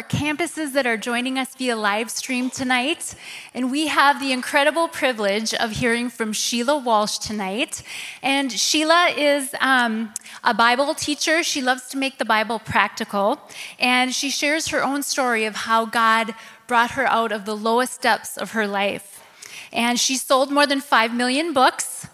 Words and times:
our 0.00 0.08
campuses 0.08 0.72
that 0.72 0.86
are 0.86 0.96
joining 0.96 1.38
us 1.38 1.54
via 1.56 1.76
live 1.76 2.10
stream 2.10 2.48
tonight. 2.48 3.14
And 3.52 3.70
we 3.70 3.88
have 3.88 4.18
the 4.18 4.32
incredible 4.32 4.88
privilege 4.88 5.52
of 5.52 5.72
hearing 5.72 6.08
from 6.08 6.32
Sheila 6.32 6.78
Walsh 6.78 7.18
tonight. 7.18 7.82
And 8.22 8.50
Sheila 8.50 9.08
is 9.14 9.54
um, 9.60 10.14
a 10.42 10.54
Bible 10.54 10.94
teacher. 10.94 11.42
She 11.42 11.60
loves 11.60 11.86
to 11.88 11.98
make 11.98 12.16
the 12.16 12.24
Bible 12.24 12.58
practical. 12.58 13.42
And 13.78 14.14
she 14.14 14.30
shares 14.30 14.68
her 14.68 14.82
own 14.82 15.02
story 15.02 15.44
of 15.44 15.54
how 15.54 15.84
God 15.84 16.34
brought 16.66 16.92
her 16.92 17.06
out 17.06 17.30
of 17.30 17.44
the 17.44 17.54
lowest 17.54 18.00
depths 18.00 18.38
of 18.38 18.52
her 18.52 18.66
life. 18.66 19.22
And 19.70 20.00
she 20.00 20.16
sold 20.16 20.50
more 20.50 20.66
than 20.66 20.80
5 20.80 21.14
million 21.14 21.52
books. 21.52 22.06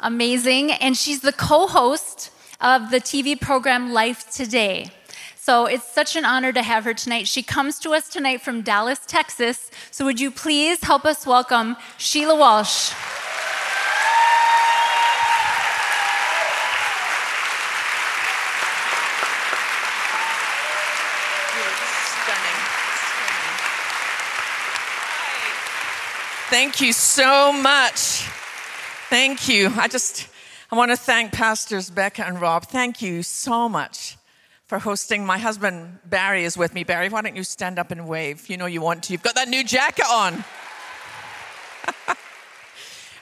Amazing. 0.00 0.72
And 0.72 0.96
she's 0.96 1.20
the 1.20 1.32
co 1.32 1.66
host 1.66 2.30
of 2.58 2.90
the 2.90 3.00
TV 3.00 3.38
program 3.38 3.92
Life 3.92 4.30
Today. 4.30 4.90
So 5.44 5.66
it's 5.66 5.86
such 5.86 6.16
an 6.16 6.24
honor 6.24 6.54
to 6.54 6.62
have 6.62 6.84
her 6.84 6.94
tonight. 6.94 7.28
She 7.28 7.42
comes 7.42 7.78
to 7.80 7.90
us 7.90 8.08
tonight 8.08 8.40
from 8.40 8.62
Dallas, 8.62 9.00
Texas. 9.06 9.70
So 9.90 10.06
would 10.06 10.18
you 10.18 10.30
please 10.30 10.82
help 10.82 11.04
us 11.04 11.26
welcome 11.26 11.76
Sheila 11.98 12.34
Walsh? 12.34 12.92
Thank 26.48 26.80
you 26.80 26.94
so 26.94 27.52
much. 27.52 28.22
Thank 29.10 29.46
you. 29.50 29.70
I 29.76 29.88
just 29.88 30.26
I 30.72 30.76
want 30.76 30.90
to 30.90 30.96
thank 30.96 31.32
Pastors 31.32 31.90
Becca 31.90 32.26
and 32.26 32.40
Rob. 32.40 32.64
Thank 32.64 33.02
you 33.02 33.22
so 33.22 33.68
much 33.68 34.16
for 34.66 34.78
hosting. 34.78 35.24
My 35.24 35.38
husband 35.38 35.98
Barry 36.04 36.44
is 36.44 36.56
with 36.56 36.74
me. 36.74 36.84
Barry, 36.84 37.08
why 37.08 37.22
don't 37.22 37.36
you 37.36 37.44
stand 37.44 37.78
up 37.78 37.90
and 37.90 38.08
wave? 38.08 38.48
You 38.48 38.56
know 38.56 38.66
you 38.66 38.80
want 38.80 39.04
to. 39.04 39.12
You've 39.12 39.22
got 39.22 39.34
that 39.34 39.48
new 39.48 39.64
jacket 39.64 40.06
on. 40.10 40.44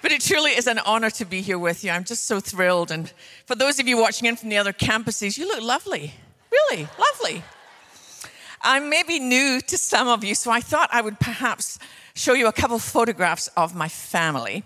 but 0.02 0.12
it 0.12 0.20
truly 0.20 0.52
is 0.52 0.66
an 0.66 0.78
honor 0.80 1.10
to 1.10 1.24
be 1.24 1.40
here 1.40 1.58
with 1.58 1.84
you. 1.84 1.90
I'm 1.90 2.04
just 2.04 2.26
so 2.26 2.40
thrilled. 2.40 2.90
And 2.90 3.12
for 3.46 3.54
those 3.54 3.80
of 3.80 3.88
you 3.88 3.98
watching 3.98 4.28
in 4.28 4.36
from 4.36 4.48
the 4.48 4.58
other 4.58 4.72
campuses, 4.72 5.36
you 5.36 5.46
look 5.48 5.62
lovely. 5.62 6.14
Really, 6.50 6.88
lovely. 6.98 7.42
I 8.64 8.78
may 8.78 9.02
be 9.02 9.18
new 9.18 9.60
to 9.60 9.76
some 9.76 10.06
of 10.06 10.22
you, 10.22 10.36
so 10.36 10.52
I 10.52 10.60
thought 10.60 10.88
I 10.92 11.00
would 11.00 11.18
perhaps 11.18 11.80
show 12.14 12.34
you 12.34 12.46
a 12.46 12.52
couple 12.52 12.78
photographs 12.78 13.48
of 13.56 13.74
my 13.74 13.88
family. 13.88 14.62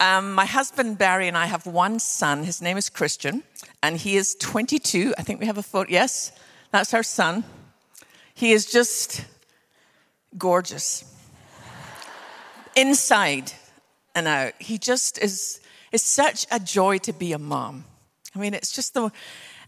Um, 0.00 0.32
my 0.32 0.44
husband 0.44 0.98
Barry 0.98 1.28
and 1.28 1.36
I 1.36 1.46
have 1.46 1.66
one 1.66 1.98
son. 1.98 2.44
His 2.44 2.60
name 2.60 2.76
is 2.76 2.90
Christian, 2.90 3.44
and 3.82 3.96
he 3.96 4.16
is 4.16 4.34
22. 4.36 5.14
I 5.16 5.22
think 5.22 5.40
we 5.40 5.46
have 5.46 5.58
a 5.58 5.62
photo. 5.62 5.90
Yes, 5.90 6.32
that's 6.72 6.92
our 6.94 7.04
son. 7.04 7.44
He 8.34 8.52
is 8.52 8.66
just 8.66 9.24
gorgeous. 10.36 11.04
Inside 12.74 13.52
and 14.16 14.26
out. 14.26 14.54
He 14.58 14.78
just 14.78 15.18
is, 15.18 15.60
is 15.92 16.02
such 16.02 16.46
a 16.50 16.58
joy 16.58 16.98
to 16.98 17.12
be 17.12 17.32
a 17.32 17.38
mom. 17.38 17.84
I 18.34 18.40
mean, 18.40 18.54
it's 18.54 18.72
just 18.72 18.94
the. 18.94 19.10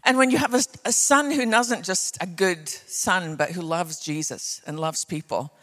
And 0.03 0.17
when 0.17 0.29
you 0.29 0.37
have 0.37 0.53
a, 0.53 0.61
a 0.85 0.91
son 0.91 1.31
who 1.31 1.41
isn't 1.41 1.83
just 1.83 2.17
a 2.21 2.25
good 2.25 2.67
son, 2.67 3.37
but 3.37 3.51
who 3.51 3.61
loves 3.61 3.99
Jesus 3.99 4.61
and 4.67 4.79
loves 4.79 5.05
people, 5.05 5.53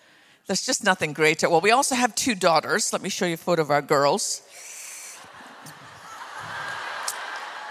there's 0.47 0.65
just 0.65 0.85
nothing 0.85 1.13
greater. 1.13 1.49
Well, 1.49 1.61
we 1.61 1.71
also 1.71 1.95
have 1.95 2.15
two 2.15 2.35
daughters. 2.35 2.93
Let 2.93 3.03
me 3.03 3.09
show 3.09 3.25
you 3.25 3.35
a 3.35 3.39
photo 3.39 3.63
of 3.63 3.71
our 3.71 3.83
girls. 3.83 4.43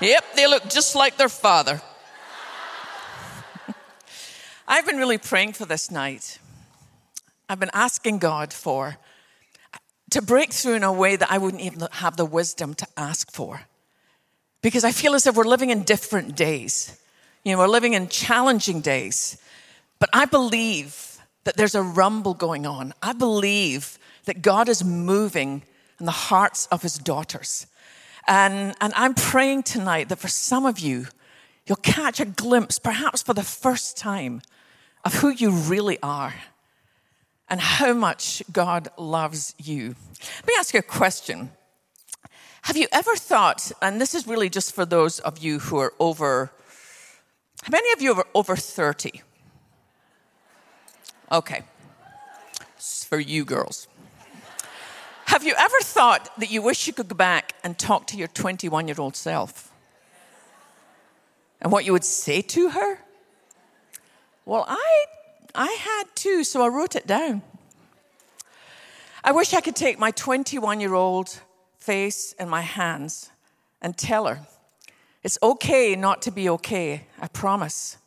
Yep, 0.01 0.35
they 0.35 0.47
look 0.47 0.69
just 0.69 0.95
like 0.95 1.17
their 1.17 1.29
father. 1.29 1.81
I've 4.67 4.85
been 4.85 4.97
really 4.97 5.19
praying 5.19 5.53
for 5.53 5.65
this 5.65 5.91
night. 5.91 6.39
I've 7.47 7.59
been 7.59 7.69
asking 7.73 8.17
God 8.17 8.51
for 8.51 8.97
to 10.09 10.21
break 10.21 10.51
through 10.51 10.75
in 10.75 10.83
a 10.83 10.93
way 10.93 11.15
that 11.15 11.31
I 11.31 11.37
wouldn't 11.37 11.61
even 11.61 11.87
have 11.91 12.17
the 12.17 12.25
wisdom 12.25 12.73
to 12.75 12.87
ask 12.97 13.31
for. 13.31 13.61
Because 14.61 14.83
I 14.83 14.91
feel 14.91 15.15
as 15.15 15.27
if 15.27 15.35
we're 15.35 15.43
living 15.43 15.69
in 15.69 15.83
different 15.83 16.35
days. 16.35 16.99
You 17.43 17.51
know, 17.51 17.59
we're 17.59 17.67
living 17.67 17.93
in 17.93 18.07
challenging 18.07 18.81
days. 18.81 19.37
But 19.99 20.09
I 20.13 20.25
believe 20.25 21.12
that 21.43 21.57
there's 21.57 21.75
a 21.75 21.83
rumble 21.83 22.33
going 22.33 22.65
on. 22.65 22.93
I 23.01 23.13
believe 23.13 23.97
that 24.25 24.41
God 24.41 24.69
is 24.69 24.83
moving 24.83 25.63
in 25.99 26.05
the 26.05 26.11
hearts 26.11 26.67
of 26.67 26.81
his 26.81 26.97
daughters. 26.97 27.67
And, 28.27 28.75
and 28.79 28.93
I'm 28.95 29.13
praying 29.13 29.63
tonight 29.63 30.09
that 30.09 30.19
for 30.19 30.29
some 30.29 30.65
of 30.65 30.79
you, 30.79 31.07
you'll 31.65 31.75
catch 31.77 32.19
a 32.19 32.25
glimpse, 32.25 32.79
perhaps 32.79 33.21
for 33.21 33.33
the 33.33 33.43
first 33.43 33.97
time, 33.97 34.41
of 35.03 35.15
who 35.15 35.29
you 35.29 35.51
really 35.51 35.97
are 36.01 36.33
and 37.49 37.59
how 37.59 37.93
much 37.93 38.41
God 38.51 38.87
loves 38.97 39.53
you. 39.57 39.95
Let 40.37 40.47
me 40.47 40.53
ask 40.57 40.73
you 40.73 40.79
a 40.79 40.83
question. 40.83 41.51
Have 42.63 42.77
you 42.77 42.87
ever 42.93 43.15
thought, 43.15 43.71
and 43.81 43.99
this 43.99 44.15
is 44.15 44.25
really 44.25 44.49
just 44.49 44.73
for 44.73 44.85
those 44.85 45.19
of 45.19 45.39
you 45.39 45.59
who 45.59 45.77
are 45.79 45.93
over, 45.99 46.53
how 47.61 47.71
many 47.71 47.91
of 47.91 48.01
you 48.01 48.13
are 48.13 48.25
over 48.33 48.55
30? 48.55 49.21
Okay. 51.31 51.63
It's 52.75 53.03
for 53.05 53.19
you 53.19 53.45
girls. 53.45 53.87
Have 55.25 55.43
you 55.43 55.53
ever 55.57 55.79
thought 55.81 56.29
that 56.39 56.51
you 56.51 56.61
wish 56.61 56.85
you 56.85 56.93
could 56.93 57.07
go 57.07 57.15
back 57.15 57.55
and 57.63 57.77
talk 57.77 58.07
to 58.07 58.17
your 58.17 58.27
21 58.27 58.87
year 58.87 58.97
old 58.99 59.15
self? 59.15 59.71
And 61.61 61.71
what 61.71 61.85
you 61.85 61.93
would 61.93 62.03
say 62.03 62.41
to 62.41 62.69
her? 62.69 62.99
Well, 64.45 64.65
I, 64.67 65.05
I 65.55 65.71
had 65.71 66.03
too, 66.15 66.43
so 66.43 66.61
I 66.61 66.67
wrote 66.67 66.95
it 66.95 67.07
down. 67.07 67.41
I 69.23 69.31
wish 69.31 69.53
I 69.53 69.61
could 69.61 69.75
take 69.75 69.97
my 69.97 70.11
21 70.11 70.81
year 70.81 70.93
old 70.93 71.39
face 71.77 72.33
in 72.33 72.49
my 72.49 72.61
hands 72.61 73.31
and 73.81 73.97
tell 73.97 74.27
her, 74.27 74.45
it's 75.23 75.37
okay 75.41 75.95
not 75.95 76.21
to 76.23 76.31
be 76.31 76.49
okay, 76.49 77.07
I 77.19 77.27
promise. 77.27 77.97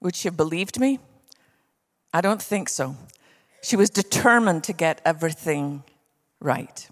Would 0.00 0.14
she 0.14 0.28
have 0.28 0.36
believed 0.36 0.78
me? 0.78 0.98
I 2.16 2.22
don't 2.22 2.40
think 2.40 2.70
so. 2.70 2.96
She 3.60 3.76
was 3.76 3.90
determined 3.90 4.64
to 4.64 4.72
get 4.72 5.02
everything 5.04 5.82
right. 6.40 6.88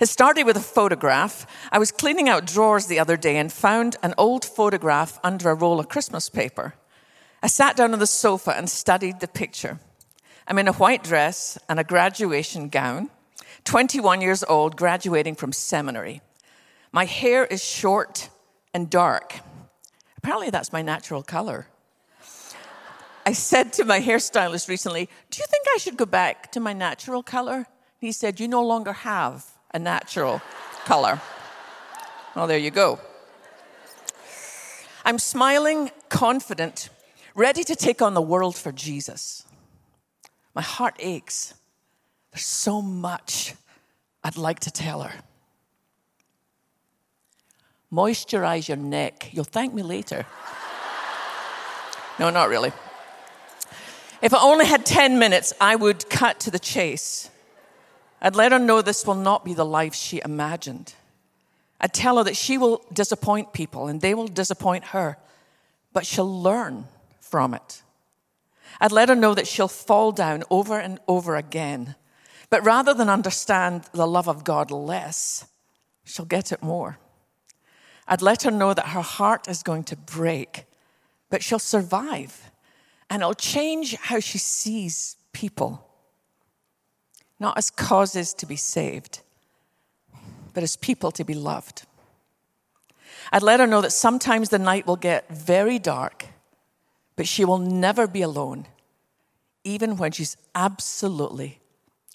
It 0.00 0.08
started 0.08 0.42
with 0.44 0.56
a 0.56 0.72
photograph. 0.74 1.46
I 1.70 1.78
was 1.78 1.92
cleaning 1.92 2.28
out 2.28 2.48
drawers 2.48 2.88
the 2.88 2.98
other 2.98 3.16
day 3.16 3.36
and 3.36 3.52
found 3.52 3.94
an 4.02 4.12
old 4.18 4.44
photograph 4.44 5.20
under 5.22 5.50
a 5.50 5.54
roll 5.54 5.78
of 5.78 5.88
Christmas 5.88 6.28
paper. 6.28 6.74
I 7.44 7.46
sat 7.46 7.76
down 7.76 7.92
on 7.92 8.00
the 8.00 8.08
sofa 8.08 8.56
and 8.56 8.68
studied 8.68 9.20
the 9.20 9.28
picture. 9.28 9.78
I'm 10.48 10.58
in 10.58 10.66
a 10.66 10.72
white 10.72 11.04
dress 11.04 11.56
and 11.68 11.78
a 11.78 11.84
graduation 11.84 12.68
gown, 12.68 13.08
21 13.62 14.20
years 14.20 14.42
old, 14.48 14.76
graduating 14.76 15.36
from 15.36 15.52
seminary. 15.52 16.22
My 16.90 17.04
hair 17.04 17.44
is 17.44 17.62
short 17.62 18.30
and 18.74 18.90
dark. 18.90 19.38
Apparently, 20.16 20.50
that's 20.50 20.72
my 20.72 20.82
natural 20.82 21.22
color. 21.22 21.68
I 23.26 23.32
said 23.32 23.72
to 23.74 23.84
my 23.84 24.00
hairstylist 24.00 24.68
recently, 24.68 25.08
Do 25.32 25.40
you 25.40 25.46
think 25.48 25.66
I 25.74 25.78
should 25.78 25.96
go 25.96 26.06
back 26.06 26.52
to 26.52 26.60
my 26.60 26.72
natural 26.72 27.24
color? 27.24 27.66
He 27.98 28.12
said, 28.12 28.38
You 28.38 28.46
no 28.46 28.64
longer 28.64 28.92
have 28.92 29.44
a 29.74 29.80
natural 29.80 30.40
color. 30.84 31.20
Well, 32.36 32.46
there 32.46 32.56
you 32.56 32.70
go. 32.70 33.00
I'm 35.04 35.18
smiling, 35.18 35.90
confident, 36.08 36.88
ready 37.34 37.64
to 37.64 37.74
take 37.74 38.00
on 38.00 38.14
the 38.14 38.22
world 38.22 38.56
for 38.56 38.70
Jesus. 38.70 39.44
My 40.54 40.62
heart 40.62 40.94
aches. 41.00 41.54
There's 42.30 42.44
so 42.44 42.80
much 42.80 43.54
I'd 44.22 44.36
like 44.36 44.60
to 44.60 44.70
tell 44.70 45.02
her. 45.02 45.14
Moisturize 47.92 48.68
your 48.68 48.76
neck. 48.76 49.30
You'll 49.32 49.44
thank 49.44 49.74
me 49.74 49.82
later. 49.82 50.26
no, 52.20 52.30
not 52.30 52.48
really. 52.48 52.72
If 54.26 54.34
I 54.34 54.42
only 54.42 54.66
had 54.66 54.84
10 54.84 55.20
minutes, 55.20 55.52
I 55.60 55.76
would 55.76 56.10
cut 56.10 56.40
to 56.40 56.50
the 56.50 56.58
chase. 56.58 57.30
I'd 58.20 58.34
let 58.34 58.50
her 58.50 58.58
know 58.58 58.82
this 58.82 59.06
will 59.06 59.14
not 59.14 59.44
be 59.44 59.54
the 59.54 59.64
life 59.64 59.94
she 59.94 60.20
imagined. 60.24 60.94
I'd 61.80 61.92
tell 61.92 62.18
her 62.18 62.24
that 62.24 62.36
she 62.36 62.58
will 62.58 62.84
disappoint 62.92 63.52
people 63.52 63.86
and 63.86 64.00
they 64.00 64.14
will 64.14 64.26
disappoint 64.26 64.86
her, 64.86 65.16
but 65.92 66.06
she'll 66.06 66.42
learn 66.42 66.86
from 67.20 67.54
it. 67.54 67.82
I'd 68.80 68.90
let 68.90 69.10
her 69.10 69.14
know 69.14 69.32
that 69.32 69.46
she'll 69.46 69.68
fall 69.68 70.10
down 70.10 70.42
over 70.50 70.76
and 70.76 70.98
over 71.06 71.36
again, 71.36 71.94
but 72.50 72.64
rather 72.64 72.94
than 72.94 73.08
understand 73.08 73.84
the 73.92 74.08
love 74.08 74.28
of 74.28 74.42
God 74.42 74.72
less, 74.72 75.46
she'll 76.02 76.24
get 76.24 76.50
it 76.50 76.64
more. 76.64 76.98
I'd 78.08 78.22
let 78.22 78.42
her 78.42 78.50
know 78.50 78.74
that 78.74 78.88
her 78.88 79.02
heart 79.02 79.46
is 79.46 79.62
going 79.62 79.84
to 79.84 79.94
break, 79.94 80.64
but 81.30 81.44
she'll 81.44 81.60
survive, 81.60 82.50
and 83.10 83.22
it'll 83.22 83.34
change 83.34 83.94
how 83.96 84.20
she 84.20 84.38
sees 84.38 85.16
people 85.32 85.86
not 87.38 87.58
as 87.58 87.70
causes 87.70 88.32
to 88.34 88.46
be 88.46 88.56
saved, 88.56 89.20
but 90.54 90.62
as 90.62 90.76
people 90.76 91.10
to 91.12 91.24
be 91.24 91.34
loved. 91.34 91.84
I'd 93.32 93.42
let 93.42 93.60
her 93.60 93.66
know 93.66 93.80
that 93.80 93.92
sometimes 93.92 94.48
the 94.48 94.58
night 94.58 94.86
will 94.86 94.96
get 94.96 95.28
very 95.28 95.78
dark, 95.78 96.26
but 97.14 97.26
she 97.26 97.44
will 97.44 97.58
never 97.58 98.06
be 98.06 98.22
alone, 98.22 98.66
even 99.64 99.96
when 99.96 100.12
she's 100.12 100.36
absolutely 100.54 101.60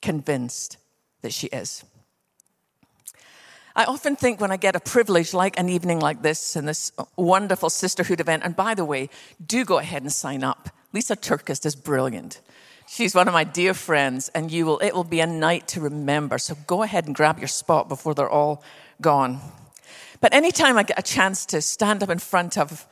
convinced 0.01 0.77
that 1.21 1.33
she 1.33 1.47
is. 1.47 1.83
I 3.75 3.85
often 3.85 4.15
think 4.15 4.41
when 4.41 4.51
I 4.51 4.57
get 4.57 4.75
a 4.75 4.79
privilege 4.79 5.33
like 5.33 5.57
an 5.57 5.69
evening 5.69 5.99
like 5.99 6.23
this 6.23 6.55
and 6.55 6.67
this 6.67 6.91
wonderful 7.15 7.69
sisterhood 7.69 8.19
event, 8.19 8.43
and 8.43 8.55
by 8.55 8.73
the 8.73 8.83
way, 8.83 9.09
do 9.45 9.63
go 9.63 9.77
ahead 9.77 10.01
and 10.01 10.11
sign 10.11 10.43
up. 10.43 10.70
Lisa 10.93 11.15
TerKeurst 11.15 11.65
is 11.65 11.75
brilliant. 11.75 12.41
She's 12.87 13.15
one 13.15 13.27
of 13.27 13.33
my 13.33 13.45
dear 13.45 13.73
friends, 13.73 14.29
and 14.29 14.51
you 14.51 14.65
will, 14.65 14.79
it 14.79 14.93
will 14.93 15.05
be 15.05 15.21
a 15.21 15.27
night 15.27 15.67
to 15.69 15.81
remember. 15.81 16.37
So 16.37 16.55
go 16.67 16.83
ahead 16.83 17.05
and 17.05 17.15
grab 17.15 17.39
your 17.39 17.47
spot 17.47 17.87
before 17.87 18.13
they're 18.13 18.29
all 18.29 18.63
gone. 18.99 19.39
But 20.19 20.33
anytime 20.33 20.77
I 20.77 20.83
get 20.83 20.99
a 20.99 21.03
chance 21.03 21.45
to 21.47 21.61
stand 21.61 22.03
up 22.03 22.09
in 22.09 22.19
front 22.19 22.57
of, 22.57 22.85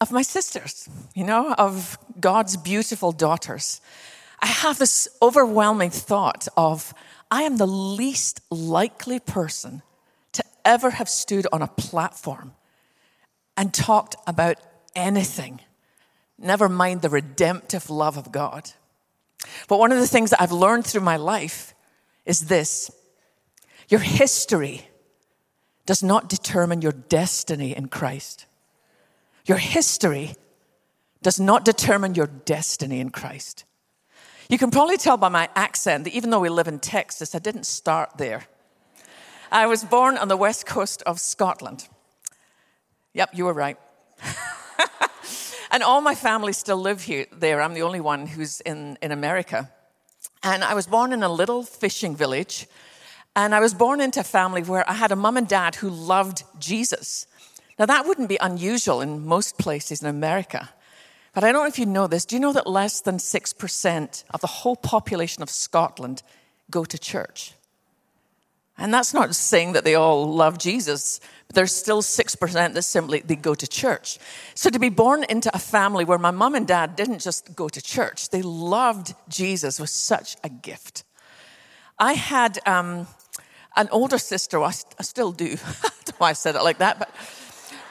of 0.00 0.10
my 0.10 0.22
sisters, 0.22 0.88
you 1.14 1.24
know, 1.24 1.52
of 1.54 1.98
God's 2.18 2.56
beautiful 2.56 3.12
daughters, 3.12 3.80
I 4.40 4.46
have 4.46 4.78
this 4.78 5.08
overwhelming 5.20 5.90
thought 5.90 6.48
of 6.56 6.94
I 7.30 7.42
am 7.42 7.56
the 7.56 7.66
least 7.66 8.40
likely 8.50 9.18
person 9.18 9.82
to 10.32 10.44
ever 10.64 10.90
have 10.90 11.08
stood 11.08 11.46
on 11.52 11.62
a 11.62 11.68
platform 11.68 12.54
and 13.56 13.72
talked 13.72 14.16
about 14.26 14.58
anything, 14.94 15.60
never 16.38 16.68
mind 16.68 17.02
the 17.02 17.08
redemptive 17.08 17.90
love 17.90 18.16
of 18.16 18.32
God. 18.32 18.70
But 19.68 19.78
one 19.78 19.92
of 19.92 19.98
the 19.98 20.06
things 20.06 20.30
that 20.30 20.40
I've 20.40 20.52
learned 20.52 20.86
through 20.86 21.02
my 21.02 21.16
life 21.16 21.74
is 22.24 22.46
this 22.46 22.90
your 23.88 24.00
history 24.00 24.88
does 25.84 26.02
not 26.02 26.28
determine 26.28 26.82
your 26.82 26.92
destiny 26.92 27.74
in 27.76 27.88
Christ. 27.88 28.46
Your 29.46 29.58
history 29.58 30.34
does 31.22 31.38
not 31.38 31.64
determine 31.64 32.14
your 32.14 32.26
destiny 32.26 33.00
in 33.00 33.10
Christ. 33.10 33.64
You 34.48 34.58
can 34.58 34.70
probably 34.70 34.96
tell 34.96 35.16
by 35.16 35.28
my 35.28 35.48
accent 35.54 36.04
that 36.04 36.12
even 36.12 36.30
though 36.30 36.40
we 36.40 36.48
live 36.48 36.68
in 36.68 36.80
Texas, 36.80 37.34
I 37.34 37.38
didn't 37.38 37.66
start 37.66 38.18
there. 38.18 38.44
I 39.50 39.66
was 39.66 39.84
born 39.84 40.18
on 40.18 40.28
the 40.28 40.36
west 40.36 40.66
coast 40.66 41.02
of 41.04 41.20
Scotland. 41.20 41.88
Yep, 43.14 43.30
you 43.34 43.44
were 43.44 43.52
right. 43.52 43.78
and 45.76 45.82
all 45.82 46.00
my 46.00 46.14
family 46.14 46.54
still 46.54 46.78
live 46.78 47.02
here 47.02 47.26
there. 47.30 47.60
I'm 47.60 47.74
the 47.74 47.82
only 47.82 48.00
one 48.00 48.26
who's 48.26 48.62
in, 48.62 48.96
in 49.02 49.12
America. 49.12 49.70
And 50.42 50.64
I 50.64 50.72
was 50.72 50.86
born 50.86 51.12
in 51.12 51.22
a 51.22 51.28
little 51.28 51.64
fishing 51.64 52.16
village. 52.16 52.66
And 53.34 53.54
I 53.54 53.60
was 53.60 53.74
born 53.74 54.00
into 54.00 54.20
a 54.20 54.24
family 54.24 54.62
where 54.62 54.88
I 54.88 54.94
had 54.94 55.12
a 55.12 55.16
mum 55.16 55.36
and 55.36 55.46
dad 55.46 55.74
who 55.74 55.90
loved 55.90 56.44
Jesus. 56.58 57.26
Now, 57.78 57.84
that 57.84 58.06
wouldn't 58.06 58.30
be 58.30 58.38
unusual 58.40 59.02
in 59.02 59.26
most 59.26 59.58
places 59.58 60.00
in 60.00 60.08
America. 60.08 60.70
But 61.34 61.44
I 61.44 61.52
don't 61.52 61.64
know 61.64 61.68
if 61.68 61.78
you 61.78 61.84
know 61.84 62.06
this. 62.06 62.24
Do 62.24 62.36
you 62.36 62.40
know 62.40 62.54
that 62.54 62.66
less 62.66 63.02
than 63.02 63.18
6% 63.18 64.24
of 64.30 64.40
the 64.40 64.46
whole 64.46 64.76
population 64.76 65.42
of 65.42 65.50
Scotland 65.50 66.22
go 66.70 66.86
to 66.86 66.96
church? 66.96 67.52
And 68.78 68.92
that's 68.92 69.14
not 69.14 69.34
saying 69.34 69.72
that 69.72 69.84
they 69.84 69.94
all 69.94 70.30
love 70.30 70.58
Jesus, 70.58 71.18
but 71.46 71.54
there's 71.54 71.74
still 71.74 72.02
6% 72.02 72.74
that 72.74 72.82
simply 72.82 73.20
they 73.20 73.36
go 73.36 73.54
to 73.54 73.66
church. 73.66 74.18
So 74.54 74.68
to 74.68 74.78
be 74.78 74.90
born 74.90 75.24
into 75.24 75.54
a 75.54 75.58
family 75.58 76.04
where 76.04 76.18
my 76.18 76.30
mom 76.30 76.54
and 76.54 76.66
dad 76.66 76.94
didn't 76.94 77.20
just 77.20 77.56
go 77.56 77.68
to 77.68 77.80
church, 77.80 78.28
they 78.28 78.42
loved 78.42 79.14
Jesus 79.28 79.80
was 79.80 79.90
such 79.90 80.36
a 80.44 80.50
gift. 80.50 81.04
I 81.98 82.12
had 82.12 82.58
um, 82.66 83.06
an 83.76 83.88
older 83.90 84.18
sister, 84.18 84.60
I, 84.62 84.72
I 84.98 85.02
still 85.02 85.32
do. 85.32 85.56
I 85.66 85.88
don't 86.04 86.08
know 86.08 86.14
why 86.18 86.30
I 86.30 86.34
said 86.34 86.54
it 86.54 86.62
like 86.62 86.78
that, 86.78 86.98
but 86.98 87.10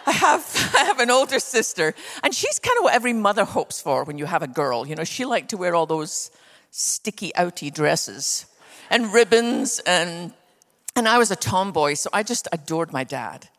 I 0.06 0.12
have, 0.12 0.72
I 0.78 0.84
have 0.84 1.00
an 1.00 1.10
older 1.10 1.40
sister, 1.40 1.96
and 2.24 2.34
she's 2.34 2.60
kind 2.60 2.78
of 2.78 2.84
what 2.84 2.94
every 2.94 3.14
mother 3.14 3.44
hopes 3.44 3.81
for 3.81 4.04
when 4.04 4.20
you 4.20 4.26
have 4.26 4.44
a 4.44 4.48
girl. 4.48 4.86
You 4.86 4.94
know, 4.94 5.04
she 5.04 5.26
liked 5.26 5.50
to 5.50 5.58
wear 5.58 5.74
all 5.74 5.88
those 5.88 6.30
sticky 6.70 7.31
outy 7.36 7.74
dresses 7.74 8.46
and 8.92 9.12
ribbons, 9.12 9.80
and, 9.88 10.31
and 10.95 11.07
I 11.07 11.18
was 11.18 11.31
a 11.31 11.36
tomboy, 11.36 11.95
so 11.95 12.09
I 12.13 12.24
just 12.24 12.47
adored 12.51 12.94
my 12.94 13.03
dad. 13.03 13.50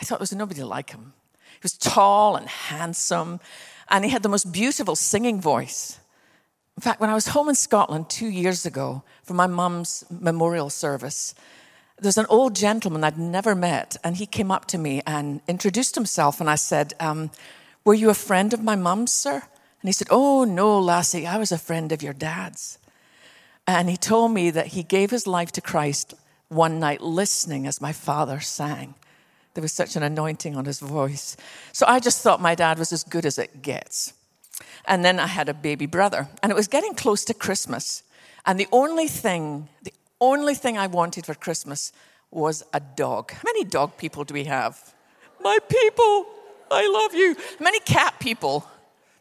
I 0.00 0.04
thought 0.04 0.18
there 0.18 0.24
was 0.24 0.34
nobody 0.34 0.62
like 0.62 0.90
him. 0.90 1.14
He 1.52 1.60
was 1.62 1.72
tall 1.72 2.36
and 2.36 2.48
handsome, 2.48 3.40
and 3.88 4.04
he 4.04 4.10
had 4.10 4.22
the 4.22 4.28
most 4.28 4.52
beautiful 4.52 4.94
singing 4.94 5.40
voice. 5.40 5.98
In 6.76 6.82
fact, 6.82 7.00
when 7.00 7.08
I 7.08 7.14
was 7.14 7.28
home 7.28 7.48
in 7.48 7.54
Scotland 7.54 8.10
two 8.10 8.26
years 8.26 8.66
ago 8.66 9.02
for 9.22 9.32
my 9.32 9.46
mum's 9.46 10.04
memorial 10.10 10.68
service, 10.68 11.34
there's 11.98 12.18
an 12.18 12.26
old 12.28 12.54
gentleman 12.54 13.04
I'd 13.04 13.18
never 13.18 13.54
met, 13.54 13.96
and 14.04 14.16
he 14.16 14.26
came 14.26 14.50
up 14.50 14.66
to 14.66 14.78
me 14.78 15.00
and 15.06 15.40
introduced 15.48 15.94
himself. 15.94 16.40
And 16.40 16.50
I 16.50 16.56
said, 16.56 16.92
um, 17.00 17.30
Were 17.86 17.94
you 17.94 18.10
a 18.10 18.14
friend 18.14 18.52
of 18.52 18.62
my 18.62 18.76
mum's, 18.76 19.14
sir? 19.14 19.36
And 19.36 19.88
he 19.88 19.92
said, 19.92 20.08
Oh, 20.10 20.44
no, 20.44 20.78
lassie, 20.78 21.26
I 21.26 21.38
was 21.38 21.52
a 21.52 21.58
friend 21.58 21.92
of 21.92 22.02
your 22.02 22.12
dad's. 22.12 22.78
And 23.66 23.88
he 23.88 23.96
told 23.96 24.32
me 24.32 24.50
that 24.50 24.68
he 24.68 24.82
gave 24.82 25.10
his 25.10 25.26
life 25.26 25.50
to 25.52 25.62
Christ 25.62 26.14
one 26.48 26.78
night 26.78 27.00
listening 27.00 27.66
as 27.66 27.80
my 27.80 27.92
father 27.92 28.40
sang. 28.40 28.94
There 29.54 29.62
was 29.62 29.72
such 29.72 29.96
an 29.96 30.02
anointing 30.02 30.56
on 30.56 30.66
his 30.66 30.80
voice. 30.80 31.36
So 31.72 31.86
I 31.88 31.98
just 31.98 32.22
thought 32.22 32.40
my 32.40 32.54
dad 32.54 32.78
was 32.78 32.92
as 32.92 33.04
good 33.04 33.24
as 33.24 33.38
it 33.38 33.62
gets. 33.62 34.12
And 34.86 35.04
then 35.04 35.18
I 35.18 35.26
had 35.26 35.48
a 35.48 35.54
baby 35.54 35.86
brother, 35.86 36.28
and 36.42 36.52
it 36.52 36.54
was 36.54 36.68
getting 36.68 36.94
close 36.94 37.24
to 37.24 37.34
Christmas. 37.34 38.02
And 38.44 38.60
the 38.60 38.68
only 38.70 39.08
thing, 39.08 39.68
the 39.82 39.92
only 40.20 40.54
thing 40.54 40.78
I 40.78 40.86
wanted 40.86 41.26
for 41.26 41.34
Christmas 41.34 41.92
was 42.30 42.62
a 42.72 42.80
dog. 42.80 43.32
How 43.32 43.42
many 43.44 43.64
dog 43.64 43.96
people 43.96 44.24
do 44.24 44.34
we 44.34 44.44
have? 44.44 44.94
My 45.42 45.58
people, 45.68 46.26
I 46.70 46.88
love 46.88 47.14
you. 47.14 47.34
How 47.58 47.64
many 47.64 47.80
cat 47.80 48.14
people? 48.20 48.66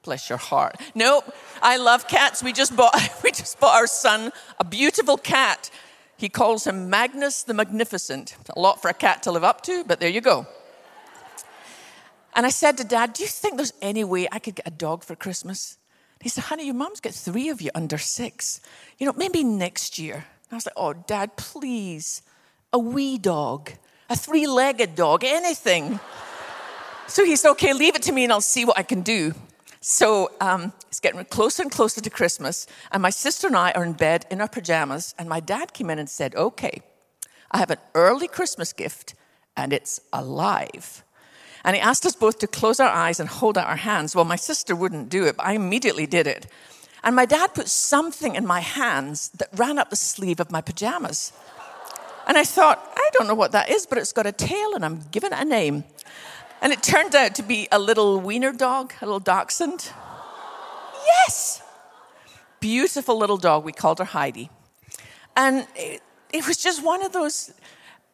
Bless 0.04 0.30
your 0.30 0.38
heart. 0.38 0.80
Nope, 0.94 1.34
I 1.62 1.78
love 1.78 2.08
cats. 2.08 2.44
We 2.44 2.54
just 2.54 2.76
bought 2.76 2.94
we 3.24 3.32
just 3.32 3.60
bought 3.60 3.76
our 3.76 3.88
son 3.88 4.32
a 4.60 4.64
beautiful 4.64 5.18
cat. 5.18 5.72
He 6.18 6.30
calls 6.30 6.66
him 6.66 6.90
Magnus 6.90 7.44
the 7.44 7.54
Magnificent. 7.54 8.38
A 8.56 8.60
lot 8.60 8.82
for 8.82 8.90
a 8.90 8.94
cat 8.94 9.24
to 9.24 9.32
live 9.32 9.44
up 9.44 9.62
to, 9.64 9.84
but 9.84 10.00
there 10.00 10.10
you 10.10 10.22
go. 10.22 10.48
And 12.34 12.46
I 12.46 12.50
said 12.50 12.78
to 12.78 12.84
Dad, 12.84 13.14
Do 13.14 13.24
you 13.24 13.30
think 13.30 13.58
there's 13.58 13.74
any 13.82 14.04
way 14.04 14.28
I 14.32 14.40
could 14.40 14.56
get 14.56 14.68
a 14.68 14.72
dog 14.72 15.04
for 15.04 15.16
Christmas? 15.16 15.78
He 16.22 16.30
said, 16.30 16.46
Honey, 16.46 16.66
your 16.66 16.76
mom's 16.76 17.00
got 17.00 17.14
three 17.14 17.50
of 17.50 17.62
you 17.62 17.72
under 17.76 17.98
six. 17.98 18.62
You 18.98 19.06
know, 19.06 19.14
maybe 19.14 19.44
next 19.44 20.00
year. 20.00 20.26
I 20.52 20.56
was 20.56 20.66
like, 20.66 20.74
oh, 20.78 20.94
Dad, 20.94 21.36
please, 21.36 22.22
a 22.72 22.80
wee 22.80 23.18
dog, 23.18 23.72
a 24.10 24.16
three 24.16 24.48
legged 24.48 24.96
dog, 24.96 25.24
anything. 25.24 26.00
so 27.08 27.26
he 27.26 27.36
said, 27.36 27.52
okay, 27.52 27.74
leave 27.74 27.96
it 27.96 28.04
to 28.04 28.12
me 28.12 28.24
and 28.24 28.32
I'll 28.32 28.42
see 28.42 28.64
what 28.64 28.78
I 28.78 28.84
can 28.84 29.02
do. 29.02 29.34
So 29.88 30.32
um, 30.42 30.74
it's 30.88 31.00
getting 31.00 31.24
closer 31.26 31.62
and 31.62 31.72
closer 31.72 32.02
to 32.02 32.10
Christmas, 32.10 32.66
and 32.92 33.04
my 33.04 33.12
sister 33.12 33.46
and 33.46 33.56
I 33.56 33.72
are 33.74 33.84
in 33.84 33.94
bed 33.94 34.26
in 34.32 34.42
our 34.42 34.48
pajamas, 34.48 35.14
and 35.20 35.30
my 35.30 35.40
dad 35.40 35.74
came 35.74 35.92
in 35.92 36.00
and 36.00 36.10
said, 36.10 36.34
okay, 36.34 36.82
I 37.52 37.60
have 37.60 37.70
an 37.70 37.78
early 37.94 38.28
Christmas 38.28 38.74
gift, 38.74 39.14
and 39.56 39.72
it's 39.72 40.00
alive. 40.12 41.04
And 41.64 41.76
he 41.76 41.82
asked 41.84 42.04
us 42.04 42.16
both 42.16 42.40
to 42.40 42.48
close 42.48 42.80
our 42.80 42.90
eyes 42.90 43.20
and 43.20 43.30
hold 43.30 43.60
out 43.60 43.68
our 43.68 43.76
hands. 43.76 44.16
Well, 44.16 44.26
my 44.26 44.38
sister 44.38 44.76
wouldn't 44.76 45.10
do 45.10 45.28
it, 45.28 45.38
but 45.38 45.46
I 45.46 45.54
immediately 45.54 46.08
did 46.08 46.26
it. 46.26 46.48
And 47.04 47.16
my 47.16 47.28
dad 47.28 47.54
put 47.54 47.68
something 47.68 48.34
in 48.34 48.48
my 48.48 48.62
hands 48.62 49.30
that 49.38 49.50
ran 49.54 49.78
up 49.78 49.92
the 49.92 49.96
sleeve 49.96 50.40
of 50.40 50.50
my 50.50 50.62
pajamas. 50.62 51.32
And 52.28 52.40
I 52.40 52.44
thought, 52.44 52.92
I 52.96 53.10
don't 53.14 53.28
know 53.28 53.36
what 53.36 53.52
that 53.52 53.70
is, 53.70 53.86
but 53.86 54.00
it's 54.00 54.14
got 54.14 54.26
a 54.26 54.32
tail 54.32 54.74
and 54.74 54.84
I'm 54.84 55.02
giving 55.12 55.32
it 55.32 55.38
a 55.40 55.46
name. 55.46 55.84
And 56.66 56.74
it 56.74 56.82
turned 56.82 57.14
out 57.14 57.36
to 57.36 57.44
be 57.44 57.68
a 57.72 57.78
little 57.78 58.20
wiener 58.20 58.52
dog, 58.52 58.92
a 59.00 59.06
little 59.06 59.20
dachshund. 59.20 59.92
Yes! 61.06 61.62
Beautiful 62.60 63.20
little 63.20 63.38
dog. 63.38 63.64
We 63.64 63.72
called 63.72 64.00
her 64.00 64.06
Heidi. 64.06 64.50
And 65.38 65.68
it, 65.76 66.02
it 66.34 66.48
was 66.48 66.58
just 66.58 66.84
one 66.84 67.06
of 67.06 67.12
those. 67.12 67.54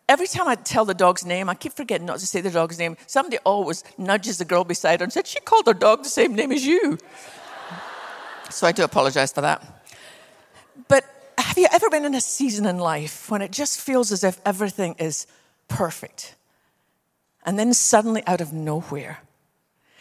Every 0.09 0.27
time 0.27 0.49
I 0.49 0.55
tell 0.55 0.83
the 0.83 0.93
dog's 0.93 1.25
name, 1.25 1.47
I 1.47 1.55
keep 1.55 1.71
forgetting 1.71 2.05
not 2.05 2.19
to 2.19 2.27
say 2.27 2.41
the 2.41 2.51
dog's 2.51 2.77
name. 2.77 2.97
Somebody 3.07 3.37
always 3.45 3.85
nudges 3.97 4.39
the 4.39 4.43
girl 4.43 4.65
beside 4.65 4.99
her 4.99 5.05
and 5.05 5.13
said, 5.13 5.27
She 5.27 5.39
called 5.39 5.65
her 5.67 5.73
dog 5.73 6.03
the 6.03 6.09
same 6.09 6.35
name 6.35 6.51
as 6.51 6.65
you. 6.65 6.97
So 8.49 8.67
I 8.67 8.73
do 8.73 8.83
apologize 8.83 9.31
for 9.31 9.39
that. 9.39 9.85
But 10.89 11.05
have 11.37 11.57
you 11.57 11.67
ever 11.71 11.89
been 11.89 12.03
in 12.03 12.15
a 12.15 12.19
season 12.19 12.65
in 12.65 12.79
life 12.79 13.31
when 13.31 13.41
it 13.41 13.51
just 13.51 13.79
feels 13.79 14.11
as 14.11 14.25
if 14.25 14.41
everything 14.45 14.95
is 14.99 15.25
perfect? 15.69 16.35
And 17.45 17.57
then 17.57 17.73
suddenly, 17.73 18.23
out 18.27 18.41
of 18.41 18.53
nowhere, 18.53 19.19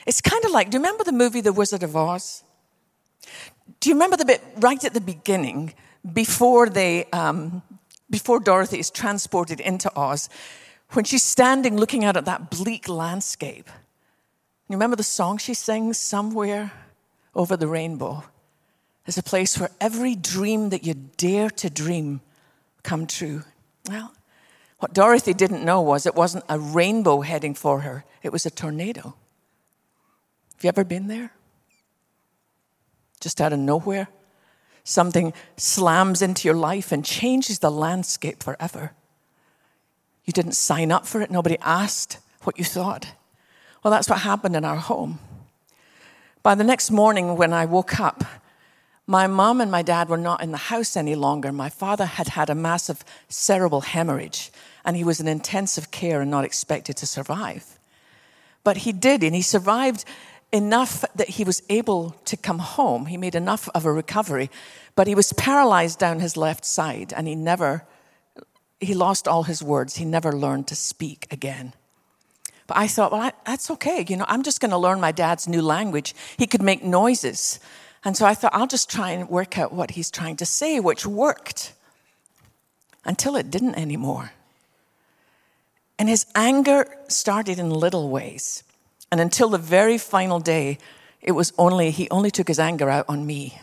it's 0.06 0.20
kind 0.20 0.44
of 0.44 0.50
like 0.50 0.70
do 0.70 0.76
you 0.76 0.82
remember 0.82 1.04
the 1.04 1.12
movie 1.12 1.40
The 1.40 1.52
Wizard 1.52 1.82
of 1.82 1.96
Oz? 1.96 2.42
Do 3.80 3.88
you 3.88 3.94
remember 3.94 4.16
the 4.16 4.24
bit 4.24 4.42
right 4.56 4.82
at 4.84 4.94
the 4.94 5.00
beginning 5.00 5.74
before 6.12 6.68
they, 6.68 7.04
um, 7.12 7.62
before 8.10 8.40
Dorothy 8.40 8.78
is 8.78 8.90
transported 8.90 9.60
into 9.60 9.90
Oz, 9.96 10.28
when 10.92 11.04
she's 11.04 11.22
standing 11.22 11.76
looking 11.76 12.04
out 12.04 12.16
at 12.16 12.24
that 12.24 12.50
bleak 12.50 12.88
landscape? 12.88 13.68
You 14.68 14.76
remember 14.76 14.96
the 14.96 15.02
song 15.02 15.38
she 15.38 15.54
sings, 15.54 15.98
Somewhere 15.98 16.72
Over 17.34 17.56
the 17.56 17.68
Rainbow? 17.68 18.24
is 19.10 19.18
a 19.18 19.22
place 19.22 19.58
where 19.58 19.70
every 19.80 20.14
dream 20.14 20.70
that 20.70 20.84
you 20.84 20.94
dare 20.94 21.50
to 21.50 21.68
dream 21.68 22.20
come 22.82 23.06
true. 23.06 23.42
Well, 23.88 24.12
what 24.80 24.92
Dorothy 24.92 25.32
didn't 25.32 25.64
know 25.64 25.80
was 25.80 26.04
it 26.04 26.14
wasn't 26.14 26.44
a 26.48 26.58
rainbow 26.58 27.20
heading 27.20 27.54
for 27.54 27.80
her, 27.80 28.04
it 28.22 28.32
was 28.32 28.44
a 28.44 28.50
tornado. 28.50 29.14
Have 30.56 30.64
you 30.64 30.68
ever 30.68 30.84
been 30.84 31.06
there? 31.06 31.32
just 33.20 33.40
out 33.40 33.52
of 33.52 33.58
nowhere. 33.58 34.08
Something 34.82 35.32
slams 35.56 36.22
into 36.22 36.48
your 36.48 36.56
life 36.56 36.90
and 36.90 37.04
changes 37.04 37.58
the 37.58 37.70
landscape 37.70 38.42
forever. 38.42 38.92
You 40.24 40.32
didn't 40.32 40.52
sign 40.52 40.90
up 40.90 41.06
for 41.06 41.20
it, 41.20 41.30
nobody 41.30 41.58
asked 41.60 42.18
what 42.42 42.58
you 42.58 42.64
thought. 42.64 43.12
Well, 43.84 43.92
that's 43.92 44.08
what 44.08 44.20
happened 44.20 44.56
in 44.56 44.64
our 44.64 44.76
home. 44.76 45.18
By 46.42 46.54
the 46.54 46.64
next 46.64 46.90
morning, 46.90 47.36
when 47.36 47.52
I 47.52 47.66
woke 47.66 48.00
up, 48.00 48.24
my 49.06 49.26
mom 49.26 49.60
and 49.60 49.70
my 49.70 49.82
dad 49.82 50.08
were 50.08 50.16
not 50.16 50.42
in 50.42 50.52
the 50.52 50.56
house 50.56 50.96
any 50.96 51.14
longer. 51.14 51.52
My 51.52 51.68
father 51.68 52.06
had 52.06 52.28
had 52.28 52.48
a 52.48 52.54
massive 52.54 53.04
cerebral 53.28 53.82
hemorrhage, 53.82 54.50
and 54.84 54.96
he 54.96 55.04
was 55.04 55.20
in 55.20 55.28
intensive 55.28 55.90
care 55.90 56.20
and 56.20 56.30
not 56.30 56.44
expected 56.44 56.96
to 56.98 57.06
survive. 57.06 57.78
But 58.64 58.78
he 58.78 58.92
did, 58.92 59.22
and 59.22 59.34
he 59.34 59.42
survived 59.42 60.04
enough 60.52 61.04
that 61.14 61.30
he 61.30 61.44
was 61.44 61.62
able 61.68 62.16
to 62.24 62.36
come 62.36 62.58
home. 62.58 63.06
He 63.06 63.16
made 63.16 63.34
enough 63.34 63.68
of 63.74 63.84
a 63.84 63.92
recovery, 63.92 64.50
but 64.96 65.06
he 65.06 65.14
was 65.14 65.32
paralyzed 65.32 65.98
down 65.98 66.20
his 66.20 66.36
left 66.36 66.64
side, 66.64 67.12
and 67.16 67.26
he 67.28 67.34
never, 67.34 67.84
he 68.80 68.94
lost 68.94 69.28
all 69.28 69.44
his 69.44 69.62
words. 69.62 69.96
He 69.96 70.04
never 70.04 70.32
learned 70.32 70.66
to 70.68 70.76
speak 70.76 71.26
again. 71.30 71.72
But 72.66 72.76
I 72.76 72.86
thought, 72.86 73.12
well, 73.12 73.22
I, 73.22 73.32
that's 73.46 73.70
okay. 73.72 74.04
You 74.08 74.16
know, 74.16 74.26
I'm 74.28 74.42
just 74.42 74.60
going 74.60 74.70
to 74.70 74.78
learn 74.78 75.00
my 75.00 75.12
dad's 75.12 75.48
new 75.48 75.62
language. 75.62 76.14
He 76.36 76.46
could 76.46 76.62
make 76.62 76.84
noises. 76.84 77.58
And 78.04 78.16
so 78.16 78.24
I 78.24 78.34
thought, 78.34 78.54
I'll 78.54 78.66
just 78.66 78.88
try 78.88 79.10
and 79.10 79.28
work 79.28 79.58
out 79.58 79.72
what 79.72 79.92
he's 79.92 80.10
trying 80.10 80.36
to 80.36 80.46
say, 80.46 80.80
which 80.80 81.04
worked 81.04 81.74
until 83.04 83.36
it 83.36 83.50
didn't 83.50 83.74
anymore. 83.74 84.32
And 86.00 86.08
his 86.08 86.24
anger 86.34 86.86
started 87.08 87.58
in 87.58 87.68
little 87.68 88.08
ways. 88.08 88.64
And 89.12 89.20
until 89.20 89.50
the 89.50 89.58
very 89.58 89.98
final 89.98 90.40
day, 90.40 90.78
it 91.20 91.32
was 91.32 91.52
only, 91.58 91.90
he 91.90 92.08
only 92.08 92.30
took 92.30 92.48
his 92.48 92.58
anger 92.58 92.88
out 92.88 93.04
on 93.06 93.26
me. 93.26 93.60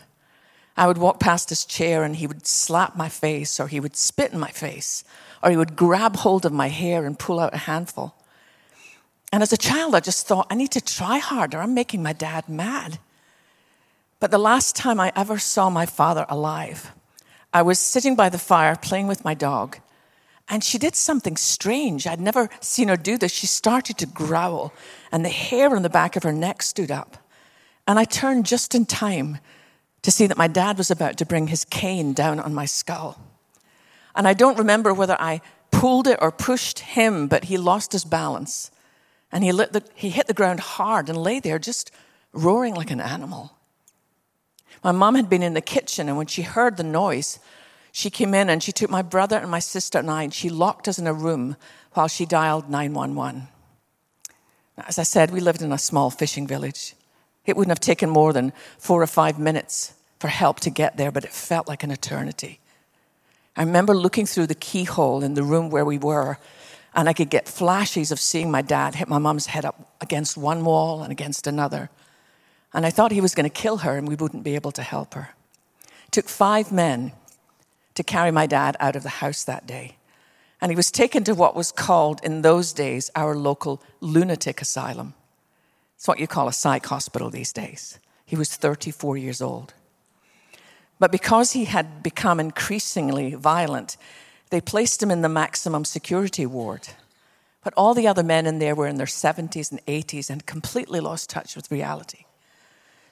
I 0.76 0.86
would 0.86 0.98
walk 0.98 1.18
past 1.18 1.48
his 1.48 1.64
chair 1.64 2.04
and 2.04 2.14
he 2.14 2.28
would 2.28 2.46
slap 2.46 2.94
my 2.94 3.08
face, 3.08 3.58
or 3.58 3.66
he 3.66 3.80
would 3.80 3.96
spit 3.96 4.32
in 4.32 4.38
my 4.38 4.52
face, 4.52 5.02
or 5.42 5.50
he 5.50 5.56
would 5.56 5.74
grab 5.74 6.14
hold 6.14 6.46
of 6.46 6.52
my 6.52 6.68
hair 6.68 7.04
and 7.04 7.18
pull 7.18 7.40
out 7.40 7.54
a 7.54 7.64
handful. 7.66 8.14
And 9.32 9.42
as 9.42 9.52
a 9.52 9.56
child, 9.56 9.96
I 9.96 10.00
just 10.00 10.28
thought, 10.28 10.46
I 10.48 10.54
need 10.54 10.70
to 10.70 10.80
try 10.80 11.18
harder. 11.18 11.58
I'm 11.58 11.74
making 11.74 12.04
my 12.04 12.12
dad 12.12 12.48
mad. 12.48 13.00
But 14.20 14.30
the 14.30 14.38
last 14.38 14.76
time 14.76 15.00
I 15.00 15.12
ever 15.16 15.40
saw 15.40 15.70
my 15.70 15.86
father 15.86 16.24
alive, 16.28 16.92
I 17.52 17.62
was 17.62 17.80
sitting 17.80 18.14
by 18.14 18.28
the 18.28 18.38
fire 18.38 18.76
playing 18.76 19.08
with 19.08 19.24
my 19.24 19.34
dog, 19.34 19.78
and 20.48 20.64
she 20.64 20.78
did 20.78 20.96
something 20.96 21.36
strange. 21.36 22.06
I'd 22.06 22.20
never 22.20 22.48
seen 22.60 22.88
her 22.88 22.96
do 22.96 23.18
this. 23.18 23.32
She 23.32 23.46
started 23.46 23.98
to 23.98 24.06
growl, 24.06 24.72
and 25.12 25.24
the 25.24 25.30
hair 25.30 25.74
on 25.74 25.82
the 25.82 25.90
back 25.90 26.16
of 26.16 26.22
her 26.22 26.32
neck 26.32 26.62
stood 26.62 26.90
up. 26.90 27.16
And 27.86 27.98
I 27.98 28.04
turned 28.04 28.46
just 28.46 28.74
in 28.74 28.86
time 28.86 29.38
to 30.02 30.10
see 30.10 30.26
that 30.26 30.38
my 30.38 30.48
dad 30.48 30.78
was 30.78 30.90
about 30.90 31.16
to 31.18 31.26
bring 31.26 31.48
his 31.48 31.64
cane 31.64 32.12
down 32.12 32.40
on 32.40 32.54
my 32.54 32.64
skull. 32.64 33.20
And 34.14 34.26
I 34.26 34.34
don't 34.34 34.58
remember 34.58 34.94
whether 34.94 35.16
I 35.20 35.40
pulled 35.70 36.06
it 36.06 36.18
or 36.20 36.30
pushed 36.30 36.80
him, 36.80 37.28
but 37.28 37.44
he 37.44 37.56
lost 37.56 37.92
his 37.92 38.04
balance 38.04 38.70
and 39.30 39.44
he, 39.44 39.50
the, 39.50 39.84
he 39.94 40.10
hit 40.10 40.26
the 40.26 40.34
ground 40.34 40.60
hard 40.60 41.08
and 41.08 41.18
lay 41.18 41.40
there 41.40 41.58
just 41.58 41.90
roaring 42.32 42.74
like 42.74 42.90
an 42.90 43.00
animal. 43.00 43.52
My 44.82 44.92
mom 44.92 45.16
had 45.16 45.28
been 45.28 45.42
in 45.42 45.54
the 45.54 45.60
kitchen, 45.60 46.08
and 46.08 46.16
when 46.16 46.28
she 46.28 46.42
heard 46.42 46.76
the 46.76 46.84
noise, 46.84 47.40
she 47.92 48.10
came 48.10 48.34
in 48.34 48.50
and 48.50 48.62
she 48.62 48.72
took 48.72 48.90
my 48.90 49.02
brother 49.02 49.38
and 49.38 49.50
my 49.50 49.58
sister 49.58 49.98
and 49.98 50.10
I, 50.10 50.22
and 50.24 50.34
she 50.34 50.48
locked 50.48 50.88
us 50.88 50.98
in 50.98 51.06
a 51.06 51.12
room 51.12 51.56
while 51.92 52.08
she 52.08 52.26
dialed 52.26 52.70
911. 52.70 53.48
As 54.86 54.98
I 54.98 55.02
said, 55.02 55.30
we 55.30 55.40
lived 55.40 55.62
in 55.62 55.72
a 55.72 55.78
small 55.78 56.10
fishing 56.10 56.46
village. 56.46 56.94
It 57.46 57.56
wouldn't 57.56 57.70
have 57.70 57.80
taken 57.80 58.10
more 58.10 58.32
than 58.32 58.52
four 58.78 59.02
or 59.02 59.06
five 59.06 59.38
minutes 59.38 59.94
for 60.20 60.28
help 60.28 60.60
to 60.60 60.70
get 60.70 60.96
there, 60.96 61.10
but 61.10 61.24
it 61.24 61.32
felt 61.32 61.66
like 61.66 61.82
an 61.82 61.90
eternity. 61.90 62.60
I 63.56 63.62
remember 63.62 63.94
looking 63.94 64.26
through 64.26 64.46
the 64.46 64.54
keyhole 64.54 65.24
in 65.24 65.34
the 65.34 65.42
room 65.42 65.70
where 65.70 65.84
we 65.84 65.98
were 65.98 66.38
and 66.94 67.08
I 67.08 67.12
could 67.12 67.30
get 67.30 67.48
flashes 67.48 68.10
of 68.10 68.18
seeing 68.18 68.50
my 68.50 68.62
dad 68.62 68.94
hit 68.94 69.08
my 69.08 69.18
mom's 69.18 69.46
head 69.46 69.64
up 69.64 69.96
against 70.00 70.36
one 70.36 70.64
wall 70.64 71.02
and 71.02 71.12
against 71.12 71.46
another. 71.46 71.90
And 72.72 72.84
I 72.86 72.90
thought 72.90 73.12
he 73.12 73.20
was 73.20 73.34
going 73.34 73.48
to 73.48 73.50
kill 73.50 73.78
her 73.78 73.96
and 73.96 74.08
we 74.08 74.14
wouldn't 74.14 74.42
be 74.42 74.54
able 74.54 74.72
to 74.72 74.82
help 74.82 75.14
her. 75.14 75.30
It 76.06 76.12
took 76.12 76.28
five 76.28 76.72
men 76.72 77.12
to 77.98 78.04
carry 78.04 78.30
my 78.30 78.46
dad 78.46 78.76
out 78.78 78.94
of 78.94 79.02
the 79.02 79.08
house 79.08 79.42
that 79.42 79.66
day. 79.66 79.96
And 80.60 80.70
he 80.70 80.76
was 80.76 80.92
taken 80.92 81.24
to 81.24 81.34
what 81.34 81.56
was 81.56 81.72
called 81.72 82.20
in 82.22 82.42
those 82.42 82.72
days 82.72 83.10
our 83.16 83.34
local 83.34 83.82
lunatic 84.00 84.62
asylum. 84.62 85.14
It's 85.96 86.06
what 86.06 86.20
you 86.20 86.28
call 86.28 86.46
a 86.46 86.52
psych 86.52 86.86
hospital 86.86 87.28
these 87.28 87.52
days. 87.52 87.98
He 88.24 88.36
was 88.36 88.54
34 88.54 89.16
years 89.16 89.42
old. 89.42 89.74
But 91.00 91.10
because 91.10 91.52
he 91.52 91.64
had 91.64 92.04
become 92.04 92.38
increasingly 92.38 93.34
violent, 93.34 93.96
they 94.50 94.60
placed 94.60 95.02
him 95.02 95.10
in 95.10 95.22
the 95.22 95.28
maximum 95.28 95.84
security 95.84 96.46
ward. 96.46 96.86
But 97.64 97.74
all 97.76 97.94
the 97.94 98.06
other 98.06 98.22
men 98.22 98.46
in 98.46 98.60
there 98.60 98.76
were 98.76 98.86
in 98.86 98.96
their 98.96 99.06
70s 99.06 99.72
and 99.72 99.84
80s 99.86 100.30
and 100.30 100.46
completely 100.46 101.00
lost 101.00 101.30
touch 101.30 101.56
with 101.56 101.72
reality. 101.72 102.26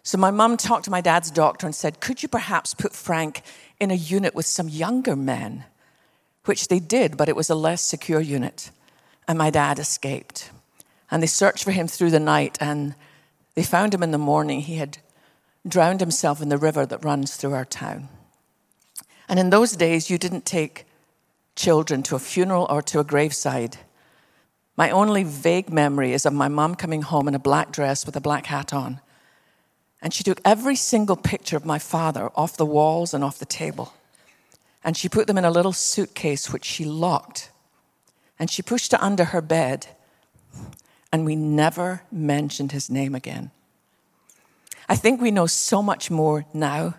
So 0.05 0.17
my 0.19 0.31
mum 0.31 0.57
talked 0.57 0.85
to 0.85 0.93
my 0.93 1.01
dad's 1.01 1.33
doctor 1.33 1.67
and 1.67 1.75
said, 1.75 1.99
Could 1.99 2.23
you 2.23 2.29
perhaps 2.29 2.75
put 2.75 2.95
Frank 2.95 3.43
in 3.81 3.91
a 3.91 3.95
unit 3.95 4.35
with 4.35 4.47
some 4.47 4.69
younger 4.69 5.17
men? 5.17 5.65
Which 6.45 6.69
they 6.69 6.79
did, 6.79 7.17
but 7.17 7.29
it 7.29 7.37
was 7.37 7.51
a 7.51 7.55
less 7.55 7.83
secure 7.83 8.21
unit. 8.21 8.71
And 9.27 9.37
my 9.37 9.51
dad 9.51 9.79
escaped. 9.79 10.51
And 11.11 11.23
they 11.23 11.27
searched 11.27 11.65
for 11.65 11.73
him 11.73 11.89
through 11.89 12.11
the 12.11 12.21
night 12.21 12.57
and 12.61 12.95
they 13.55 13.63
found 13.63 13.95
him 13.95 14.03
in 14.03 14.11
the 14.11 14.19
morning. 14.19 14.61
He 14.61 14.77
had 14.77 14.99
drowned 15.67 16.01
himself 16.01 16.41
in 16.41 16.49
the 16.49 16.59
river 16.59 16.87
that 16.87 17.05
runs 17.05 17.37
through 17.37 17.55
our 17.55 17.65
town. 17.65 18.09
And 19.29 19.39
in 19.39 19.51
those 19.51 19.73
days, 19.73 20.09
you 20.11 20.19
didn't 20.19 20.45
take 20.45 20.87
children 21.57 22.03
to 22.05 22.15
a 22.15 22.21
funeral 22.21 22.67
or 22.71 22.83
to 22.83 23.01
a 23.01 23.05
graveside. 23.05 23.79
My 24.77 24.91
only 24.91 25.25
vague 25.25 25.73
memory 25.73 26.13
is 26.13 26.27
of 26.27 26.33
my 26.33 26.49
mom 26.49 26.75
coming 26.75 27.03
home 27.03 27.29
in 27.29 27.35
a 27.35 27.41
black 27.41 27.73
dress 27.73 28.05
with 28.05 28.15
a 28.15 28.21
black 28.21 28.47
hat 28.47 28.73
on. 28.73 29.01
And 30.03 30.13
she 30.13 30.23
took 30.23 30.41
every 30.45 30.77
single 30.77 31.17
picture 31.17 31.57
of 31.57 31.65
my 31.65 31.79
father 31.79 32.31
off 32.35 32.57
the 32.57 32.67
walls 32.67 33.15
and 33.15 33.25
off 33.25 33.39
the 33.39 33.47
table. 33.47 33.95
And 34.85 34.97
she 34.97 35.09
put 35.09 35.27
them 35.27 35.39
in 35.39 35.45
a 35.45 35.51
little 35.51 35.73
suitcase 35.73 36.53
which 36.53 36.65
she 36.65 36.85
locked. 36.85 37.51
And 38.39 38.51
she 38.51 38.63
pushed 38.63 38.93
it 38.93 39.03
under 39.03 39.25
her 39.25 39.41
bed. 39.41 39.89
And 41.13 41.25
we 41.25 41.35
never 41.35 42.03
mentioned 42.13 42.73
his 42.73 42.91
name 42.91 43.15
again. 43.15 43.51
I 44.89 44.97
think 44.97 45.21
we 45.21 45.31
know 45.31 45.47
so 45.47 45.83
much 45.83 46.11
more 46.11 46.47
now 46.55 46.95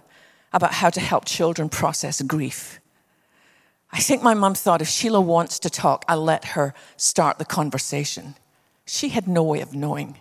about 0.52 0.74
how 0.74 0.90
to 0.90 1.00
help 1.00 1.26
children 1.26 1.70
process 1.70 2.22
grief 2.22 2.80
I 3.92 4.00
think 4.00 4.22
my 4.22 4.34
mum 4.34 4.54
thought 4.54 4.82
if 4.82 4.88
Sheila 4.88 5.22
wants 5.22 5.60
to 5.60 5.70
talk, 5.70 6.04
I'll 6.08 6.24
let 6.24 6.46
her 6.50 6.74
start 6.98 7.38
the 7.38 7.46
conversation. 7.46 8.36
She 8.86 9.10
had 9.10 9.28
no 9.28 9.44
way 9.44 9.62
of 9.62 9.74
knowing. 9.74 10.18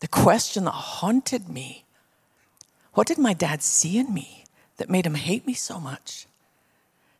The 0.00 0.08
question 0.08 0.64
that 0.64 0.70
haunted 0.70 1.48
me 1.48 1.84
what 2.94 3.06
did 3.06 3.18
my 3.18 3.32
dad 3.32 3.62
see 3.62 3.98
in 3.98 4.12
me 4.12 4.44
that 4.76 4.90
made 4.90 5.06
him 5.06 5.14
hate 5.14 5.46
me 5.46 5.54
so 5.54 5.78
much? 5.78 6.26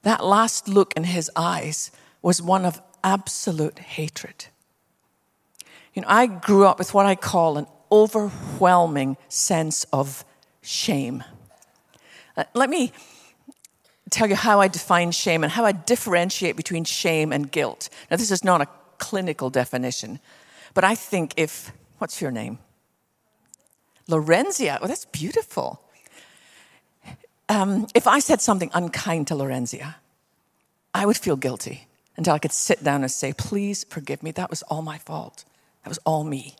That 0.02 0.25
last 0.25 0.68
look 0.68 0.94
in 0.94 1.04
his 1.04 1.30
eyes 1.37 1.90
was 2.22 2.42
one 2.42 2.64
of 2.64 2.80
absolute 3.04 3.78
hatred. 3.78 4.46
You 5.94 6.02
know, 6.02 6.08
I 6.08 6.26
grew 6.26 6.66
up 6.66 6.78
with 6.78 6.94
what 6.94 7.06
I 7.06 7.14
call 7.14 7.56
an 7.56 7.66
overwhelming 7.90 9.16
sense 9.28 9.84
of 9.92 10.25
shame. 10.62 11.25
Uh, 12.37 12.44
let 12.54 12.70
me 12.70 12.92
tell 14.10 14.28
you 14.28 14.37
how 14.37 14.60
I 14.60 14.68
define 14.68 15.12
shame 15.12 15.44
and 15.44 15.52
how 15.52 15.64
I 15.64 15.72
differentiate 15.72 16.56
between 16.56 16.84
shame 16.84 17.32
and 17.32 17.50
guilt. 17.50 17.88
Now, 18.10 18.16
this 18.16 18.30
is 18.30 18.44
not 18.44 18.60
a 18.60 18.68
clinical 18.99 19.50
definition, 19.50 20.20
but 20.75 20.84
I 20.84 20.94
think 20.94 21.34
if, 21.37 21.72
what's 21.99 22.20
your 22.20 22.30
name? 22.30 22.58
Lorenzia. 24.11 24.79
Oh, 24.81 24.87
that's 24.87 25.07
beautiful. 25.07 25.81
Um, 27.49 27.87
if 27.95 28.07
I 28.07 28.19
said 28.21 28.40
something 28.40 28.71
unkind 28.75 29.26
to 29.29 29.35
Lorenzia, 29.35 29.97
I 30.95 31.07
would 31.07 31.17
feel 31.17 31.37
guilty 31.37 31.87
until 32.17 32.35
I 32.35 32.38
could 32.38 32.52
sit 32.52 32.85
down 32.85 33.02
and 33.02 33.11
say, 33.11 33.33
please 33.33 33.85
forgive 33.85 34.23
me. 34.23 34.31
That 34.33 34.50
was 34.50 34.62
all 34.62 34.83
my 34.83 34.99
fault. 34.99 35.45
That 35.83 35.88
was 35.88 35.99
all 36.05 36.25
me. 36.25 36.57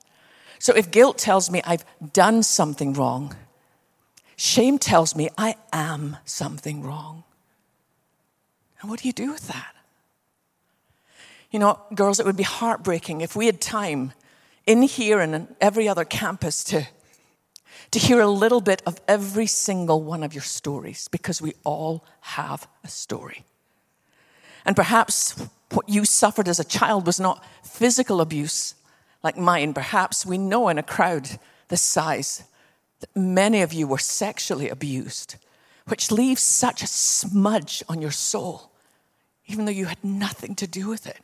So 0.59 0.75
if 0.75 0.91
guilt 0.91 1.19
tells 1.19 1.51
me 1.51 1.63
I've 1.65 1.85
done 2.13 2.43
something 2.43 2.93
wrong, 2.93 3.37
shame 4.37 4.79
tells 4.79 5.15
me 5.15 5.29
I 5.37 5.57
am 5.73 6.17
something 6.25 6.83
wrong. 6.83 7.25
And 8.81 8.91
what 8.91 9.01
do 9.01 9.09
you 9.09 9.13
do 9.13 9.31
with 9.33 9.49
that? 9.49 9.75
You 11.51 11.59
know, 11.59 11.81
girls, 11.95 12.21
it 12.21 12.27
would 12.27 12.37
be 12.37 12.43
heartbreaking 12.43 13.21
if 13.21 13.35
we 13.35 13.47
had 13.47 13.61
time 13.61 14.13
in 14.67 14.83
here 14.83 15.21
and 15.21 15.35
in 15.35 15.49
every 15.61 15.89
other 15.89 16.05
campus 16.05 16.63
to, 16.65 16.87
to 17.91 17.99
hear 17.99 18.21
a 18.21 18.29
little 18.29 18.61
bit 18.61 18.83
of 18.87 19.01
every 19.09 19.47
single 19.47 20.03
one 20.03 20.23
of 20.23 20.35
your 20.35 20.43
stories 20.43 21.09
because 21.09 21.43
we 21.43 21.55
all 21.65 22.05
have 22.21 22.69
a 22.85 22.89
story. 22.89 23.45
And 24.65 24.77
perhaps 24.77 25.49
what 25.73 25.89
you 25.89 26.05
suffered 26.05 26.49
as 26.49 26.61
a 26.61 26.65
child 26.65 27.07
was 27.07 27.19
not 27.19 27.45
physical 27.65 28.21
abuse 28.21 28.75
like 29.23 29.37
mine. 29.37 29.75
Perhaps 29.75 30.25
we 30.27 30.39
know 30.39 30.69
in 30.69 30.79
a 30.79 30.83
crowd 30.83 31.39
this 31.69 31.83
size 31.83 32.45
that 33.01 33.17
many 33.17 33.63
of 33.63 33.73
you 33.73 33.87
were 33.87 33.99
sexually 33.99 34.69
abused, 34.69 35.37
which 35.87 36.11
leaves 36.11 36.43
such 36.43 36.83
a 36.83 36.87
smudge 36.87 37.83
on 37.89 38.01
your 38.01 38.11
soul, 38.11 38.71
even 39.47 39.65
though 39.65 39.73
you 39.73 39.87
had 39.87 40.03
nothing 40.05 40.55
to 40.57 40.67
do 40.67 40.89
with 40.89 41.07
it. 41.07 41.21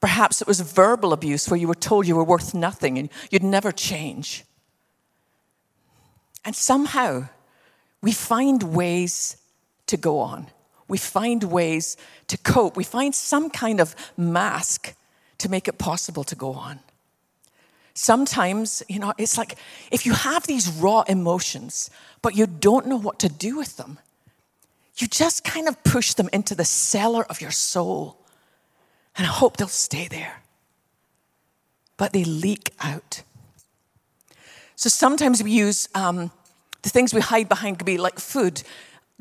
Perhaps 0.00 0.42
it 0.42 0.48
was 0.48 0.60
verbal 0.60 1.12
abuse 1.12 1.48
where 1.48 1.60
you 1.60 1.68
were 1.68 1.74
told 1.74 2.06
you 2.06 2.16
were 2.16 2.24
worth 2.24 2.54
nothing 2.54 2.98
and 2.98 3.08
you'd 3.30 3.44
never 3.44 3.70
change. 3.70 4.44
And 6.44 6.56
somehow 6.56 7.28
we 8.00 8.12
find 8.12 8.62
ways 8.62 9.36
to 9.86 9.96
go 9.96 10.18
on. 10.18 10.48
We 10.88 10.98
find 10.98 11.44
ways 11.44 11.96
to 12.26 12.36
cope. 12.38 12.76
We 12.76 12.84
find 12.84 13.14
some 13.14 13.48
kind 13.50 13.80
of 13.80 13.94
mask 14.16 14.94
to 15.38 15.48
make 15.48 15.68
it 15.68 15.78
possible 15.78 16.24
to 16.24 16.34
go 16.34 16.52
on. 16.52 16.80
Sometimes, 17.94 18.82
you 18.88 18.98
know, 18.98 19.12
it's 19.18 19.36
like 19.36 19.56
if 19.90 20.06
you 20.06 20.14
have 20.14 20.46
these 20.46 20.68
raw 20.68 21.02
emotions, 21.02 21.90
but 22.22 22.34
you 22.34 22.46
don't 22.46 22.86
know 22.86 22.96
what 22.96 23.18
to 23.20 23.28
do 23.28 23.56
with 23.56 23.76
them, 23.76 23.98
you 24.96 25.06
just 25.06 25.44
kind 25.44 25.68
of 25.68 25.82
push 25.84 26.14
them 26.14 26.28
into 26.32 26.54
the 26.54 26.64
cellar 26.64 27.24
of 27.24 27.40
your 27.40 27.50
soul 27.50 28.16
and 29.16 29.26
hope 29.26 29.56
they'll 29.56 29.68
stay 29.68 30.08
there. 30.08 30.42
But 31.96 32.12
they 32.12 32.24
leak 32.24 32.70
out. 32.80 33.22
So 34.82 34.88
sometimes 34.88 35.40
we 35.40 35.52
use 35.52 35.88
um, 35.94 36.32
the 36.82 36.88
things 36.88 37.14
we 37.14 37.20
hide 37.20 37.48
behind 37.48 37.78
could 37.78 37.86
be 37.86 37.98
like 37.98 38.18
food, 38.18 38.64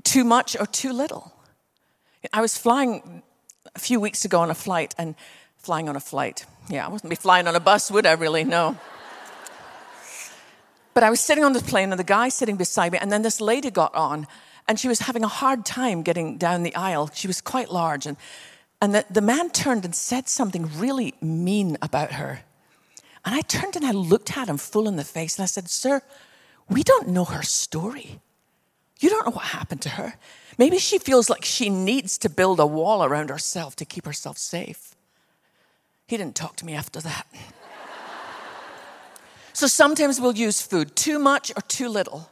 too 0.01 0.23
much 0.23 0.57
or 0.59 0.65
too 0.65 0.91
little. 0.91 1.31
I 2.33 2.41
was 2.41 2.57
flying 2.57 3.21
a 3.75 3.77
few 3.77 3.99
weeks 3.99 4.25
ago 4.25 4.39
on 4.39 4.49
a 4.49 4.55
flight 4.55 4.95
and 4.97 5.13
flying 5.57 5.87
on 5.87 5.95
a 5.95 5.99
flight. 5.99 6.47
Yeah, 6.67 6.87
I 6.87 6.89
wouldn't 6.89 7.11
be 7.11 7.15
flying 7.15 7.47
on 7.47 7.55
a 7.55 7.59
bus, 7.59 7.91
would 7.91 8.07
I 8.07 8.13
really? 8.13 8.43
No. 8.43 8.75
but 10.95 11.03
I 11.03 11.11
was 11.11 11.19
sitting 11.19 11.43
on 11.43 11.53
the 11.53 11.59
plane 11.61 11.91
and 11.91 11.99
the 11.99 12.03
guy 12.03 12.29
sitting 12.29 12.55
beside 12.55 12.93
me, 12.93 12.97
and 12.97 13.11
then 13.11 13.21
this 13.21 13.39
lady 13.39 13.69
got 13.69 13.93
on 13.93 14.25
and 14.67 14.79
she 14.79 14.87
was 14.87 15.01
having 15.01 15.23
a 15.23 15.27
hard 15.27 15.63
time 15.63 16.01
getting 16.01 16.39
down 16.39 16.63
the 16.63 16.73
aisle. 16.73 17.11
She 17.13 17.27
was 17.27 17.39
quite 17.39 17.69
large 17.69 18.07
and 18.07 18.17
and 18.81 18.95
the, 18.95 19.05
the 19.11 19.21
man 19.21 19.51
turned 19.51 19.85
and 19.85 19.93
said 19.93 20.27
something 20.27 20.67
really 20.79 21.13
mean 21.21 21.77
about 21.83 22.13
her. 22.13 22.41
And 23.23 23.35
I 23.35 23.41
turned 23.41 23.75
and 23.75 23.85
I 23.85 23.91
looked 23.91 24.35
at 24.37 24.47
him 24.47 24.57
full 24.57 24.87
in 24.87 24.95
the 24.95 25.03
face 25.03 25.37
and 25.37 25.43
I 25.43 25.47
said, 25.47 25.69
Sir, 25.69 26.01
we 26.69 26.83
don't 26.83 27.09
know 27.09 27.25
her 27.25 27.43
story. 27.43 28.19
You 28.99 29.09
don't 29.09 29.25
know 29.25 29.31
what 29.31 29.45
happened 29.45 29.81
to 29.83 29.89
her. 29.89 30.15
Maybe 30.57 30.77
she 30.77 30.99
feels 30.99 31.29
like 31.29 31.45
she 31.45 31.69
needs 31.69 32.17
to 32.19 32.29
build 32.29 32.59
a 32.59 32.65
wall 32.65 33.03
around 33.03 33.29
herself 33.29 33.75
to 33.77 33.85
keep 33.85 34.05
herself 34.05 34.37
safe. 34.37 34.95
He 36.07 36.17
didn't 36.17 36.35
talk 36.35 36.55
to 36.57 36.65
me 36.65 36.73
after 36.73 36.99
that. 37.01 37.25
so 39.53 39.65
sometimes 39.67 40.19
we'll 40.19 40.35
use 40.35 40.61
food 40.61 40.95
too 40.95 41.19
much 41.19 41.51
or 41.55 41.61
too 41.61 41.89
little. 41.89 42.29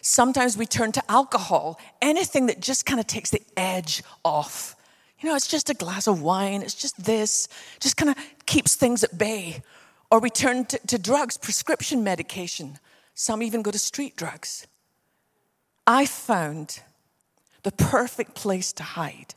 Sometimes 0.00 0.56
we 0.56 0.66
turn 0.66 0.92
to 0.92 1.10
alcohol, 1.10 1.78
anything 2.00 2.46
that 2.46 2.60
just 2.60 2.86
kind 2.86 3.00
of 3.00 3.06
takes 3.06 3.30
the 3.30 3.42
edge 3.56 4.02
off. 4.24 4.74
You 5.20 5.28
know, 5.28 5.36
it's 5.36 5.48
just 5.48 5.68
a 5.70 5.74
glass 5.74 6.06
of 6.06 6.22
wine, 6.22 6.62
it's 6.62 6.74
just 6.74 7.04
this, 7.04 7.48
just 7.80 7.96
kind 7.96 8.10
of 8.10 8.16
keeps 8.46 8.76
things 8.76 9.02
at 9.02 9.18
bay. 9.18 9.62
Or 10.10 10.20
we 10.20 10.30
turn 10.30 10.64
to, 10.66 10.78
to 10.86 10.98
drugs, 10.98 11.36
prescription 11.36 12.02
medication. 12.02 12.78
Some 13.14 13.42
even 13.42 13.62
go 13.62 13.70
to 13.70 13.78
street 13.78 14.16
drugs. 14.16 14.66
I 15.86 16.06
found 16.06 16.80
the 17.62 17.72
perfect 17.72 18.34
place 18.34 18.72
to 18.74 18.82
hide 18.82 19.34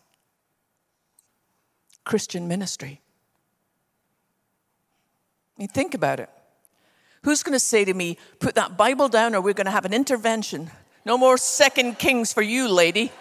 Christian 2.05 2.47
ministry. 2.47 3.01
I 5.57 5.61
mean, 5.61 5.67
think 5.69 5.93
about 5.93 6.19
it. 6.19 6.29
Who's 7.23 7.43
going 7.43 7.53
to 7.53 7.59
say 7.59 7.85
to 7.85 7.93
me, 7.93 8.17
put 8.39 8.55
that 8.55 8.77
Bible 8.77 9.09
down 9.09 9.35
or 9.35 9.41
we're 9.41 9.53
going 9.53 9.65
to 9.65 9.71
have 9.71 9.85
an 9.85 9.93
intervention? 9.93 10.71
No 11.05 11.17
more 11.17 11.37
second 11.37 11.99
kings 11.99 12.33
for 12.33 12.41
you, 12.41 12.67
lady. 12.67 13.11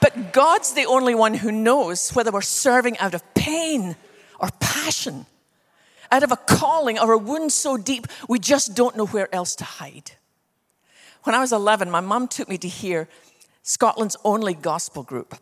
But 0.00 0.32
God's 0.32 0.72
the 0.72 0.86
only 0.86 1.14
one 1.14 1.34
who 1.34 1.50
knows 1.50 2.10
whether 2.10 2.30
we're 2.30 2.40
serving 2.40 2.98
out 2.98 3.14
of 3.14 3.34
pain 3.34 3.96
or 4.38 4.48
passion, 4.60 5.26
out 6.10 6.22
of 6.22 6.32
a 6.32 6.36
calling 6.36 6.98
or 6.98 7.12
a 7.12 7.18
wound 7.18 7.52
so 7.52 7.76
deep 7.76 8.06
we 8.28 8.38
just 8.38 8.74
don't 8.74 8.96
know 8.96 9.06
where 9.06 9.32
else 9.34 9.54
to 9.56 9.64
hide. 9.64 10.12
When 11.24 11.34
I 11.34 11.40
was 11.40 11.52
11, 11.52 11.90
my 11.90 12.00
mom 12.00 12.28
took 12.28 12.48
me 12.48 12.58
to 12.58 12.68
hear 12.68 13.08
Scotland's 13.62 14.16
only 14.24 14.54
gospel 14.54 15.02
group. 15.02 15.34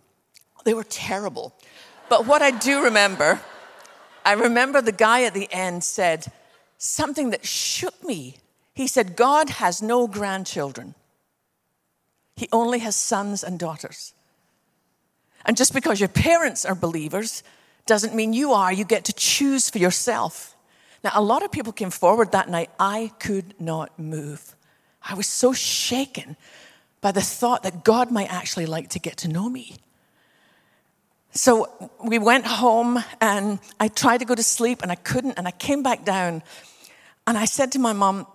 They 0.65 0.75
were 0.75 0.85
terrible. 0.85 1.55
But 2.09 2.27
what 2.27 2.43
I 2.43 2.51
do 2.51 2.83
remember, 2.83 3.41
I 4.25 4.33
remember 4.33 4.81
the 4.81 4.93
guy 4.93 5.25
at 5.25 5.35
the 5.35 5.49
end 5.53 5.85
said 5.85 6.27
something 6.79 7.31
that 7.31 7.47
shook 7.47 8.03
me. 8.03 8.37
He 8.75 8.87
said, 8.87 9.17
God 9.17 9.49
has 9.49 9.81
no 9.81 10.07
grandchildren, 10.07 10.95
He 12.35 12.49
only 12.53 12.81
has 12.81 12.97
sons 12.97 13.45
and 13.45 13.59
daughters. 13.59 14.13
And 15.45 15.57
just 15.57 15.73
because 15.73 16.01
your 16.01 16.09
parents 16.09 16.65
are 16.65 16.75
believers 16.75 17.45
doesn't 17.87 18.15
mean 18.15 18.33
you 18.33 18.53
are. 18.53 18.73
You 18.73 18.85
get 18.85 19.05
to 19.07 19.13
choose 19.13 19.71
for 19.71 19.79
yourself. 19.79 20.57
Now, 21.03 21.13
a 21.15 21.23
lot 21.23 21.45
of 21.45 21.53
people 21.53 21.73
came 21.73 21.91
forward 21.91 22.33
that 22.33 22.49
night. 22.49 22.71
I 22.79 23.13
could 23.21 23.55
not 23.61 23.99
move. 23.99 24.57
I 25.03 25.15
was 25.15 25.27
so 25.27 25.53
shaken 25.53 26.37
by 27.01 27.13
the 27.13 27.21
thought 27.21 27.63
that 27.63 27.85
God 27.85 28.11
might 28.11 28.33
actually 28.33 28.67
like 28.67 28.91
to 28.91 28.99
get 28.99 29.19
to 29.19 29.29
know 29.29 29.49
me. 29.49 29.77
So 31.31 31.93
we 32.03 32.19
went 32.19 32.47
home 32.47 33.03
and 33.21 33.61
I 33.79 33.89
tried 33.89 34.19
to 34.19 34.25
go 34.25 34.35
to 34.35 34.43
sleep 34.43 34.83
and 34.83 34.91
I 34.91 34.95
couldn't. 34.95 35.35
And 35.39 35.47
I 35.47 35.51
came 35.53 35.83
back 35.83 36.05
down 36.05 36.43
and 37.27 37.39
I 37.39 37.45
said 37.45 37.73
to 37.73 37.79
my 37.79 37.93
mom, 37.93 38.27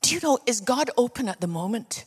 Do 0.00 0.14
you 0.14 0.20
know, 0.22 0.38
is 0.46 0.60
God 0.60 0.90
open 0.96 1.28
at 1.28 1.40
the 1.40 1.46
moment? 1.46 2.04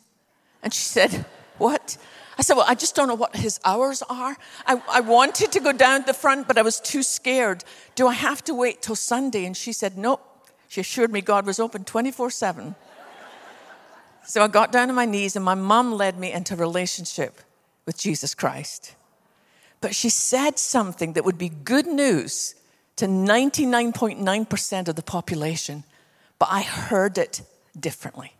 And 0.62 0.72
she 0.72 0.82
said, 0.82 1.26
What? 1.58 1.98
I 2.38 2.42
said, 2.42 2.56
Well, 2.56 2.66
I 2.68 2.74
just 2.74 2.94
don't 2.94 3.08
know 3.08 3.14
what 3.14 3.36
his 3.36 3.58
hours 3.64 4.02
are. 4.08 4.36
I, 4.66 4.82
I 4.90 5.00
wanted 5.00 5.52
to 5.52 5.60
go 5.60 5.72
down 5.72 6.04
the 6.06 6.14
front, 6.14 6.46
but 6.46 6.58
I 6.58 6.62
was 6.62 6.80
too 6.80 7.02
scared. 7.02 7.64
Do 7.94 8.08
I 8.08 8.14
have 8.14 8.44
to 8.44 8.54
wait 8.54 8.82
till 8.82 8.96
Sunday? 8.96 9.44
And 9.44 9.56
she 9.56 9.72
said, 9.72 9.96
Nope. 9.96 10.22
She 10.68 10.80
assured 10.80 11.12
me 11.12 11.20
God 11.20 11.46
was 11.46 11.58
open 11.58 11.84
24 11.84 12.30
7. 12.30 12.74
So 14.24 14.42
I 14.42 14.48
got 14.48 14.72
down 14.72 14.88
on 14.88 14.96
my 14.96 15.04
knees, 15.04 15.36
and 15.36 15.44
my 15.44 15.54
mom 15.54 15.92
led 15.92 16.18
me 16.18 16.32
into 16.32 16.56
relationship 16.56 17.40
with 17.86 17.96
Jesus 17.96 18.34
Christ. 18.34 18.96
But 19.80 19.94
she 19.94 20.08
said 20.08 20.58
something 20.58 21.12
that 21.12 21.24
would 21.24 21.38
be 21.38 21.48
good 21.48 21.86
news 21.86 22.56
to 22.96 23.06
99.9% 23.06 24.88
of 24.88 24.96
the 24.96 25.02
population, 25.02 25.84
but 26.38 26.48
I 26.50 26.62
heard 26.62 27.18
it 27.18 27.42
differently. 27.78 28.35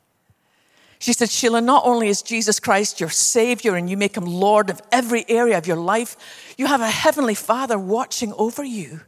She 0.98 1.12
said, 1.12 1.30
Sheila, 1.30 1.60
not 1.60 1.84
only 1.84 2.08
is 2.08 2.22
Jesus 2.22 2.58
Christ 2.58 3.00
your 3.00 3.10
Savior 3.10 3.74
and 3.74 3.88
you 3.90 3.96
make 3.96 4.16
him 4.16 4.24
Lord 4.24 4.70
of 4.70 4.80
every 4.90 5.24
area 5.28 5.58
of 5.58 5.66
your 5.66 5.76
life, 5.76 6.54
you 6.56 6.66
have 6.66 6.80
a 6.80 6.90
Heavenly 6.90 7.34
Father 7.34 7.78
watching 7.78 8.32
over 8.34 8.64
you. 8.64 9.00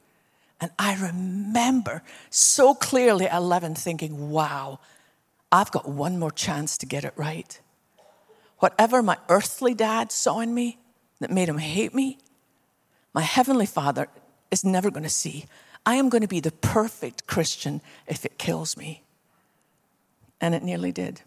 And 0.60 0.70
I 0.78 0.96
remember 1.00 2.02
so 2.30 2.74
clearly 2.74 3.26
at 3.26 3.36
11 3.36 3.76
thinking, 3.76 4.30
wow, 4.30 4.80
I've 5.50 5.70
got 5.70 5.88
one 5.88 6.18
more 6.18 6.30
chance 6.30 6.76
to 6.78 6.86
get 6.86 7.04
it 7.04 7.14
right. 7.16 7.58
Whatever 8.58 9.02
my 9.02 9.16
earthly 9.28 9.72
dad 9.72 10.12
saw 10.12 10.40
in 10.40 10.52
me 10.52 10.78
that 11.20 11.30
made 11.30 11.48
him 11.48 11.58
hate 11.58 11.94
me, 11.94 12.18
my 13.14 13.22
Heavenly 13.22 13.66
Father 13.66 14.08
is 14.50 14.64
never 14.64 14.90
going 14.90 15.04
to 15.04 15.08
see. 15.08 15.46
I 15.86 15.94
am 15.94 16.08
going 16.08 16.22
to 16.22 16.28
be 16.28 16.40
the 16.40 16.52
perfect 16.52 17.26
Christian 17.26 17.80
if 18.06 18.24
it 18.24 18.36
kills 18.36 18.76
me. 18.76 19.04
And 20.40 20.54
it 20.54 20.62
nearly 20.62 20.92
did. 20.92 21.22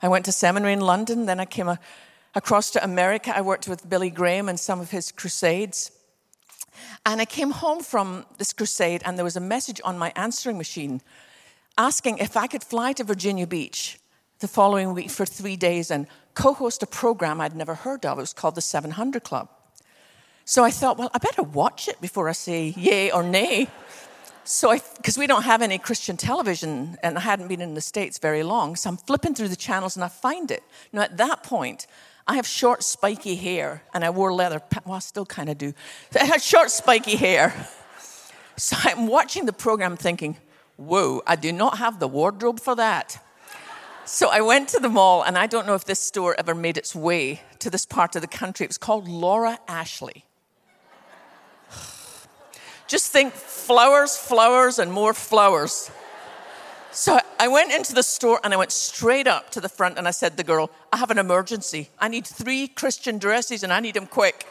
I 0.00 0.08
went 0.08 0.24
to 0.26 0.32
seminary 0.32 0.72
in 0.72 0.80
London, 0.80 1.26
then 1.26 1.40
I 1.40 1.44
came 1.44 1.68
a, 1.68 1.78
across 2.34 2.70
to 2.70 2.84
America. 2.84 3.32
I 3.34 3.40
worked 3.40 3.68
with 3.68 3.88
Billy 3.88 4.10
Graham 4.10 4.48
and 4.48 4.58
some 4.58 4.80
of 4.80 4.90
his 4.90 5.10
crusades. 5.12 5.90
And 7.04 7.20
I 7.20 7.24
came 7.24 7.50
home 7.50 7.82
from 7.82 8.26
this 8.38 8.52
crusade, 8.52 9.02
and 9.04 9.16
there 9.16 9.24
was 9.24 9.36
a 9.36 9.40
message 9.40 9.80
on 9.84 9.98
my 9.98 10.12
answering 10.14 10.56
machine 10.56 11.00
asking 11.76 12.18
if 12.18 12.36
I 12.36 12.46
could 12.46 12.62
fly 12.62 12.92
to 12.94 13.04
Virginia 13.04 13.46
Beach 13.46 13.98
the 14.40 14.48
following 14.48 14.94
week 14.94 15.10
for 15.10 15.26
three 15.26 15.56
days 15.56 15.90
and 15.90 16.06
co 16.34 16.52
host 16.52 16.82
a 16.82 16.86
program 16.86 17.40
I'd 17.40 17.56
never 17.56 17.74
heard 17.74 18.04
of. 18.06 18.18
It 18.18 18.20
was 18.20 18.32
called 18.32 18.54
the 18.54 18.60
700 18.60 19.24
Club. 19.24 19.48
So 20.44 20.64
I 20.64 20.70
thought, 20.70 20.96
well, 20.98 21.10
I 21.12 21.18
better 21.18 21.42
watch 21.42 21.88
it 21.88 22.00
before 22.00 22.28
I 22.28 22.32
say 22.32 22.74
yay 22.76 23.10
or 23.10 23.22
nay. 23.22 23.68
So, 24.50 24.74
because 24.96 25.18
we 25.18 25.26
don't 25.26 25.42
have 25.42 25.60
any 25.60 25.76
Christian 25.76 26.16
television 26.16 26.96
and 27.02 27.18
I 27.18 27.20
hadn't 27.20 27.48
been 27.48 27.60
in 27.60 27.74
the 27.74 27.82
States 27.82 28.16
very 28.16 28.42
long, 28.42 28.76
so 28.76 28.88
I'm 28.88 28.96
flipping 28.96 29.34
through 29.34 29.48
the 29.48 29.56
channels 29.56 29.94
and 29.94 30.02
I 30.02 30.08
find 30.08 30.50
it. 30.50 30.62
Now, 30.90 31.02
at 31.02 31.18
that 31.18 31.42
point, 31.42 31.86
I 32.26 32.36
have 32.36 32.46
short, 32.46 32.82
spiky 32.82 33.34
hair 33.34 33.82
and 33.92 34.06
I 34.06 34.08
wore 34.08 34.32
leather, 34.32 34.62
well, 34.86 34.94
I 34.94 35.00
still 35.00 35.26
kind 35.26 35.50
of 35.50 35.58
do. 35.58 35.74
I 36.18 36.24
had 36.24 36.40
short, 36.40 36.70
spiky 36.70 37.16
hair. 37.16 37.66
So 38.56 38.74
I'm 38.84 39.06
watching 39.06 39.44
the 39.44 39.52
program 39.52 39.98
thinking, 39.98 40.38
whoa, 40.78 41.20
I 41.26 41.36
do 41.36 41.52
not 41.52 41.76
have 41.76 42.00
the 42.00 42.08
wardrobe 42.08 42.58
for 42.58 42.74
that. 42.74 43.22
So 44.06 44.30
I 44.30 44.40
went 44.40 44.70
to 44.70 44.80
the 44.80 44.88
mall, 44.88 45.22
and 45.22 45.36
I 45.36 45.46
don't 45.46 45.66
know 45.66 45.74
if 45.74 45.84
this 45.84 46.00
store 46.00 46.34
ever 46.38 46.54
made 46.54 46.78
its 46.78 46.94
way 46.94 47.42
to 47.58 47.68
this 47.68 47.84
part 47.84 48.16
of 48.16 48.22
the 48.22 48.26
country. 48.26 48.64
It 48.64 48.70
was 48.70 48.78
called 48.78 49.06
Laura 49.06 49.58
Ashley. 49.68 50.24
Just 52.88 53.12
think 53.12 53.34
flowers, 53.34 54.16
flowers, 54.16 54.78
and 54.78 54.90
more 54.90 55.14
flowers. 55.14 55.90
So 56.90 57.18
I 57.38 57.48
went 57.48 57.70
into 57.70 57.92
the 57.92 58.02
store 58.02 58.40
and 58.42 58.54
I 58.54 58.56
went 58.56 58.72
straight 58.72 59.26
up 59.26 59.50
to 59.50 59.60
the 59.60 59.68
front 59.68 59.98
and 59.98 60.08
I 60.08 60.10
said 60.10 60.32
to 60.32 60.36
the 60.38 60.44
girl, 60.44 60.70
I 60.90 60.96
have 60.96 61.10
an 61.10 61.18
emergency. 61.18 61.90
I 61.98 62.08
need 62.08 62.26
three 62.26 62.66
Christian 62.66 63.18
dresses 63.18 63.62
and 63.62 63.72
I 63.72 63.80
need 63.80 63.94
them 63.94 64.06
quick. 64.06 64.46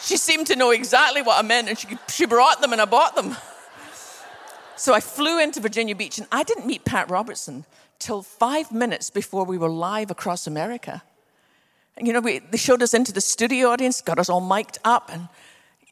She 0.00 0.16
seemed 0.16 0.46
to 0.48 0.56
know 0.56 0.70
exactly 0.70 1.22
what 1.22 1.38
I 1.38 1.46
meant 1.46 1.68
and 1.68 1.78
she, 1.78 1.96
she 2.08 2.26
brought 2.26 2.60
them 2.60 2.72
and 2.72 2.80
I 2.80 2.86
bought 2.86 3.14
them. 3.14 3.36
So 4.74 4.94
I 4.94 5.00
flew 5.00 5.38
into 5.38 5.60
Virginia 5.60 5.94
Beach 5.94 6.18
and 6.18 6.26
I 6.32 6.42
didn't 6.42 6.66
meet 6.66 6.84
Pat 6.84 7.10
Robertson 7.10 7.66
till 7.98 8.22
five 8.22 8.72
minutes 8.72 9.10
before 9.10 9.44
we 9.44 9.58
were 9.58 9.68
live 9.68 10.10
across 10.10 10.46
America. 10.46 11.02
And 11.96 12.06
you 12.06 12.12
know, 12.12 12.20
we, 12.20 12.38
they 12.38 12.56
showed 12.56 12.82
us 12.82 12.94
into 12.94 13.12
the 13.12 13.20
studio 13.20 13.68
audience, 13.68 14.00
got 14.00 14.18
us 14.18 14.28
all 14.28 14.40
mic'd 14.40 14.78
up, 14.82 15.10
and 15.12 15.28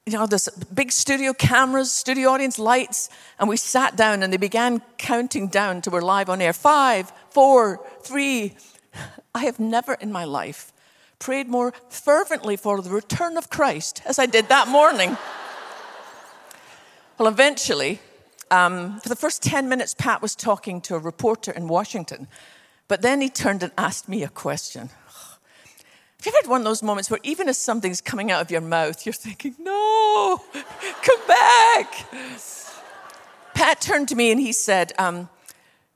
you 0.07 0.15
know, 0.15 0.27
this 0.27 0.49
big 0.75 0.91
studio 0.93 1.33
cameras, 1.33 1.93
studio 1.93 2.31
audience 2.31 2.59
lights, 2.59 3.11
and 3.39 3.49
we 3.49 3.57
sat 3.57 3.97
down 3.97 4.23
and 4.23 4.33
they 4.33 4.39
began 4.39 4.83
counting 4.99 5.49
down 5.49 5.83
to 5.83 5.91
we're 5.91 6.01
live 6.01 6.29
on 6.29 6.41
air. 6.41 6.53
Five, 6.53 7.13
four, 7.31 7.87
three. 8.03 8.57
I 9.35 9.45
have 9.45 9.61
never 9.61 9.95
in 9.95 10.11
my 10.11 10.25
life 10.25 10.73
prayed 11.19 11.49
more 11.49 11.73
fervently 11.91 12.57
for 12.57 12.81
the 12.81 12.91
return 12.91 13.37
of 13.37 13.51
Christ 13.51 14.03
as 14.07 14.19
I 14.19 14.27
did 14.27 14.49
that 14.49 14.67
morning. 14.69 15.17
well, 17.19 17.29
eventually, 17.29 18.01
um, 18.51 18.99
for 19.01 19.09
the 19.09 19.17
first 19.17 19.43
10 19.43 19.69
minutes, 19.69 19.95
Pat 19.95 20.23
was 20.23 20.35
talking 20.35 20.81
to 20.81 20.97
a 20.97 20.99
reporter 20.99 21.53
in 21.53 21.69
Washington, 21.69 22.27
but 22.89 23.03
then 23.03 23.21
he 23.21 23.29
turned 23.29 23.63
and 23.63 23.71
asked 23.79 24.09
me 24.09 24.25
a 24.25 24.29
question. 24.29 24.91
Have 26.21 26.27
you 26.27 26.33
ever 26.33 26.45
had 26.45 26.51
one 26.51 26.61
of 26.61 26.65
those 26.67 26.83
moments 26.83 27.11
where 27.11 27.19
even 27.23 27.49
as 27.49 27.57
something's 27.57 28.03
coming 28.03 28.31
out 28.31 28.43
of 28.43 28.51
your 28.51 28.61
mouth, 28.61 29.07
you're 29.07 29.13
thinking, 29.15 29.55
no, 29.59 30.39
come 31.03 31.27
back? 31.27 31.95
Pat 33.55 33.81
turned 33.81 34.07
to 34.09 34.15
me 34.15 34.31
and 34.31 34.39
he 34.39 34.53
said, 34.53 34.93
um, 34.99 35.31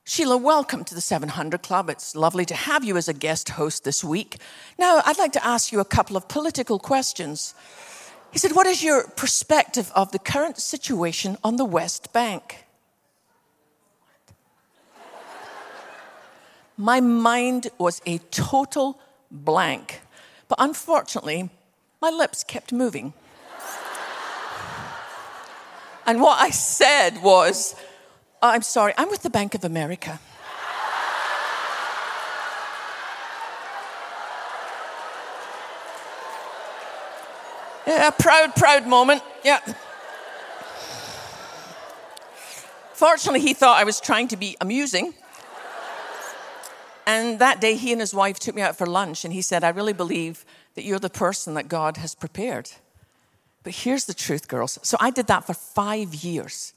Sheila, 0.03 0.37
welcome 0.37 0.83
to 0.83 0.95
the 0.95 1.01
700 1.01 1.61
Club. 1.61 1.91
It's 1.91 2.15
lovely 2.15 2.43
to 2.45 2.55
have 2.55 2.83
you 2.83 2.97
as 2.97 3.07
a 3.07 3.13
guest 3.13 3.49
host 3.49 3.83
this 3.83 4.03
week. 4.03 4.37
Now, 4.79 4.99
I'd 5.05 5.19
like 5.19 5.31
to 5.33 5.45
ask 5.45 5.71
you 5.71 5.79
a 5.79 5.85
couple 5.85 6.17
of 6.17 6.27
political 6.27 6.79
questions. 6.79 7.53
He 8.31 8.39
said, 8.39 8.53
What 8.53 8.65
is 8.65 8.83
your 8.83 9.07
perspective 9.09 9.91
of 9.95 10.11
the 10.11 10.17
current 10.17 10.57
situation 10.57 11.37
on 11.43 11.57
the 11.57 11.65
West 11.65 12.11
Bank? 12.13 12.65
My 16.77 16.99
mind 16.99 17.67
was 17.77 18.01
a 18.07 18.17
total 18.31 18.99
blank, 19.29 20.01
but 20.47 20.57
unfortunately, 20.59 21.49
my 22.01 22.09
lips 22.09 22.43
kept 22.43 22.71
moving. 22.71 23.13
and 26.05 26.21
what 26.21 26.39
I 26.39 26.49
said 26.49 27.21
was, 27.21 27.75
I'm 28.41 28.61
sorry, 28.61 28.93
I'm 28.97 29.09
with 29.09 29.23
the 29.23 29.29
Bank 29.29 29.55
of 29.55 29.63
America. 29.63 30.19
Yeah, 37.87 38.09
proud, 38.09 38.55
proud 38.55 38.87
moment. 38.87 39.21
Yeah. 39.43 39.59
Fortunately, 42.93 43.41
he 43.41 43.53
thought 43.53 43.77
I 43.77 43.83
was 43.83 44.01
trying 44.01 44.27
to 44.29 44.37
be 44.37 44.57
amusing. 44.59 45.13
And 47.05 47.39
that 47.39 47.61
day, 47.61 47.75
he 47.75 47.91
and 47.91 48.01
his 48.01 48.13
wife 48.13 48.39
took 48.39 48.55
me 48.55 48.61
out 48.61 48.77
for 48.77 48.87
lunch, 48.87 49.25
and 49.25 49.33
he 49.33 49.41
said, 49.41 49.63
I 49.63 49.69
really 49.69 49.93
believe 49.93 50.43
that 50.73 50.83
you're 50.83 50.99
the 50.99 51.09
person 51.09 51.53
that 51.53 51.67
God 51.67 51.97
has 51.97 52.15
prepared. 52.15 52.71
But 53.63 53.73
here's 53.73 54.05
the 54.05 54.13
truth, 54.13 54.47
girls. 54.47 54.79
So 54.83 54.97
I 54.99 55.09
did 55.09 55.27
that 55.27 55.45
for 55.45 55.53
five 55.53 56.13
years. 56.13 56.73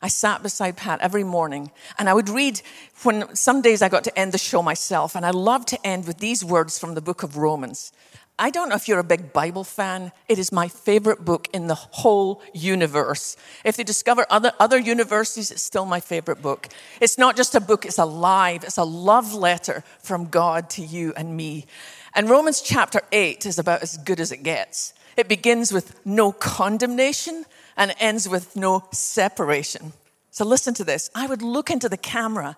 I 0.00 0.08
sat 0.08 0.42
beside 0.42 0.76
Pat 0.76 1.00
every 1.00 1.24
morning 1.24 1.72
and 1.98 2.08
I 2.08 2.14
would 2.14 2.28
read 2.28 2.60
when 3.02 3.34
some 3.34 3.62
days 3.62 3.82
I 3.82 3.88
got 3.88 4.04
to 4.04 4.16
end 4.16 4.32
the 4.32 4.38
show 4.38 4.62
myself, 4.62 5.14
and 5.14 5.26
I 5.26 5.30
love 5.30 5.66
to 5.66 5.86
end 5.86 6.06
with 6.06 6.18
these 6.18 6.44
words 6.44 6.78
from 6.78 6.94
the 6.94 7.00
book 7.00 7.22
of 7.22 7.36
Romans. 7.36 7.92
I 8.40 8.50
don't 8.50 8.68
know 8.68 8.76
if 8.76 8.86
you're 8.86 9.00
a 9.00 9.04
big 9.04 9.32
Bible 9.32 9.64
fan. 9.64 10.12
It 10.28 10.38
is 10.38 10.52
my 10.52 10.68
favorite 10.68 11.24
book 11.24 11.48
in 11.52 11.66
the 11.66 11.74
whole 11.74 12.40
universe. 12.54 13.36
If 13.64 13.76
they 13.76 13.82
discover 13.82 14.26
other, 14.30 14.52
other 14.60 14.78
universes, 14.78 15.50
it's 15.50 15.62
still 15.62 15.84
my 15.84 15.98
favorite 15.98 16.40
book. 16.40 16.68
It's 17.00 17.18
not 17.18 17.36
just 17.36 17.56
a 17.56 17.60
book, 17.60 17.84
it's 17.84 17.98
alive. 17.98 18.62
It's 18.62 18.76
a 18.76 18.84
love 18.84 19.34
letter 19.34 19.82
from 19.98 20.26
God 20.26 20.70
to 20.70 20.82
you 20.82 21.12
and 21.16 21.36
me. 21.36 21.66
And 22.14 22.30
Romans 22.30 22.60
chapter 22.60 23.00
8 23.10 23.44
is 23.44 23.58
about 23.58 23.82
as 23.82 23.96
good 23.98 24.20
as 24.20 24.30
it 24.30 24.44
gets. 24.44 24.94
It 25.16 25.26
begins 25.26 25.72
with 25.72 25.98
no 26.06 26.30
condemnation 26.30 27.44
and 27.76 27.92
ends 27.98 28.28
with 28.28 28.54
no 28.54 28.84
separation. 28.92 29.92
So 30.30 30.44
listen 30.44 30.74
to 30.74 30.84
this. 30.84 31.10
I 31.12 31.26
would 31.26 31.42
look 31.42 31.70
into 31.70 31.88
the 31.88 31.96
camera 31.96 32.56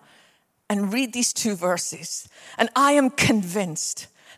and 0.69 0.93
read 0.93 1.11
these 1.11 1.33
two 1.33 1.55
verses, 1.55 2.29
and 2.57 2.69
I 2.75 2.93
am 2.93 3.09
convinced 3.09 4.07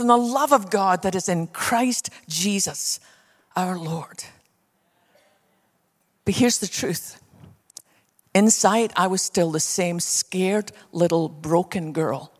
from 0.00 0.06
the 0.06 0.16
love 0.16 0.50
of 0.50 0.70
God 0.70 1.02
that 1.02 1.14
is 1.14 1.28
in 1.28 1.46
Christ 1.48 2.08
Jesus 2.26 3.00
our 3.54 3.78
Lord. 3.78 4.24
But 6.24 6.36
here's 6.36 6.58
the 6.58 6.66
truth 6.66 7.20
inside, 8.34 8.94
I 8.96 9.08
was 9.08 9.20
still 9.20 9.50
the 9.50 9.60
same 9.60 10.00
scared 10.00 10.72
little 10.90 11.28
broken 11.28 11.92
girl 11.92 12.32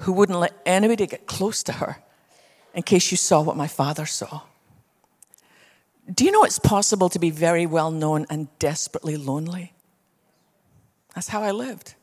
who 0.00 0.12
wouldn't 0.12 0.38
let 0.38 0.52
anybody 0.66 1.06
get 1.06 1.26
close 1.26 1.62
to 1.62 1.72
her 1.72 2.02
in 2.74 2.82
case 2.82 3.10
you 3.10 3.16
saw 3.16 3.40
what 3.40 3.56
my 3.56 3.68
father 3.68 4.04
saw. 4.04 4.42
Do 6.14 6.26
you 6.26 6.30
know 6.30 6.44
it's 6.44 6.58
possible 6.58 7.08
to 7.08 7.18
be 7.18 7.30
very 7.30 7.64
well 7.64 7.90
known 7.90 8.26
and 8.28 8.48
desperately 8.58 9.16
lonely? 9.16 9.72
That's 11.14 11.28
how 11.28 11.42
I 11.42 11.52
lived. 11.52 11.94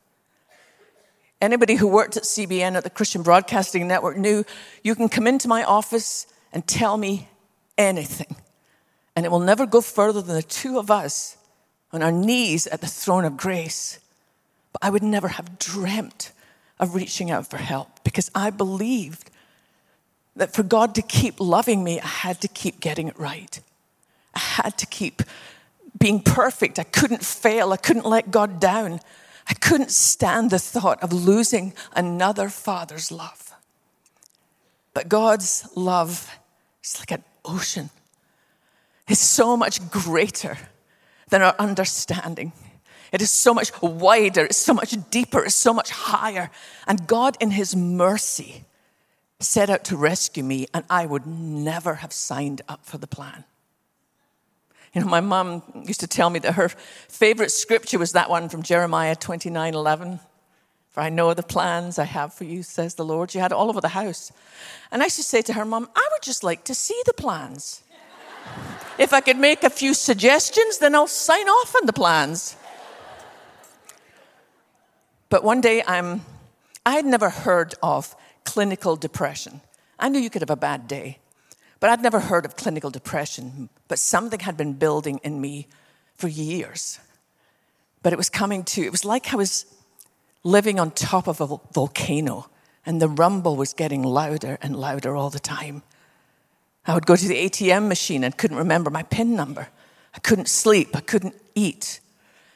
Anybody 1.43 1.75
who 1.75 1.89
worked 1.89 2.15
at 2.15 2.23
CBN 2.23 2.75
at 2.75 2.85
the 2.85 2.89
Christian 2.89 3.21
Broadcasting 3.21 3.85
Network 3.85 4.15
knew 4.15 4.45
you 4.81 4.95
can 4.95 5.09
come 5.09 5.27
into 5.27 5.49
my 5.49 5.61
office 5.65 6.25
and 6.53 6.65
tell 6.65 6.95
me 6.95 7.27
anything, 7.77 8.37
and 9.13 9.25
it 9.25 9.29
will 9.29 9.41
never 9.41 9.65
go 9.65 9.81
further 9.81 10.21
than 10.21 10.37
the 10.37 10.41
two 10.41 10.79
of 10.79 10.89
us 10.89 11.35
on 11.91 12.01
our 12.01 12.13
knees 12.13 12.65
at 12.67 12.79
the 12.79 12.87
throne 12.87 13.25
of 13.25 13.35
grace. 13.35 13.99
But 14.71 14.85
I 14.85 14.89
would 14.89 15.03
never 15.03 15.27
have 15.27 15.59
dreamt 15.59 16.31
of 16.79 16.95
reaching 16.95 17.29
out 17.29 17.49
for 17.49 17.57
help 17.57 18.05
because 18.05 18.31
I 18.33 18.49
believed 18.49 19.29
that 20.37 20.53
for 20.53 20.63
God 20.63 20.95
to 20.95 21.01
keep 21.01 21.41
loving 21.41 21.83
me, 21.83 21.99
I 21.99 22.07
had 22.07 22.39
to 22.39 22.47
keep 22.47 22.79
getting 22.79 23.09
it 23.09 23.19
right. 23.19 23.59
I 24.33 24.39
had 24.39 24.77
to 24.77 24.85
keep 24.85 25.21
being 25.99 26.21
perfect. 26.21 26.79
I 26.79 26.83
couldn't 26.83 27.25
fail. 27.25 27.73
I 27.73 27.77
couldn't 27.77 28.05
let 28.05 28.31
God 28.31 28.61
down. 28.61 29.01
I 29.47 29.53
couldn't 29.53 29.91
stand 29.91 30.51
the 30.51 30.59
thought 30.59 31.01
of 31.03 31.11
losing 31.11 31.73
another 31.95 32.49
father's 32.49 33.11
love. 33.11 33.53
But 34.93 35.09
God's 35.09 35.67
love 35.75 36.29
is 36.83 36.99
like 36.99 37.11
an 37.11 37.23
ocean. 37.43 37.89
It's 39.07 39.19
so 39.19 39.57
much 39.57 39.89
greater 39.89 40.57
than 41.29 41.41
our 41.41 41.55
understanding. 41.59 42.53
It 43.11 43.21
is 43.21 43.31
so 43.31 43.53
much 43.53 43.71
wider, 43.81 44.45
it's 44.45 44.57
so 44.57 44.73
much 44.73 44.95
deeper, 45.11 45.43
it's 45.43 45.55
so 45.55 45.73
much 45.73 45.91
higher. 45.91 46.49
And 46.87 47.05
God, 47.05 47.37
in 47.39 47.51
His 47.51 47.75
mercy, 47.75 48.65
set 49.39 49.69
out 49.69 49.83
to 49.85 49.97
rescue 49.97 50.43
me, 50.43 50.67
and 50.73 50.83
I 50.89 51.05
would 51.05 51.27
never 51.27 51.95
have 51.95 52.13
signed 52.13 52.61
up 52.67 52.85
for 52.85 52.97
the 52.97 53.07
plan. 53.07 53.43
You 54.93 55.01
know, 55.01 55.07
my 55.07 55.21
mom 55.21 55.63
used 55.85 56.01
to 56.01 56.07
tell 56.07 56.29
me 56.29 56.39
that 56.39 56.53
her 56.53 56.69
favorite 56.69 57.51
scripture 57.51 57.97
was 57.97 58.11
that 58.11 58.29
one 58.29 58.47
from 58.49 58.61
Jeremiah 58.61 59.15
29 59.15 59.73
11. 59.73 60.19
For 60.91 61.01
I 61.01 61.09
know 61.09 61.33
the 61.33 61.41
plans 61.41 61.97
I 61.97 62.03
have 62.03 62.35
for 62.35 62.43
you, 62.43 62.61
says 62.61 62.93
the 62.93 63.03
Lord. 63.03 63.31
She 63.31 63.39
had 63.39 63.51
it 63.51 63.55
all 63.55 63.69
over 63.69 63.81
the 63.81 63.87
house. 63.87 64.31
And 64.91 65.01
I 65.01 65.05
used 65.07 65.15
to 65.15 65.23
say 65.23 65.41
to 65.41 65.53
her, 65.53 65.65
Mom, 65.65 65.89
I 65.95 66.07
would 66.11 66.21
just 66.21 66.43
like 66.43 66.63
to 66.65 66.75
see 66.75 66.99
the 67.07 67.13
plans. 67.13 67.81
if 68.99 69.11
I 69.11 69.21
could 69.21 69.37
make 69.37 69.63
a 69.63 69.71
few 69.71 69.95
suggestions, 69.95 70.77
then 70.77 70.93
I'll 70.93 71.07
sign 71.07 71.47
off 71.47 71.75
on 71.75 71.87
the 71.87 71.93
plans. 71.93 72.55
But 75.29 75.43
one 75.43 75.61
day, 75.61 75.81
I'm, 75.87 76.21
I 76.85 76.91
had 76.91 77.05
never 77.05 77.31
heard 77.31 77.73
of 77.81 78.15
clinical 78.45 78.95
depression. 78.95 79.61
I 79.97 80.09
knew 80.09 80.19
you 80.19 80.29
could 80.29 80.43
have 80.43 80.51
a 80.51 80.55
bad 80.55 80.87
day. 80.87 81.17
But 81.83 81.89
I'd 81.89 82.01
never 82.01 82.21
heard 82.21 82.45
of 82.45 82.55
clinical 82.55 82.89
depression, 82.89 83.67
but 83.89 83.99
something 83.99 84.39
had 84.39 84.55
been 84.55 84.71
building 84.71 85.19
in 85.21 85.41
me 85.41 85.67
for 86.15 86.29
years. 86.29 86.97
But 88.01 88.13
it 88.13 88.15
was 88.15 88.29
coming 88.29 88.63
to, 88.63 88.81
it 88.83 88.91
was 88.93 89.03
like 89.03 89.33
I 89.33 89.35
was 89.35 89.65
living 90.45 90.79
on 90.79 90.91
top 90.91 91.27
of 91.27 91.41
a 91.41 91.57
volcano, 91.73 92.49
and 92.85 93.01
the 93.01 93.09
rumble 93.09 93.57
was 93.57 93.73
getting 93.73 94.01
louder 94.01 94.57
and 94.61 94.77
louder 94.77 95.13
all 95.13 95.29
the 95.29 95.41
time. 95.41 95.83
I 96.85 96.93
would 96.93 97.05
go 97.05 97.17
to 97.17 97.27
the 97.27 97.49
ATM 97.49 97.89
machine 97.89 98.23
and 98.23 98.37
couldn't 98.37 98.55
remember 98.55 98.89
my 98.89 99.03
PIN 99.03 99.35
number. 99.35 99.67
I 100.15 100.19
couldn't 100.19 100.47
sleep, 100.47 100.95
I 100.95 101.01
couldn't 101.01 101.35
eat. 101.53 101.99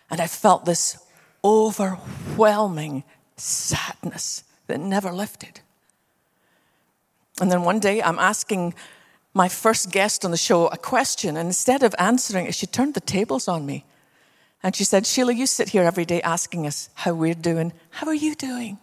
And 0.09 0.21
I 0.21 0.27
felt 0.27 0.63
this 0.63 1.05
overwhelming 1.43 3.03
sadness 3.35 4.45
that 4.67 4.79
never 4.79 5.11
lifted. 5.11 5.59
And 7.41 7.51
then 7.51 7.63
one 7.63 7.81
day 7.81 8.01
I'm 8.01 8.19
asking 8.19 8.73
my 9.37 9.47
first 9.47 9.91
guest 9.91 10.25
on 10.25 10.31
the 10.31 10.37
show 10.37 10.67
a 10.67 10.77
question, 10.77 11.37
and 11.37 11.47
instead 11.47 11.83
of 11.83 11.93
answering 11.99 12.47
it, 12.47 12.55
she 12.55 12.65
turned 12.65 12.95
the 12.95 12.99
tables 12.99 13.47
on 13.47 13.65
me. 13.65 13.85
And 14.63 14.75
she 14.75 14.83
said, 14.83 15.05
Sheila, 15.05 15.33
you 15.33 15.45
sit 15.45 15.69
here 15.69 15.83
every 15.83 16.05
day 16.05 16.21
asking 16.23 16.65
us 16.65 16.89
how 16.95 17.13
we're 17.13 17.35
doing. 17.35 17.71
How 17.91 18.07
are 18.07 18.15
you 18.15 18.33
doing? 18.33 18.79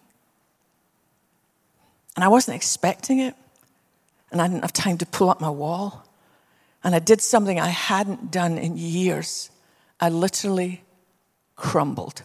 And 2.14 2.24
I 2.24 2.28
wasn't 2.28 2.54
expecting 2.54 3.18
it. 3.18 3.34
And 4.30 4.40
I 4.40 4.46
didn't 4.46 4.62
have 4.62 4.72
time 4.72 4.96
to 4.98 5.06
pull 5.06 5.28
up 5.28 5.40
my 5.40 5.50
wall. 5.50 6.06
And 6.84 6.94
I 6.94 7.00
did 7.00 7.20
something 7.20 7.58
I 7.58 7.68
hadn't 7.68 8.30
done 8.30 8.56
in 8.56 8.76
years. 8.76 9.50
I 9.98 10.08
literally 10.08 10.84
crumbled. 11.56 12.22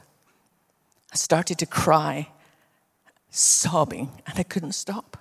I 1.11 1.15
started 1.15 1.57
to 1.57 1.65
cry, 1.65 2.29
sobbing, 3.31 4.11
and 4.27 4.37
I 4.37 4.43
couldn't 4.43 4.73
stop. 4.73 5.17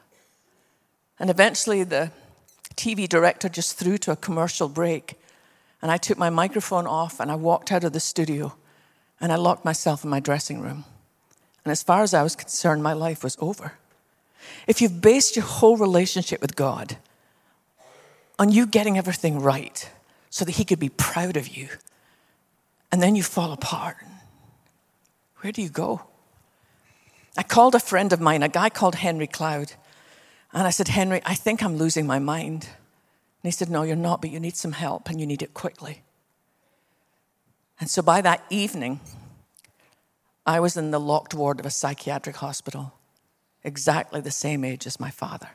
And 1.19 1.31
eventually, 1.31 1.85
the 1.85 2.13
TV 2.79 3.09
director 3.09 3.49
just 3.49 3.77
threw 3.77 3.99
to 3.99 4.13
a 4.13 4.17
commercial 4.17 4.69
break. 4.69 5.15
And 5.83 5.91
I 5.91 5.97
took 5.97 6.17
my 6.17 6.31
microphone 6.31 6.87
off 6.87 7.21
and 7.21 7.31
I 7.31 7.35
walked 7.35 7.73
out 7.73 7.85
of 7.85 7.93
the 7.93 8.01
studio 8.01 8.55
and 9.21 9.33
I 9.33 9.37
locked 9.37 9.65
myself 9.65 10.05
in 10.05 10.11
my 10.11 10.21
dressing 10.21 10.61
room. 10.61 10.85
And 11.65 11.73
as 11.73 11.83
far 11.83 12.03
as 12.03 12.15
I 12.15 12.23
was 12.23 12.37
concerned, 12.37 12.83
my 12.83 12.93
life 12.93 13.23
was 13.23 13.37
over. 13.41 13.73
If 14.67 14.81
you've 14.81 15.01
based 15.01 15.37
your 15.37 15.45
whole 15.45 15.77
relationship 15.77 16.41
with 16.41 16.57
God 16.57 16.97
on 18.39 18.51
you 18.51 18.67
getting 18.67 18.97
everything 18.97 19.41
right 19.41 19.91
so 20.31 20.45
that 20.45 20.53
He 20.53 20.65
could 20.65 20.79
be 20.79 20.89
proud 20.89 21.37
of 21.37 21.49
you, 21.49 21.69
and 22.91 23.03
then 23.03 23.17
you 23.17 23.23
fall 23.23 23.53
apart, 23.53 23.97
where 25.39 25.53
do 25.53 25.61
you 25.61 25.69
go? 25.69 26.03
I 27.37 27.43
called 27.43 27.75
a 27.75 27.81
friend 27.81 28.13
of 28.13 28.21
mine, 28.21 28.43
a 28.43 28.49
guy 28.49 28.71
called 28.71 28.95
Henry 28.97 29.27
Cloud, 29.27 29.75
and 30.53 30.67
I 30.67 30.71
said, 30.71 30.89
Henry, 30.89 31.21
I 31.25 31.35
think 31.35 31.63
I'm 31.63 31.77
losing 31.77 32.07
my 32.07 32.19
mind. 32.19 32.65
And 32.65 33.45
he 33.45 33.51
said, 33.51 33.69
No, 33.69 33.83
you're 33.83 33.97
not, 33.97 34.21
but 34.21 34.31
you 34.31 34.41
need 34.41 34.57
some 34.57 34.73
help 34.73 35.09
and 35.09 35.21
you 35.21 35.27
need 35.27 35.43
it 35.43 35.55
quickly. 35.55 36.03
And 37.81 37.89
so 37.89 38.03
by 38.03 38.21
that 38.23 38.45
evening, 38.51 39.01
I 40.47 40.61
was 40.61 40.77
in 40.77 40.91
the 40.91 40.99
locked 40.99 41.35
ward 41.35 41.61
of 41.61 41.67
a 41.67 41.71
psychiatric 41.71 42.37
hospital, 42.37 42.95
exactly 43.63 44.21
the 44.21 44.31
same 44.31 44.65
age 44.65 44.87
as 44.87 44.99
my 44.99 45.11
father. 45.11 45.51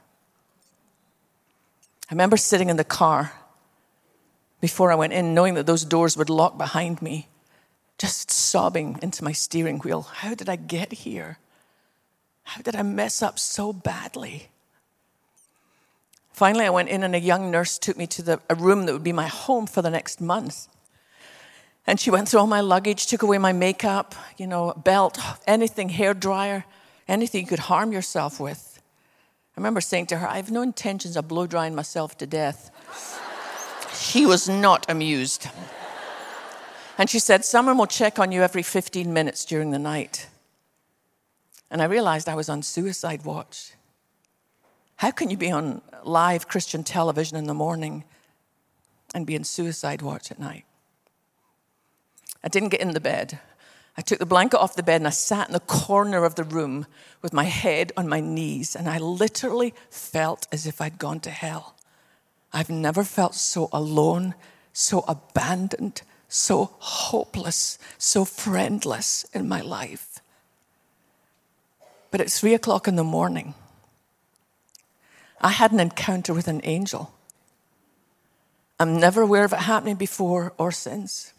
I 2.10 2.14
remember 2.14 2.38
sitting 2.38 2.70
in 2.70 2.78
the 2.78 2.84
car 2.84 3.34
before 4.62 4.92
I 4.92 4.96
went 4.96 5.14
in, 5.14 5.34
knowing 5.34 5.56
that 5.56 5.66
those 5.66 5.84
doors 5.84 6.16
would 6.16 6.30
lock 6.30 6.58
behind 6.58 7.02
me, 7.02 7.28
just 7.98 8.32
sobbing 8.32 9.00
into 9.02 9.24
my 9.24 9.32
steering 9.32 9.80
wheel. 9.80 10.04
How 10.04 10.36
did 10.36 10.48
I 10.48 10.56
get 10.56 10.94
here? 10.94 11.40
How 12.44 12.62
did 12.62 12.76
I 12.76 12.84
mess 12.84 13.22
up 13.22 13.40
so 13.40 13.74
badly? 13.74 14.50
Finally, 16.34 16.66
I 16.66 16.72
went 16.72 16.90
in, 16.90 17.04
and 17.04 17.16
a 17.16 17.20
young 17.20 17.52
nurse 17.52 17.78
took 17.78 17.96
me 17.96 18.08
to 18.08 18.24
the, 18.24 18.42
a 18.50 18.56
room 18.56 18.86
that 18.86 18.94
would 18.94 19.04
be 19.04 19.14
my 19.14 19.28
home 19.28 19.68
for 19.68 19.84
the 19.84 19.92
next 19.92 20.20
month. 20.20 20.68
And 21.86 22.00
she 22.00 22.10
went 22.10 22.28
through 22.28 22.40
all 22.40 22.48
my 22.48 22.62
luggage, 22.62 23.06
took 23.06 23.22
away 23.22 23.38
my 23.38 23.54
makeup, 23.54 24.16
you 24.38 24.48
know, 24.48 24.74
belt, 24.74 25.20
anything, 25.46 25.90
hair 25.90 26.14
dryer, 26.16 26.66
anything 27.08 27.42
you 27.42 27.48
could 27.48 27.60
harm 27.60 27.92
yourself 27.92 28.40
with. 28.40 28.82
I 29.56 29.60
remember 29.60 29.82
saying 29.82 30.08
to 30.08 30.18
her, 30.18 30.28
I 30.28 30.38
have 30.38 30.50
no 30.50 30.64
intentions 30.64 31.16
of 31.16 31.28
blow 31.28 31.46
drying 31.46 31.76
myself 31.76 32.18
to 32.18 32.26
death. 32.26 32.72
she 33.94 34.26
was 34.26 34.50
not 34.50 34.90
amused. 34.90 35.48
And 36.98 37.10
she 37.10 37.20
said, 37.20 37.46
Someone 37.46 37.78
will 37.78 37.86
check 37.86 38.18
on 38.18 38.32
you 38.32 38.42
every 38.42 38.64
15 38.64 39.14
minutes 39.14 39.46
during 39.46 39.70
the 39.70 39.80
night. 39.80 40.28
And 41.70 41.82
I 41.82 41.86
realized 41.86 42.28
I 42.28 42.36
was 42.36 42.50
on 42.50 42.64
suicide 42.64 43.26
watch. 43.26 43.74
How 44.98 45.12
can 45.12 45.30
you 45.30 45.38
be 45.38 45.52
on 45.52 45.82
live 46.04 46.48
Christian 46.48 46.84
television 46.84 47.38
in 47.38 47.46
the 47.46 47.54
morning 47.54 48.04
and 49.14 49.26
be 49.26 49.36
in 49.36 49.44
suicide 49.44 50.02
watch 50.02 50.32
at 50.32 50.40
night? 50.40 50.66
I 52.44 52.48
didn't 52.48 52.70
get 52.70 52.82
in 52.82 52.92
the 52.92 53.00
bed. 53.00 53.40
I 53.96 54.02
took 54.02 54.20
the 54.20 54.26
blanket 54.26 54.60
off 54.60 54.76
the 54.76 54.84
bed 54.84 55.02
and 55.02 55.08
I 55.08 55.12
sat 55.12 55.48
in 55.48 55.54
the 55.54 55.60
corner 55.60 56.26
of 56.26 56.36
the 56.36 56.44
room 56.44 56.88
with 57.22 57.32
my 57.32 57.46
head 57.46 57.92
on 57.96 58.10
my 58.10 58.20
knees, 58.20 58.76
and 58.76 58.90
I 58.90 58.98
literally 58.98 59.74
felt 59.90 60.48
as 60.52 60.66
if 60.66 60.82
I'd 60.82 60.98
gone 60.98 61.20
to 61.22 61.30
hell. 61.30 61.76
I've 62.52 62.70
never 62.70 63.04
felt 63.04 63.36
so 63.36 63.70
alone, 63.72 64.36
so 64.74 65.04
abandoned, 65.08 66.02
so 66.28 66.72
hopeless, 66.80 67.78
so 67.98 68.26
friendless 68.26 69.26
in 69.34 69.48
my 69.48 69.62
life. 69.62 70.20
But 72.10 72.22
at 72.22 72.30
three 72.30 72.54
o'clock 72.54 72.88
in 72.88 72.96
the 72.96 73.04
morning, 73.04 73.54
I 75.44 75.50
had 75.50 75.74
an 75.74 75.80
encounter 75.80 76.34
with 76.34 76.48
an 76.48 76.62
angel. 76.64 77.14
I'm 78.80 79.00
never 79.00 79.22
aware 79.22 79.44
of 79.44 79.54
it 79.54 79.60
happening 79.60 79.96
before 79.96 80.54
or 80.58 80.72
since. 80.72 81.34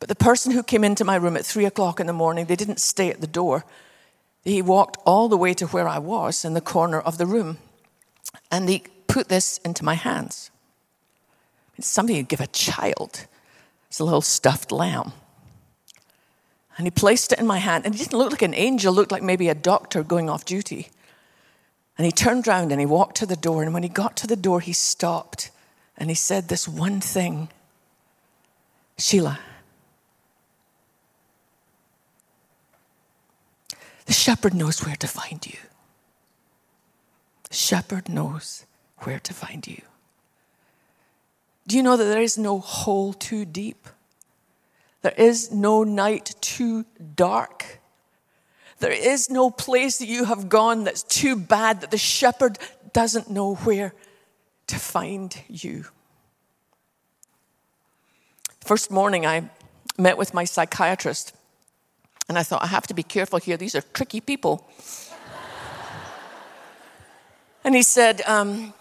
But 0.00 0.08
the 0.08 0.14
person 0.14 0.52
who 0.52 0.62
came 0.62 0.84
into 0.84 1.04
my 1.04 1.16
room 1.16 1.36
at 1.36 1.44
three 1.44 1.64
o'clock 1.64 1.98
in 1.98 2.06
the 2.06 2.12
morning, 2.12 2.46
they 2.46 2.56
didn't 2.56 2.80
stay 2.80 3.10
at 3.10 3.20
the 3.20 3.26
door. 3.26 3.64
He 4.44 4.62
walked 4.62 4.96
all 5.04 5.28
the 5.28 5.36
way 5.36 5.54
to 5.54 5.66
where 5.66 5.88
I 5.88 5.98
was 5.98 6.44
in 6.44 6.54
the 6.54 6.60
corner 6.60 7.00
of 7.00 7.18
the 7.18 7.26
room. 7.26 7.58
And 8.50 8.68
he 8.68 8.84
put 9.08 9.28
this 9.28 9.58
into 9.58 9.84
my 9.84 9.94
hands. 9.94 10.50
It's 11.76 11.88
something 11.88 12.14
you'd 12.14 12.28
give 12.28 12.40
a 12.40 12.46
child. 12.46 13.26
It's 13.88 13.98
a 13.98 14.04
little 14.04 14.20
stuffed 14.20 14.70
lamb. 14.70 15.12
And 16.76 16.86
he 16.86 16.90
placed 16.92 17.32
it 17.32 17.40
in 17.40 17.46
my 17.46 17.58
hand. 17.58 17.84
And 17.84 17.94
he 17.94 18.04
didn't 18.04 18.18
look 18.18 18.30
like 18.30 18.42
an 18.42 18.54
angel, 18.54 18.94
looked 18.94 19.10
like 19.10 19.22
maybe 19.22 19.48
a 19.48 19.54
doctor 19.54 20.04
going 20.04 20.30
off 20.30 20.44
duty. 20.44 20.90
And 21.98 22.04
he 22.06 22.12
turned 22.12 22.46
around 22.46 22.70
and 22.70 22.80
he 22.80 22.86
walked 22.86 23.16
to 23.16 23.26
the 23.26 23.36
door. 23.36 23.62
And 23.62 23.74
when 23.74 23.82
he 23.82 23.88
got 23.88 24.16
to 24.18 24.26
the 24.26 24.36
door, 24.36 24.60
he 24.60 24.72
stopped 24.72 25.50
and 25.96 26.08
he 26.08 26.14
said 26.14 26.48
this 26.48 26.68
one 26.68 27.00
thing 27.00 27.48
Sheila, 28.96 29.38
the 34.06 34.12
shepherd 34.12 34.54
knows 34.54 34.84
where 34.84 34.96
to 34.96 35.06
find 35.06 35.44
you. 35.46 35.58
The 37.48 37.54
shepherd 37.56 38.08
knows 38.08 38.64
where 38.98 39.18
to 39.20 39.34
find 39.34 39.66
you. 39.66 39.82
Do 41.66 41.76
you 41.76 41.82
know 41.82 41.96
that 41.96 42.04
there 42.04 42.22
is 42.22 42.38
no 42.38 42.58
hole 42.58 43.12
too 43.12 43.44
deep? 43.44 43.88
There 45.02 45.14
is 45.16 45.52
no 45.52 45.84
night 45.84 46.34
too 46.40 46.86
dark. 47.14 47.77
There 48.78 48.92
is 48.92 49.28
no 49.28 49.50
place 49.50 49.98
that 49.98 50.06
you 50.06 50.24
have 50.24 50.48
gone 50.48 50.84
that's 50.84 51.02
too 51.02 51.34
bad 51.36 51.80
that 51.80 51.90
the 51.90 51.98
shepherd 51.98 52.58
doesn't 52.92 53.30
know 53.30 53.56
where 53.56 53.92
to 54.68 54.76
find 54.76 55.36
you. 55.48 55.84
First 58.60 58.90
morning, 58.90 59.26
I 59.26 59.50
met 59.96 60.16
with 60.16 60.34
my 60.34 60.44
psychiatrist, 60.44 61.32
and 62.28 62.38
I 62.38 62.42
thought, 62.42 62.62
I 62.62 62.66
have 62.66 62.86
to 62.88 62.94
be 62.94 63.02
careful 63.02 63.38
here. 63.38 63.56
These 63.56 63.74
are 63.74 63.80
tricky 63.80 64.20
people. 64.20 64.68
and 67.64 67.74
he 67.74 67.82
said, 67.82 68.22
um, 68.26 68.74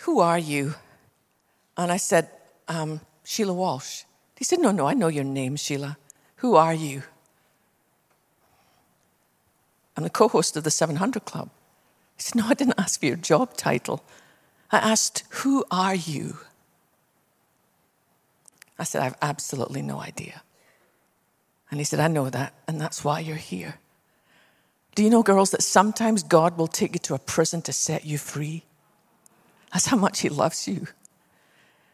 Who 0.00 0.20
are 0.20 0.38
you? 0.38 0.74
And 1.76 1.92
I 1.92 1.96
said, 1.96 2.28
um, 2.66 3.00
Sheila 3.24 3.54
Walsh. 3.54 4.02
He 4.36 4.44
said, 4.44 4.58
No, 4.58 4.72
no, 4.72 4.86
I 4.86 4.94
know 4.94 5.08
your 5.08 5.24
name, 5.24 5.56
Sheila. 5.56 5.96
Who 6.36 6.56
are 6.56 6.74
you? 6.74 7.04
I'm 9.98 10.04
the 10.04 10.10
co 10.10 10.28
host 10.28 10.56
of 10.56 10.62
the 10.62 10.70
700 10.70 11.24
Club. 11.24 11.50
He 12.16 12.22
said, 12.22 12.36
No, 12.36 12.46
I 12.46 12.54
didn't 12.54 12.78
ask 12.78 13.00
for 13.00 13.06
your 13.06 13.16
job 13.16 13.56
title. 13.56 14.04
I 14.70 14.76
asked, 14.78 15.24
Who 15.30 15.64
are 15.72 15.96
you? 15.96 16.38
I 18.78 18.84
said, 18.84 19.00
I 19.00 19.04
have 19.06 19.18
absolutely 19.20 19.82
no 19.82 19.98
idea. 20.00 20.42
And 21.68 21.80
he 21.80 21.84
said, 21.84 21.98
I 21.98 22.06
know 22.06 22.30
that, 22.30 22.54
and 22.68 22.80
that's 22.80 23.02
why 23.02 23.18
you're 23.18 23.34
here. 23.34 23.80
Do 24.94 25.02
you 25.02 25.10
know, 25.10 25.24
girls, 25.24 25.50
that 25.50 25.64
sometimes 25.64 26.22
God 26.22 26.56
will 26.56 26.68
take 26.68 26.92
you 26.92 27.00
to 27.00 27.14
a 27.14 27.18
prison 27.18 27.60
to 27.62 27.72
set 27.72 28.04
you 28.04 28.18
free? 28.18 28.62
That's 29.72 29.86
how 29.86 29.96
much 29.96 30.20
He 30.20 30.28
loves 30.28 30.68
you. 30.68 30.86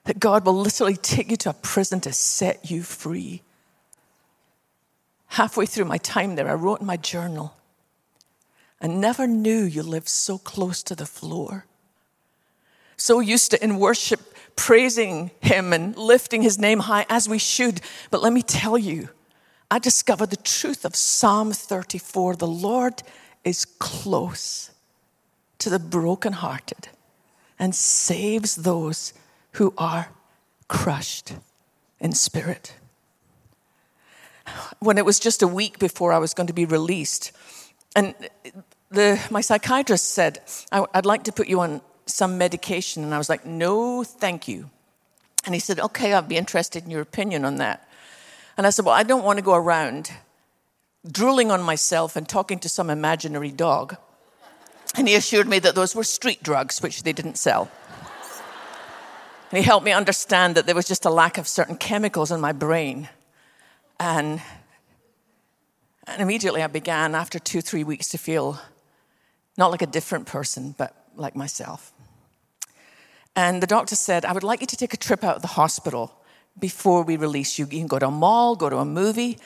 That 0.05 0.21
God 0.21 0.45
will 0.45 0.61
literally 0.61 0.97
take 0.97 1.31
you 1.31 1.39
to 1.39 1.51
a 1.51 1.55
prison 1.55 2.01
to 2.01 2.13
set 2.13 2.71
you 2.71 2.83
free. 2.83 3.41
Halfway 5.29 5.65
through 5.65 5.87
my 5.87 5.97
time 5.97 6.35
there, 6.35 6.51
I 6.51 6.53
wrote 6.53 6.83
in 6.83 6.87
my 6.87 6.99
journal, 6.99 7.57
I 8.85 8.87
never 8.87 9.27
knew 9.27 9.63
you 9.63 9.83
lived 9.83 10.11
so 10.11 10.37
close 10.37 10.83
to 10.83 10.95
the 10.95 11.07
floor. 11.07 11.65
So 12.99 13.19
used 13.19 13.51
to 13.53 13.65
in 13.65 13.79
worship 13.79 14.21
praising 14.57 15.31
him 15.41 15.73
and 15.73 15.97
lifting 15.97 16.43
his 16.43 16.59
name 16.59 16.81
high 16.81 17.07
as 17.09 17.27
we 17.27 17.39
should. 17.39 17.81
But 18.11 18.21
let 18.21 18.35
me 18.35 18.43
tell 18.43 18.77
you, 18.77 19.09
I 19.71 19.79
discovered 19.79 20.29
the 20.29 20.37
truth 20.37 20.85
of 20.85 20.95
Psalm 20.95 21.51
34 21.51 22.37
the 22.37 22.47
Lord 22.47 23.03
is 23.43 23.65
close 23.65 24.71
to 25.61 25.71
the 25.71 25.79
brokenhearted 25.79 26.89
and 27.59 27.75
saves 27.75 28.55
those 28.55 29.15
who 29.53 29.73
are 29.79 30.11
crushed 30.69 31.33
in 32.01 32.13
spirit. 32.13 32.75
When 34.79 34.99
it 34.99 35.07
was 35.07 35.19
just 35.19 35.43
a 35.43 35.49
week 35.49 35.79
before 35.79 36.13
I 36.13 36.19
was 36.19 36.35
going 36.35 36.49
to 36.49 36.53
be 36.53 36.67
released, 36.67 37.33
and 37.97 38.15
the, 38.95 39.21
my 39.31 39.41
psychiatrist 39.41 40.13
said, 40.13 40.41
I'd 40.73 41.07
like 41.07 41.25
to 41.25 41.33
put 41.33 41.49
you 41.49 41.61
on 41.61 41.81
some 42.07 42.39
medication. 42.39 43.05
And 43.05 43.15
I 43.15 43.19
was 43.19 43.29
like, 43.29 43.45
no, 43.45 44.05
thank 44.05 44.49
you. 44.49 44.71
And 45.45 45.55
he 45.55 45.61
said, 45.61 45.79
okay, 45.79 46.13
I'd 46.13 46.29
be 46.29 46.37
interested 46.37 46.85
in 46.85 46.91
your 46.91 47.03
opinion 47.03 47.45
on 47.45 47.57
that. 47.57 47.87
And 48.57 48.67
I 48.67 48.71
said, 48.71 48.85
well, 48.85 48.95
I 48.95 49.03
don't 49.03 49.25
want 49.25 49.39
to 49.39 49.45
go 49.45 49.55
around 49.55 50.11
drooling 51.11 51.51
on 51.51 51.63
myself 51.63 52.17
and 52.17 52.27
talking 52.29 52.59
to 52.61 52.69
some 52.69 52.89
imaginary 52.89 53.51
dog. 53.51 53.97
And 54.97 55.09
he 55.09 55.15
assured 55.17 55.49
me 55.49 55.59
that 55.59 55.75
those 55.75 55.95
were 55.95 56.05
street 56.05 56.43
drugs, 56.43 56.81
which 56.81 57.03
they 57.03 57.13
didn't 57.13 57.37
sell. 57.37 57.71
And 59.51 59.59
he 59.59 59.65
helped 59.65 59.85
me 59.85 59.93
understand 59.93 60.55
that 60.55 60.67
there 60.67 60.75
was 60.75 60.87
just 60.87 61.05
a 61.05 61.11
lack 61.11 61.37
of 61.37 61.47
certain 61.47 61.77
chemicals 61.77 62.31
in 62.31 62.41
my 62.41 62.53
brain. 62.53 63.09
And, 64.01 64.41
and 66.07 66.23
immediately 66.23 66.63
I 66.63 66.69
began, 66.69 67.15
after 67.15 67.39
two, 67.39 67.61
three 67.61 67.85
weeks, 67.85 68.09
to 68.11 68.19
feel 68.19 68.59
not 69.57 69.71
like 69.71 69.83
a 69.83 69.87
different 69.87 70.27
person, 70.27 70.75
but 70.77 70.95
like 71.17 71.37
myself. 71.37 71.93
And 73.37 73.63
the 73.63 73.67
doctor 73.67 73.97
said, 73.97 74.25
I 74.25 74.33
would 74.33 74.45
like 74.45 74.61
you 74.61 74.67
to 74.67 74.77
take 74.77 74.95
a 74.95 74.97
trip 74.97 75.25
out 75.25 75.37
of 75.37 75.43
the 75.43 75.49
hospital 75.49 76.13
before 76.59 77.03
we 77.03 77.17
release 77.17 77.59
you. 77.59 77.65
You 77.65 77.79
can 77.79 77.87
go 77.87 77.99
to 77.99 78.07
a 78.07 78.11
mall, 78.11 78.55
go 78.55 78.71
to 78.71 78.79
a 78.79 78.85
movie. 78.85 79.39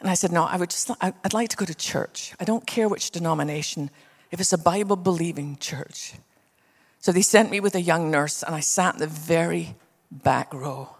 And 0.00 0.08
I 0.08 0.14
said, 0.14 0.32
No, 0.32 0.44
I 0.44 0.56
would 0.56 0.70
just, 0.70 0.90
I'd 1.00 1.34
like 1.34 1.50
to 1.50 1.56
go 1.56 1.64
to 1.64 1.74
church. 1.74 2.34
I 2.40 2.44
don't 2.44 2.66
care 2.66 2.88
which 2.88 3.10
denomination, 3.10 3.90
if 4.30 4.40
it's 4.40 4.52
a 4.52 4.58
Bible 4.58 4.96
believing 4.96 5.56
church. 5.58 6.14
So 6.98 7.12
they 7.12 7.22
sent 7.22 7.50
me 7.50 7.60
with 7.60 7.74
a 7.74 7.80
young 7.80 8.10
nurse, 8.10 8.42
and 8.42 8.54
I 8.54 8.60
sat 8.60 8.94
in 8.94 9.00
the 9.00 9.06
very 9.06 9.76
back 10.10 10.52
row, 10.52 10.96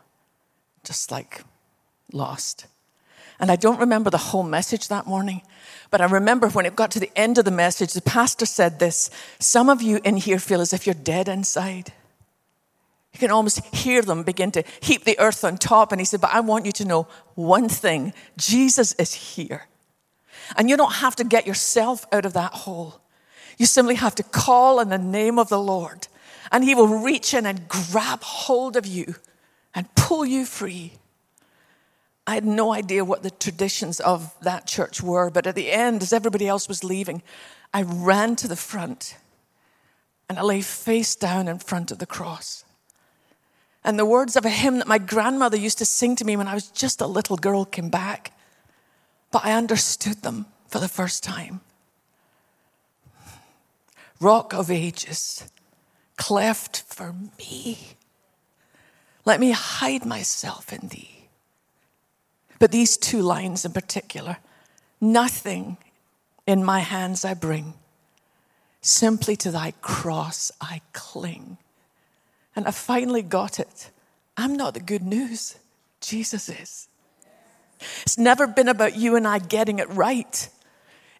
just 0.84 1.10
like 1.10 1.42
lost. 2.12 2.66
And 3.38 3.50
I 3.50 3.56
don't 3.56 3.80
remember 3.80 4.10
the 4.10 4.18
whole 4.18 4.42
message 4.42 4.88
that 4.88 5.06
morning, 5.06 5.42
but 5.90 6.00
I 6.00 6.06
remember 6.06 6.48
when 6.48 6.66
it 6.66 6.76
got 6.76 6.90
to 6.92 7.00
the 7.00 7.10
end 7.16 7.38
of 7.38 7.44
the 7.44 7.50
message, 7.50 7.92
the 7.92 8.02
pastor 8.02 8.46
said 8.46 8.78
this 8.78 9.10
Some 9.38 9.68
of 9.68 9.82
you 9.82 10.00
in 10.04 10.16
here 10.16 10.38
feel 10.38 10.60
as 10.60 10.72
if 10.72 10.86
you're 10.86 10.94
dead 10.94 11.28
inside. 11.28 11.92
You 13.12 13.20
can 13.20 13.30
almost 13.30 13.64
hear 13.74 14.02
them 14.02 14.24
begin 14.24 14.50
to 14.52 14.64
heap 14.80 15.04
the 15.04 15.18
earth 15.18 15.42
on 15.42 15.56
top. 15.56 15.90
And 15.90 16.00
he 16.00 16.04
said, 16.04 16.20
But 16.20 16.34
I 16.34 16.40
want 16.40 16.66
you 16.66 16.72
to 16.72 16.84
know 16.84 17.08
one 17.34 17.68
thing 17.68 18.12
Jesus 18.36 18.92
is 18.94 19.14
here. 19.14 19.68
And 20.56 20.68
you 20.68 20.76
don't 20.76 20.94
have 20.94 21.16
to 21.16 21.24
get 21.24 21.46
yourself 21.46 22.04
out 22.12 22.26
of 22.26 22.34
that 22.34 22.52
hole. 22.52 23.00
You 23.56 23.66
simply 23.66 23.94
have 23.94 24.14
to 24.16 24.22
call 24.22 24.80
in 24.80 24.90
the 24.90 24.98
name 24.98 25.38
of 25.38 25.48
the 25.48 25.58
Lord, 25.58 26.08
and 26.52 26.62
he 26.62 26.74
will 26.74 27.02
reach 27.02 27.32
in 27.32 27.46
and 27.46 27.66
grab 27.68 28.22
hold 28.22 28.76
of 28.76 28.86
you 28.86 29.14
and 29.74 29.92
pull 29.94 30.26
you 30.26 30.44
free. 30.44 30.92
I 32.26 32.34
had 32.34 32.44
no 32.44 32.72
idea 32.72 33.04
what 33.04 33.22
the 33.22 33.30
traditions 33.30 34.00
of 34.00 34.34
that 34.42 34.66
church 34.66 35.02
were, 35.02 35.30
but 35.30 35.46
at 35.46 35.54
the 35.54 35.70
end, 35.70 36.02
as 36.02 36.12
everybody 36.12 36.48
else 36.48 36.68
was 36.68 36.82
leaving, 36.82 37.22
I 37.72 37.82
ran 37.82 38.34
to 38.36 38.48
the 38.48 38.56
front 38.56 39.16
and 40.28 40.38
I 40.38 40.42
lay 40.42 40.60
face 40.60 41.14
down 41.14 41.46
in 41.46 41.58
front 41.58 41.92
of 41.92 41.98
the 41.98 42.06
cross. 42.06 42.64
And 43.84 43.96
the 43.96 44.04
words 44.04 44.34
of 44.34 44.44
a 44.44 44.50
hymn 44.50 44.78
that 44.78 44.88
my 44.88 44.98
grandmother 44.98 45.56
used 45.56 45.78
to 45.78 45.84
sing 45.84 46.16
to 46.16 46.24
me 46.24 46.36
when 46.36 46.48
I 46.48 46.54
was 46.54 46.68
just 46.68 47.00
a 47.00 47.06
little 47.06 47.36
girl 47.36 47.64
came 47.64 47.88
back. 47.88 48.32
But 49.30 49.44
I 49.44 49.52
understood 49.52 50.22
them 50.22 50.46
for 50.66 50.80
the 50.80 50.88
first 50.88 51.22
time. 51.22 51.60
Rock 54.18 54.52
of 54.52 54.70
ages, 54.70 55.44
cleft 56.16 56.82
for 56.88 57.14
me. 57.38 57.78
Let 59.24 59.38
me 59.38 59.52
hide 59.52 60.04
myself 60.04 60.72
in 60.72 60.88
thee. 60.88 61.15
But 62.58 62.72
these 62.72 62.96
two 62.96 63.22
lines 63.22 63.64
in 63.64 63.72
particular 63.72 64.38
nothing 65.00 65.76
in 66.46 66.64
my 66.64 66.80
hands 66.80 67.24
I 67.24 67.34
bring, 67.34 67.74
simply 68.80 69.36
to 69.36 69.50
thy 69.50 69.72
cross 69.82 70.52
I 70.60 70.80
cling. 70.92 71.58
And 72.54 72.66
I 72.66 72.70
finally 72.70 73.22
got 73.22 73.58
it. 73.58 73.90
I'm 74.36 74.56
not 74.56 74.74
the 74.74 74.80
good 74.80 75.02
news, 75.02 75.56
Jesus 76.00 76.48
is. 76.48 76.88
It's 78.02 78.16
never 78.16 78.46
been 78.46 78.68
about 78.68 78.96
you 78.96 79.16
and 79.16 79.26
I 79.26 79.38
getting 79.38 79.78
it 79.78 79.90
right. 79.90 80.48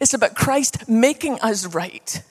It's 0.01 0.15
about 0.15 0.35
Christ 0.35 0.89
making 0.89 1.39
us 1.41 1.67
right. 1.67 2.23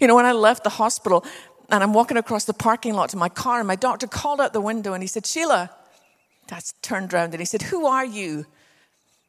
You 0.00 0.06
know, 0.06 0.14
when 0.14 0.26
I 0.26 0.32
left 0.32 0.64
the 0.64 0.70
hospital 0.70 1.24
and 1.70 1.82
I'm 1.82 1.92
walking 1.92 2.16
across 2.16 2.44
the 2.44 2.54
parking 2.54 2.94
lot 2.94 3.10
to 3.10 3.16
my 3.16 3.28
car, 3.28 3.58
and 3.58 3.68
my 3.68 3.76
doctor 3.76 4.06
called 4.06 4.40
out 4.40 4.52
the 4.52 4.60
window 4.60 4.94
and 4.94 5.02
he 5.02 5.06
said, 5.06 5.26
Sheila, 5.26 5.70
I 6.52 6.60
turned 6.82 7.12
around 7.12 7.34
and 7.34 7.40
he 7.40 7.44
said, 7.44 7.62
Who 7.62 7.86
are 7.86 8.04
you? 8.04 8.46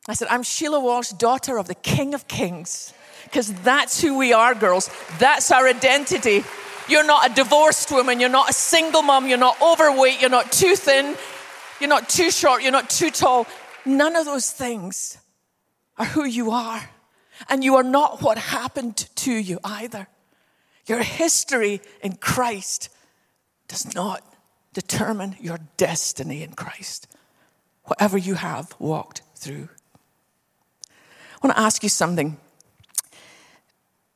I 0.08 0.13
said, 0.13 0.27
I'm 0.29 0.43
Sheila 0.43 0.79
Walsh, 0.79 1.10
daughter 1.10 1.58
of 1.58 1.67
the 1.67 1.75
King 1.75 2.13
of 2.13 2.27
Kings. 2.27 2.93
Because 3.25 3.53
that's 3.62 4.01
who 4.01 4.17
we 4.17 4.34
are, 4.34 4.55
girls. 4.55 4.89
That's 5.19 5.51
our 5.51 5.67
identity. 5.67 6.43
You're 6.88 7.05
not 7.05 7.29
a 7.29 7.34
divorced 7.34 7.91
woman. 7.91 8.19
You're 8.19 8.29
not 8.29 8.49
a 8.49 8.53
single 8.53 9.03
mom. 9.03 9.27
You're 9.27 9.38
not 9.38 9.62
overweight. 9.62 10.19
You're 10.21 10.29
not 10.29 10.51
too 10.51 10.75
thin. 10.75 11.15
You're 11.79 11.89
not 11.89 12.10
too 12.10 12.32
short. 12.32 12.63
You're 12.63 12.71
not 12.71 12.89
too 12.89 13.12
tall. 13.12 13.45
None 13.86 14.15
of 14.15 14.25
those 14.25 14.51
things 14.51 15.17
are 15.97 16.05
who 16.05 16.25
you 16.25 16.51
are. 16.51 16.89
And 17.47 17.63
you 17.63 17.75
are 17.75 17.84
not 17.84 18.21
what 18.21 18.38
happened 18.38 18.97
to 18.97 19.32
you 19.32 19.60
either. 19.63 20.08
Your 20.88 21.03
history 21.03 21.82
in 22.01 22.15
Christ 22.15 22.89
does 23.67 23.93
not 23.93 24.23
determine 24.79 25.35
your 25.41 25.59
destiny 25.75 26.41
in 26.41 26.53
Christ, 26.53 27.05
whatever 27.83 28.17
you 28.17 28.35
have 28.35 28.73
walked 28.79 29.21
through. 29.35 29.67
I 30.85 31.47
want 31.47 31.57
to 31.57 31.61
ask 31.61 31.83
you 31.83 31.89
something. 31.89 32.37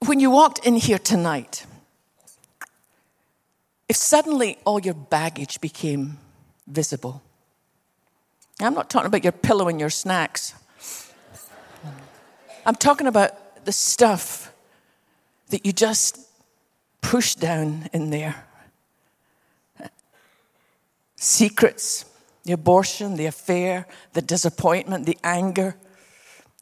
When 0.06 0.22
you 0.22 0.32
walked 0.32 0.66
in 0.66 0.76
here 0.76 1.00
tonight, 1.00 1.66
if 3.90 3.98
suddenly 3.98 4.58
all 4.66 4.80
your 4.80 4.94
baggage 4.94 5.60
became 5.60 6.18
visible, 6.66 7.22
I'm 8.62 8.74
not 8.74 8.90
talking 8.90 9.08
about 9.08 9.24
your 9.24 9.34
pillow 9.34 9.68
and 9.68 9.82
your 9.82 9.90
snacks. 9.90 10.54
I'm 12.66 12.76
talking 12.76 13.08
about 13.08 13.66
the 13.66 13.74
stuff 13.74 14.54
that 15.50 15.66
you 15.66 15.74
just 15.74 16.20
push 17.02 17.36
down 17.36 17.90
in 17.92 18.12
there. 18.12 18.46
Secrets, 21.24 22.04
the 22.44 22.52
abortion, 22.52 23.16
the 23.16 23.28
affair, 23.28 23.88
the 24.12 24.22
disappointment, 24.22 25.06
the 25.06 25.18
anger, 25.24 25.78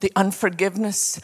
the 0.02 0.12
unforgiveness, 0.16 1.20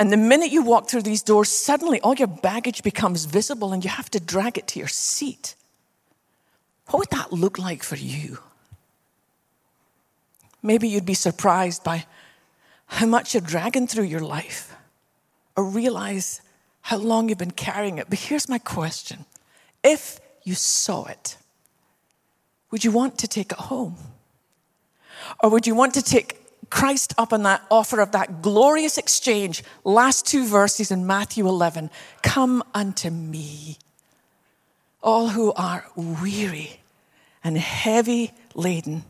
and 0.00 0.10
the 0.10 0.16
minute 0.16 0.50
you 0.50 0.62
walk 0.62 0.88
through 0.88 1.02
these 1.02 1.22
doors, 1.22 1.50
suddenly 1.50 2.00
all 2.00 2.14
your 2.14 2.28
baggage 2.28 2.82
becomes 2.82 3.26
visible 3.26 3.74
and 3.74 3.84
you 3.84 3.90
have 3.90 4.08
to 4.12 4.18
drag 4.18 4.56
it 4.56 4.66
to 4.68 4.78
your 4.78 4.88
seat. 4.88 5.54
What 6.86 7.00
would 7.00 7.10
that 7.10 7.30
look 7.30 7.58
like 7.58 7.82
for 7.82 7.96
you? 7.96 8.38
Maybe 10.62 10.88
you'd 10.88 11.04
be 11.04 11.12
surprised 11.12 11.84
by 11.84 12.06
how 12.86 13.04
much 13.04 13.34
you're 13.34 13.42
dragging 13.42 13.86
through 13.86 14.04
your 14.04 14.20
life 14.20 14.74
or 15.58 15.66
realize 15.66 16.40
how 16.80 16.96
long 16.96 17.28
you've 17.28 17.36
been 17.36 17.50
carrying 17.50 17.98
it. 17.98 18.06
But 18.08 18.18
here's 18.18 18.48
my 18.48 18.58
question 18.58 19.26
if 19.84 20.20
you 20.42 20.54
saw 20.54 21.04
it, 21.04 21.36
would 22.72 22.82
you 22.82 22.90
want 22.90 23.18
to 23.18 23.28
take 23.28 23.52
it 23.52 23.58
home? 23.58 23.96
Or 25.40 25.50
would 25.50 25.66
you 25.66 25.76
want 25.76 25.94
to 25.94 26.02
take 26.02 26.38
Christ 26.70 27.14
up 27.18 27.32
on 27.32 27.42
that 27.42 27.62
offer 27.70 28.00
of 28.00 28.12
that 28.12 28.40
glorious 28.40 28.96
exchange, 28.96 29.62
last 29.84 30.26
two 30.26 30.46
verses 30.46 30.90
in 30.90 31.06
Matthew 31.06 31.46
11 31.46 31.90
Come 32.22 32.64
unto 32.74 33.10
me, 33.10 33.76
all 35.02 35.28
who 35.28 35.52
are 35.52 35.84
weary 35.94 36.80
and 37.44 37.58
heavy 37.58 38.32
laden, 38.54 39.04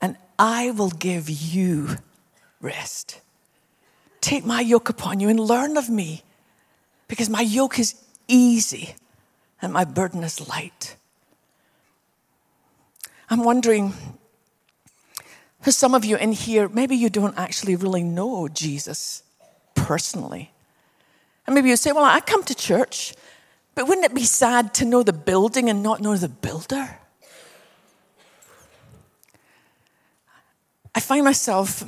and 0.00 0.16
I 0.38 0.70
will 0.70 0.90
give 0.90 1.28
you 1.28 1.96
rest. 2.60 3.20
Take 4.20 4.44
my 4.44 4.60
yoke 4.60 4.88
upon 4.88 5.18
you 5.18 5.28
and 5.28 5.40
learn 5.40 5.76
of 5.76 5.88
me, 5.88 6.22
because 7.08 7.28
my 7.28 7.40
yoke 7.40 7.80
is 7.80 7.94
easy 8.28 8.94
and 9.60 9.72
my 9.72 9.84
burden 9.84 10.22
is 10.22 10.48
light. 10.48 10.94
I'm 13.30 13.44
wondering 13.44 13.94
for 15.60 15.70
some 15.70 15.94
of 15.94 16.04
you 16.04 16.16
in 16.16 16.32
here, 16.32 16.68
maybe 16.68 16.96
you 16.96 17.10
don't 17.10 17.38
actually 17.38 17.76
really 17.76 18.02
know 18.02 18.48
Jesus 18.48 19.22
personally. 19.74 20.50
And 21.46 21.54
maybe 21.54 21.68
you 21.68 21.76
say, 21.76 21.92
Well, 21.92 22.04
I 22.04 22.20
come 22.20 22.42
to 22.44 22.54
church, 22.54 23.14
but 23.74 23.86
wouldn't 23.86 24.04
it 24.04 24.14
be 24.14 24.24
sad 24.24 24.74
to 24.74 24.84
know 24.84 25.02
the 25.02 25.12
building 25.12 25.68
and 25.68 25.82
not 25.82 26.00
know 26.00 26.16
the 26.16 26.28
builder? 26.28 26.98
I 30.94 31.00
find 31.00 31.24
myself 31.24 31.84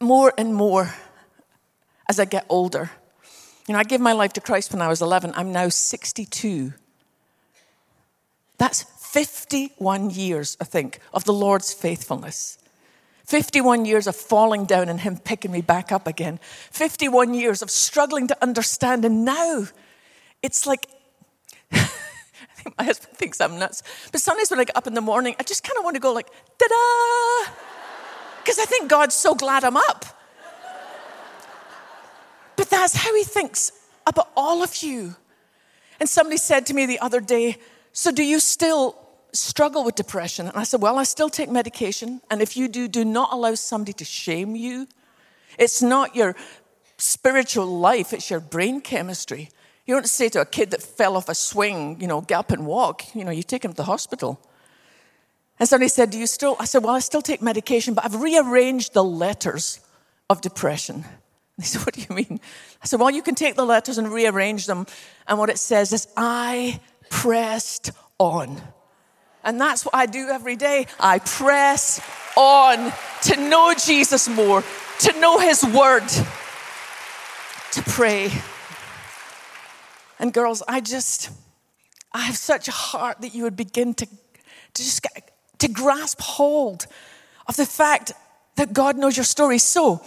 more 0.00 0.32
and 0.38 0.54
more 0.54 0.94
as 2.08 2.18
I 2.18 2.24
get 2.24 2.46
older. 2.48 2.90
You 3.68 3.74
know, 3.74 3.78
I 3.78 3.84
gave 3.84 4.00
my 4.00 4.12
life 4.12 4.32
to 4.34 4.40
Christ 4.40 4.72
when 4.72 4.82
I 4.82 4.88
was 4.88 5.02
11. 5.02 5.32
I'm 5.36 5.52
now 5.52 5.68
62. 5.68 6.72
That's 8.58 8.84
51 9.12 10.08
years, 10.08 10.56
I 10.58 10.64
think, 10.64 10.98
of 11.12 11.24
the 11.24 11.34
Lord's 11.34 11.74
faithfulness. 11.74 12.56
51 13.26 13.84
years 13.84 14.06
of 14.06 14.16
falling 14.16 14.64
down 14.64 14.88
and 14.88 14.98
Him 15.00 15.18
picking 15.18 15.52
me 15.52 15.60
back 15.60 15.92
up 15.92 16.06
again. 16.06 16.40
51 16.70 17.34
years 17.34 17.60
of 17.60 17.70
struggling 17.70 18.26
to 18.28 18.42
understand. 18.42 19.04
And 19.04 19.26
now 19.26 19.64
it's 20.42 20.66
like, 20.66 20.86
I 21.72 21.76
think 22.56 22.74
my 22.78 22.84
husband 22.84 23.14
thinks 23.18 23.38
I'm 23.38 23.58
nuts. 23.58 23.82
But 24.12 24.22
sometimes 24.22 24.50
when 24.50 24.60
I 24.60 24.64
get 24.64 24.78
up 24.78 24.86
in 24.86 24.94
the 24.94 25.02
morning, 25.02 25.36
I 25.38 25.42
just 25.42 25.62
kind 25.62 25.76
of 25.76 25.84
want 25.84 25.94
to 25.94 26.00
go 26.00 26.14
like, 26.14 26.30
da 26.58 26.66
da! 26.66 27.52
Because 28.42 28.58
I 28.58 28.64
think 28.64 28.88
God's 28.88 29.14
so 29.14 29.34
glad 29.34 29.62
I'm 29.62 29.76
up. 29.76 30.06
But 32.56 32.70
that's 32.70 32.94
how 32.94 33.14
He 33.14 33.24
thinks 33.24 33.72
about 34.06 34.30
all 34.38 34.62
of 34.62 34.82
you. 34.82 35.16
And 36.00 36.08
somebody 36.08 36.38
said 36.38 36.64
to 36.66 36.74
me 36.74 36.86
the 36.86 37.00
other 37.00 37.20
day, 37.20 37.58
So 37.92 38.10
do 38.10 38.24
you 38.24 38.40
still 38.40 39.01
struggle 39.32 39.84
with 39.84 39.94
depression? 39.94 40.48
And 40.48 40.56
I 40.56 40.64
said, 40.64 40.80
Well, 40.80 40.98
I 40.98 41.04
still 41.04 41.28
take 41.28 41.50
medication. 41.50 42.20
And 42.30 42.42
if 42.42 42.56
you 42.56 42.68
do, 42.68 42.88
do 42.88 43.04
not 43.04 43.32
allow 43.32 43.54
somebody 43.54 43.92
to 43.94 44.04
shame 44.04 44.56
you. 44.56 44.86
It's 45.58 45.82
not 45.82 46.16
your 46.16 46.34
spiritual 46.98 47.66
life, 47.66 48.12
it's 48.12 48.30
your 48.30 48.40
brain 48.40 48.80
chemistry. 48.80 49.50
You 49.86 49.94
don't 49.94 50.08
say 50.08 50.28
to 50.30 50.40
a 50.40 50.46
kid 50.46 50.70
that 50.70 50.82
fell 50.82 51.16
off 51.16 51.28
a 51.28 51.34
swing, 51.34 52.00
you 52.00 52.06
know, 52.06 52.20
get 52.20 52.38
up 52.38 52.50
and 52.52 52.66
walk. 52.66 53.14
You 53.14 53.24
know, 53.24 53.32
you 53.32 53.42
take 53.42 53.64
him 53.64 53.72
to 53.72 53.76
the 53.76 53.84
hospital. 53.84 54.40
And 55.58 55.68
somebody 55.68 55.88
said, 55.88 56.10
Do 56.10 56.18
you 56.18 56.26
still? 56.26 56.56
I 56.58 56.64
said, 56.64 56.82
Well, 56.84 56.94
I 56.94 57.00
still 57.00 57.22
take 57.22 57.42
medication, 57.42 57.94
but 57.94 58.04
I've 58.04 58.20
rearranged 58.20 58.94
the 58.94 59.04
letters 59.04 59.80
of 60.30 60.40
depression. 60.40 61.04
They 61.58 61.64
said, 61.64 61.84
What 61.84 61.94
do 61.94 62.00
you 62.00 62.16
mean? 62.16 62.40
I 62.82 62.86
said, 62.86 62.98
Well, 62.98 63.10
you 63.10 63.22
can 63.22 63.34
take 63.34 63.56
the 63.56 63.66
letters 63.66 63.98
and 63.98 64.10
rearrange 64.10 64.66
them. 64.66 64.86
And 65.28 65.38
what 65.38 65.50
it 65.50 65.58
says 65.58 65.92
is, 65.92 66.08
I 66.16 66.80
pressed 67.10 67.90
on. 68.18 68.60
And 69.44 69.60
that's 69.60 69.84
what 69.84 69.94
I 69.94 70.06
do 70.06 70.28
every 70.28 70.56
day. 70.56 70.86
I 71.00 71.18
press 71.18 72.00
on 72.36 72.92
to 73.22 73.36
know 73.36 73.74
Jesus 73.74 74.28
more, 74.28 74.62
to 75.00 75.20
know 75.20 75.38
His 75.38 75.64
Word, 75.64 76.06
to 77.72 77.82
pray. 77.82 78.30
And 80.18 80.32
girls, 80.32 80.62
I 80.68 80.80
just, 80.80 81.30
I 82.12 82.20
have 82.22 82.36
such 82.36 82.68
a 82.68 82.72
heart 82.72 83.20
that 83.22 83.34
you 83.34 83.42
would 83.42 83.56
begin 83.56 83.94
to, 83.94 84.06
to 84.06 84.82
just 84.82 85.02
get, 85.02 85.32
to 85.58 85.68
grasp 85.68 86.20
hold 86.20 86.86
of 87.48 87.56
the 87.56 87.66
fact 87.66 88.12
that 88.56 88.72
God 88.72 88.96
knows 88.96 89.16
your 89.16 89.24
story. 89.24 89.58
So, 89.58 90.04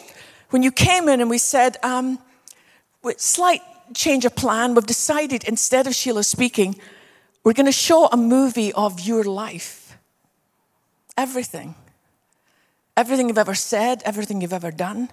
when 0.51 0.63
you 0.63 0.71
came 0.71 1.09
in 1.09 1.19
and 1.19 1.29
we 1.29 1.37
said, 1.37 1.77
um, 1.83 2.19
with 3.03 3.19
slight 3.19 3.61
change 3.93 4.25
of 4.25 4.35
plan, 4.35 4.73
we've 4.73 4.85
decided 4.85 5.43
instead 5.43 5.87
of 5.87 5.93
Sheila 5.93 6.23
speaking, 6.23 6.79
we're 7.45 7.53
going 7.53 7.67
to 7.67 7.71
show 7.71 8.07
a 8.07 8.17
movie 8.17 8.73
of 8.73 9.01
your 9.01 9.23
life. 9.23 9.97
Everything. 11.15 11.75
Everything 12.97 13.29
you've 13.29 13.37
ever 13.37 13.53
said, 13.53 14.01
everything 14.03 14.41
you've 14.41 14.51
ever 14.51 14.71
done. 14.71 15.11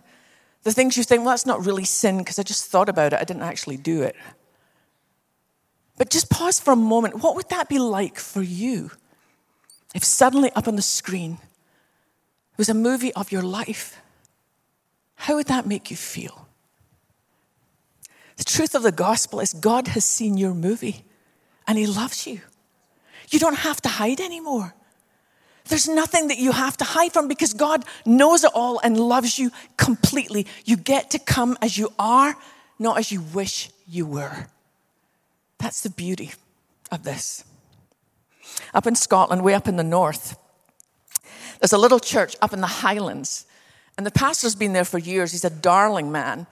The 0.63 0.73
things 0.73 0.97
you 0.97 1.03
think, 1.03 1.21
well, 1.21 1.31
that's 1.31 1.45
not 1.45 1.67
really 1.67 1.85
sin 1.85 2.19
because 2.19 2.39
I 2.39 2.43
just 2.43 2.71
thought 2.71 2.89
about 2.89 3.13
it, 3.13 3.21
I 3.21 3.25
didn't 3.25 3.43
actually 3.43 3.77
do 3.77 4.01
it. 4.01 4.17
But 5.99 6.09
just 6.09 6.31
pause 6.31 6.59
for 6.59 6.73
a 6.73 6.77
moment. 6.77 7.23
What 7.23 7.37
would 7.37 7.51
that 7.51 7.69
be 7.69 7.79
like 7.79 8.19
for 8.19 8.43
you 8.43 8.91
if 9.95 10.03
suddenly 10.03 10.51
up 10.53 10.67
on 10.67 10.77
the 10.77 10.83
screen 10.83 11.37
was 12.57 12.71
a 12.71 12.75
movie 12.75 13.13
of 13.13 13.31
your 13.31 13.43
life? 13.43 14.01
How 15.17 15.35
would 15.35 15.49
that 15.49 15.67
make 15.67 15.91
you 15.91 15.97
feel? 15.99 16.49
The 18.39 18.45
truth 18.45 18.75
of 18.75 18.83
the 18.83 18.91
gospel 18.91 19.39
is 19.39 19.53
God 19.53 19.89
has 19.89 20.07
seen 20.07 20.39
your 20.39 20.55
movie 20.55 21.05
and 21.67 21.79
He 21.79 21.87
loves 21.87 22.27
you. 22.27 22.41
You 23.31 23.39
don't 23.39 23.57
have 23.57 23.81
to 23.83 23.89
hide 23.89 24.21
anymore. 24.21 24.75
There's 25.67 25.89
nothing 25.89 26.29
that 26.29 26.39
you 26.39 26.53
have 26.53 26.77
to 26.79 26.85
hide 26.85 27.13
from 27.13 27.29
because 27.29 27.55
God 27.55 27.85
knows 28.05 28.45
it 28.45 28.51
all 28.55 28.81
and 28.81 28.99
loves 28.99 29.39
you 29.39 29.51
completely. 29.77 30.47
You 30.65 30.77
get 30.77 31.11
to 31.11 31.19
come 31.19 31.57
as 31.63 31.79
you 31.79 31.93
are, 31.99 32.37
not 32.79 32.99
as 32.99 33.13
you 33.13 33.23
wish 33.33 33.71
you 33.87 34.05
were. 34.05 34.49
That's 35.59 35.83
the 35.83 35.91
beauty 35.91 36.33
of 36.91 37.05
this. 37.05 37.45
Up 38.75 38.87
in 38.87 38.97
Scotland, 38.97 39.45
way 39.45 39.55
up 39.55 39.69
in 39.69 39.77
the 39.77 39.85
north, 39.85 40.37
there's 41.61 41.73
a 41.73 41.79
little 41.79 42.01
church 42.01 42.35
up 42.43 42.53
in 42.53 42.61
the 42.61 42.67
Highlands. 42.67 43.47
And 43.97 44.05
the 44.05 44.11
pastor's 44.11 44.57
been 44.57 44.73
there 44.73 44.85
for 44.85 44.99
years. 44.99 45.31
He's 45.31 45.45
a 45.45 45.51
darling 45.51 46.11
man. 46.11 46.49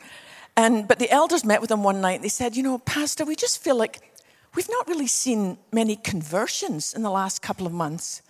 And, 0.56 0.86
but 0.86 0.98
the 0.98 1.10
elders 1.10 1.44
met 1.44 1.60
with 1.60 1.70
him 1.70 1.82
one 1.82 2.00
night. 2.00 2.16
And 2.16 2.24
they 2.24 2.28
said, 2.28 2.56
You 2.56 2.62
know, 2.62 2.78
Pastor, 2.78 3.24
we 3.24 3.34
just 3.34 3.62
feel 3.62 3.76
like 3.76 4.09
We've 4.54 4.68
not 4.68 4.88
really 4.88 5.06
seen 5.06 5.58
many 5.72 5.96
conversions 5.96 6.92
in 6.92 7.02
the 7.02 7.10
last 7.10 7.40
couple 7.40 7.66
of 7.66 7.72
months. 7.72 8.22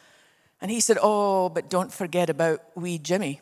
And 0.61 0.71
he 0.71 0.81
said, 0.81 0.99
Oh, 1.01 1.49
but 1.49 1.71
don't 1.71 1.93
forget 1.93 2.29
about 2.29 2.61
wee 2.75 2.99
Jimmy. 2.99 3.41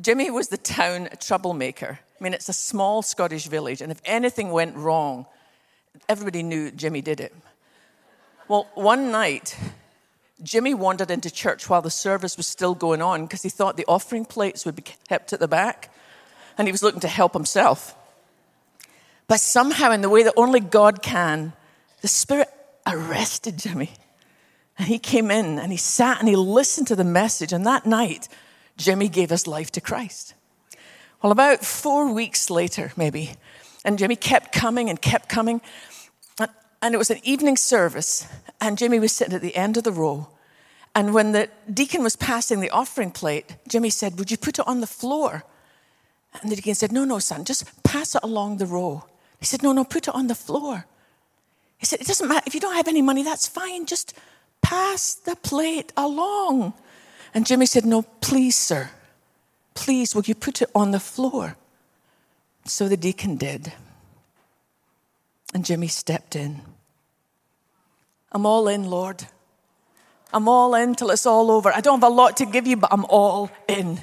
Jimmy 0.00 0.30
was 0.30 0.48
the 0.48 0.56
town 0.56 1.08
troublemaker. 1.20 1.98
I 2.18 2.24
mean, 2.24 2.32
it's 2.32 2.48
a 2.48 2.54
small 2.54 3.02
Scottish 3.02 3.46
village, 3.46 3.80
and 3.80 3.90
if 3.90 4.00
anything 4.04 4.50
went 4.50 4.76
wrong, 4.76 5.26
everybody 6.08 6.42
knew 6.42 6.70
Jimmy 6.70 7.02
did 7.02 7.18
it. 7.18 7.34
Well, 8.46 8.68
one 8.74 9.10
night, 9.10 9.56
Jimmy 10.42 10.74
wandered 10.74 11.10
into 11.10 11.30
church 11.30 11.68
while 11.68 11.82
the 11.82 11.90
service 11.90 12.36
was 12.36 12.46
still 12.46 12.74
going 12.74 13.02
on 13.02 13.22
because 13.22 13.42
he 13.42 13.48
thought 13.48 13.76
the 13.76 13.84
offering 13.86 14.24
plates 14.24 14.64
would 14.64 14.76
be 14.76 14.82
kept 14.82 15.32
at 15.32 15.40
the 15.40 15.48
back, 15.48 15.92
and 16.56 16.68
he 16.68 16.72
was 16.72 16.82
looking 16.82 17.00
to 17.00 17.08
help 17.08 17.32
himself. 17.32 17.96
But 19.30 19.38
somehow, 19.38 19.92
in 19.92 20.00
the 20.00 20.08
way 20.08 20.24
that 20.24 20.34
only 20.36 20.58
God 20.58 21.02
can, 21.02 21.52
the 22.00 22.08
Spirit 22.08 22.48
arrested 22.84 23.56
Jimmy. 23.56 23.92
And 24.76 24.88
he 24.88 24.98
came 24.98 25.30
in 25.30 25.60
and 25.60 25.70
he 25.70 25.78
sat 25.78 26.18
and 26.18 26.28
he 26.28 26.34
listened 26.34 26.88
to 26.88 26.96
the 26.96 27.04
message. 27.04 27.52
And 27.52 27.64
that 27.64 27.86
night, 27.86 28.26
Jimmy 28.76 29.08
gave 29.08 29.30
his 29.30 29.46
life 29.46 29.70
to 29.70 29.80
Christ. 29.80 30.34
Well, 31.22 31.30
about 31.30 31.64
four 31.64 32.12
weeks 32.12 32.50
later, 32.50 32.90
maybe, 32.96 33.34
and 33.84 34.00
Jimmy 34.00 34.16
kept 34.16 34.50
coming 34.50 34.90
and 34.90 35.00
kept 35.00 35.28
coming. 35.28 35.60
And 36.82 36.92
it 36.92 36.98
was 36.98 37.10
an 37.10 37.20
evening 37.22 37.56
service, 37.56 38.26
and 38.60 38.76
Jimmy 38.76 38.98
was 38.98 39.12
sitting 39.12 39.34
at 39.34 39.42
the 39.42 39.54
end 39.54 39.76
of 39.76 39.84
the 39.84 39.92
row. 39.92 40.26
And 40.92 41.14
when 41.14 41.30
the 41.30 41.48
deacon 41.72 42.02
was 42.02 42.16
passing 42.16 42.58
the 42.58 42.70
offering 42.70 43.12
plate, 43.12 43.54
Jimmy 43.68 43.90
said, 43.90 44.18
Would 44.18 44.32
you 44.32 44.38
put 44.38 44.58
it 44.58 44.66
on 44.66 44.80
the 44.80 44.88
floor? 44.88 45.44
And 46.42 46.50
the 46.50 46.56
deacon 46.56 46.74
said, 46.74 46.90
No, 46.90 47.04
no, 47.04 47.20
son, 47.20 47.44
just 47.44 47.84
pass 47.84 48.16
it 48.16 48.24
along 48.24 48.56
the 48.56 48.66
row. 48.66 49.04
He 49.40 49.46
said, 49.46 49.62
No, 49.62 49.72
no, 49.72 49.84
put 49.84 50.06
it 50.06 50.14
on 50.14 50.26
the 50.26 50.34
floor. 50.34 50.84
He 51.78 51.86
said, 51.86 52.00
It 52.00 52.06
doesn't 52.06 52.28
matter. 52.28 52.44
If 52.46 52.54
you 52.54 52.60
don't 52.60 52.76
have 52.76 52.88
any 52.88 53.02
money, 53.02 53.22
that's 53.22 53.48
fine. 53.48 53.86
Just 53.86 54.14
pass 54.62 55.14
the 55.14 55.34
plate 55.36 55.92
along. 55.96 56.74
And 57.32 57.46
Jimmy 57.46 57.66
said, 57.66 57.86
No, 57.86 58.02
please, 58.20 58.56
sir. 58.56 58.90
Please, 59.74 60.14
will 60.14 60.24
you 60.24 60.34
put 60.34 60.60
it 60.60 60.70
on 60.74 60.90
the 60.90 61.00
floor? 61.00 61.56
So 62.66 62.88
the 62.88 62.96
deacon 62.96 63.36
did. 63.36 63.72
And 65.54 65.64
Jimmy 65.64 65.88
stepped 65.88 66.36
in. 66.36 66.60
I'm 68.30 68.44
all 68.46 68.68
in, 68.68 68.84
Lord. 68.84 69.26
I'm 70.32 70.48
all 70.48 70.74
in 70.74 70.94
till 70.94 71.10
it's 71.10 71.26
all 71.26 71.50
over. 71.50 71.72
I 71.74 71.80
don't 71.80 72.00
have 72.00 72.10
a 72.10 72.14
lot 72.14 72.36
to 72.36 72.46
give 72.46 72.66
you, 72.66 72.76
but 72.76 72.92
I'm 72.92 73.04
all 73.06 73.50
in. 73.66 74.00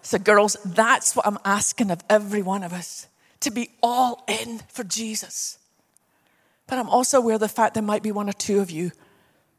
So, 0.00 0.18
girls, 0.18 0.56
that's 0.64 1.14
what 1.14 1.26
I'm 1.26 1.38
asking 1.44 1.90
of 1.90 2.02
every 2.08 2.40
one 2.40 2.62
of 2.62 2.72
us 2.72 3.07
to 3.40 3.50
be 3.50 3.70
all 3.82 4.24
in 4.26 4.60
for 4.68 4.84
Jesus. 4.84 5.58
But 6.66 6.78
I'm 6.78 6.88
also 6.88 7.18
aware 7.18 7.34
of 7.34 7.40
the 7.40 7.48
fact 7.48 7.74
there 7.74 7.82
might 7.82 8.02
be 8.02 8.12
one 8.12 8.28
or 8.28 8.32
two 8.32 8.60
of 8.60 8.70
you 8.70 8.92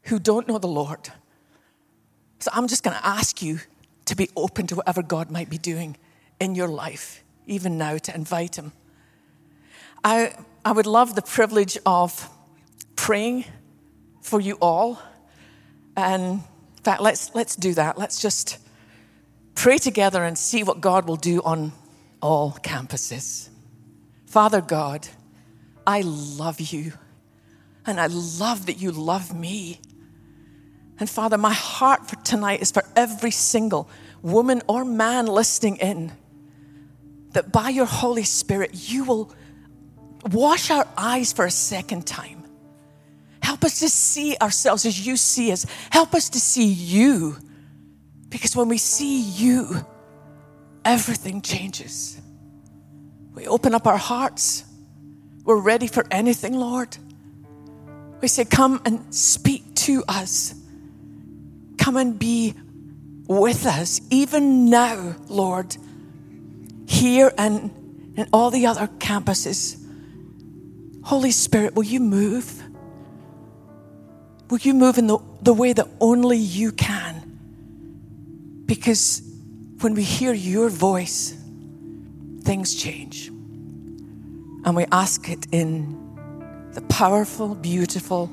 who 0.04 0.18
don't 0.18 0.48
know 0.48 0.58
the 0.58 0.68
Lord. 0.68 1.10
So 2.38 2.50
I'm 2.54 2.68
just 2.68 2.82
going 2.82 2.96
to 2.96 3.06
ask 3.06 3.42
you 3.42 3.60
to 4.06 4.16
be 4.16 4.30
open 4.36 4.66
to 4.68 4.76
whatever 4.76 5.02
God 5.02 5.30
might 5.30 5.50
be 5.50 5.58
doing 5.58 5.96
in 6.40 6.54
your 6.54 6.68
life, 6.68 7.22
even 7.46 7.76
now, 7.76 7.98
to 7.98 8.14
invite 8.14 8.56
Him. 8.56 8.72
I, 10.02 10.34
I 10.64 10.72
would 10.72 10.86
love 10.86 11.14
the 11.14 11.22
privilege 11.22 11.76
of 11.84 12.28
praying 12.96 13.44
for 14.22 14.40
you 14.40 14.56
all. 14.60 14.98
And 15.96 16.22
in 16.22 16.82
fact, 16.82 17.02
let's, 17.02 17.34
let's 17.34 17.56
do 17.56 17.74
that. 17.74 17.98
Let's 17.98 18.22
just 18.22 18.58
pray 19.54 19.76
together 19.76 20.24
and 20.24 20.38
see 20.38 20.62
what 20.62 20.80
God 20.80 21.06
will 21.06 21.16
do 21.16 21.42
on 21.42 21.72
all 22.22 22.52
campuses. 22.62 23.49
Father 24.30 24.60
God, 24.60 25.08
I 25.84 26.02
love 26.02 26.60
you. 26.60 26.92
And 27.84 28.00
I 28.00 28.06
love 28.06 28.66
that 28.66 28.80
you 28.80 28.92
love 28.92 29.34
me. 29.34 29.80
And 31.00 31.10
Father, 31.10 31.36
my 31.36 31.52
heart 31.52 32.08
for 32.08 32.14
tonight 32.24 32.62
is 32.62 32.70
for 32.70 32.84
every 32.94 33.32
single 33.32 33.88
woman 34.22 34.62
or 34.68 34.84
man 34.84 35.26
listening 35.26 35.78
in 35.78 36.12
that 37.32 37.50
by 37.50 37.70
your 37.70 37.86
Holy 37.86 38.22
Spirit, 38.22 38.70
you 38.72 39.02
will 39.02 39.34
wash 40.30 40.70
our 40.70 40.86
eyes 40.96 41.32
for 41.32 41.44
a 41.44 41.50
second 41.50 42.06
time. 42.06 42.44
Help 43.42 43.64
us 43.64 43.80
to 43.80 43.88
see 43.88 44.36
ourselves 44.40 44.86
as 44.86 45.04
you 45.04 45.16
see 45.16 45.50
us. 45.50 45.66
Help 45.90 46.14
us 46.14 46.28
to 46.30 46.38
see 46.38 46.68
you. 46.68 47.36
Because 48.28 48.54
when 48.54 48.68
we 48.68 48.78
see 48.78 49.22
you, 49.22 49.84
everything 50.84 51.42
changes. 51.42 52.20
We 53.40 53.46
open 53.46 53.74
up 53.74 53.86
our 53.86 53.96
hearts. 53.96 54.64
We're 55.44 55.62
ready 55.62 55.86
for 55.86 56.06
anything, 56.10 56.52
Lord. 56.52 56.94
We 58.20 58.28
say, 58.28 58.44
Come 58.44 58.82
and 58.84 59.14
speak 59.14 59.74
to 59.86 60.04
us. 60.06 60.54
Come 61.78 61.96
and 61.96 62.18
be 62.18 62.52
with 63.26 63.64
us, 63.64 64.02
even 64.10 64.68
now, 64.68 65.16
Lord, 65.28 65.74
here 66.86 67.32
and 67.38 67.70
in 68.14 68.28
all 68.30 68.50
the 68.50 68.66
other 68.66 68.88
campuses. 68.98 69.82
Holy 71.02 71.30
Spirit, 71.30 71.74
will 71.74 71.84
you 71.84 72.00
move? 72.00 72.62
Will 74.50 74.58
you 74.58 74.74
move 74.74 74.98
in 74.98 75.06
the, 75.06 75.18
the 75.40 75.54
way 75.54 75.72
that 75.72 75.88
only 75.98 76.36
you 76.36 76.72
can? 76.72 77.38
Because 78.66 79.22
when 79.80 79.94
we 79.94 80.02
hear 80.02 80.34
your 80.34 80.68
voice, 80.68 81.39
things 82.50 82.74
change. 82.74 83.28
And 84.64 84.74
we 84.74 84.84
ask 84.90 85.28
it 85.28 85.46
in 85.52 85.72
the 86.72 86.80
powerful, 86.80 87.54
beautiful, 87.54 88.28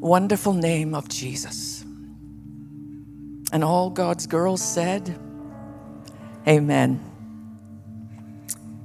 wonderful 0.00 0.52
name 0.52 0.96
of 0.96 1.08
Jesus. 1.08 1.84
And 3.52 3.62
all 3.62 3.88
God's 3.88 4.26
girls 4.26 4.60
said, 4.60 5.16
Amen. 6.48 7.00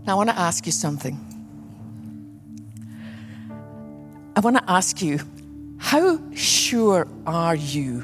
Now, 0.05 0.14
I 0.14 0.16
want 0.18 0.30
to 0.30 0.38
ask 0.38 0.68
you 0.68 0.72
something. 0.72 1.18
I 4.36 4.41
want 4.41 4.57
to 4.57 4.64
ask 4.70 5.01
you, 5.01 5.22
how 5.80 6.20
sure 6.36 7.07
are 7.26 7.55
you 7.55 8.03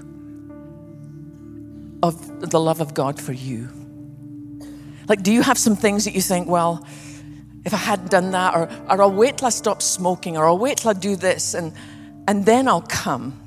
of 2.01 2.49
the 2.49 2.59
love 2.59 2.81
of 2.81 2.95
God 2.95 3.21
for 3.21 3.33
you? 3.33 3.76
Like, 5.07 5.23
do 5.23 5.31
you 5.31 5.41
have 5.41 5.57
some 5.57 5.75
things 5.75 6.05
that 6.05 6.13
you 6.13 6.21
think, 6.21 6.47
well, 6.47 6.85
if 7.65 7.73
I 7.73 7.77
hadn't 7.77 8.11
done 8.11 8.31
that, 8.31 8.55
or, 8.55 8.69
or 8.89 9.01
I'll 9.01 9.11
wait 9.11 9.37
till 9.37 9.47
I 9.47 9.51
stop 9.51 9.81
smoking, 9.81 10.37
or 10.37 10.45
I'll 10.45 10.57
wait 10.57 10.77
till 10.77 10.91
I 10.91 10.93
do 10.93 11.15
this, 11.15 11.53
and, 11.53 11.73
and 12.27 12.45
then 12.45 12.67
I'll 12.67 12.81
come. 12.81 13.39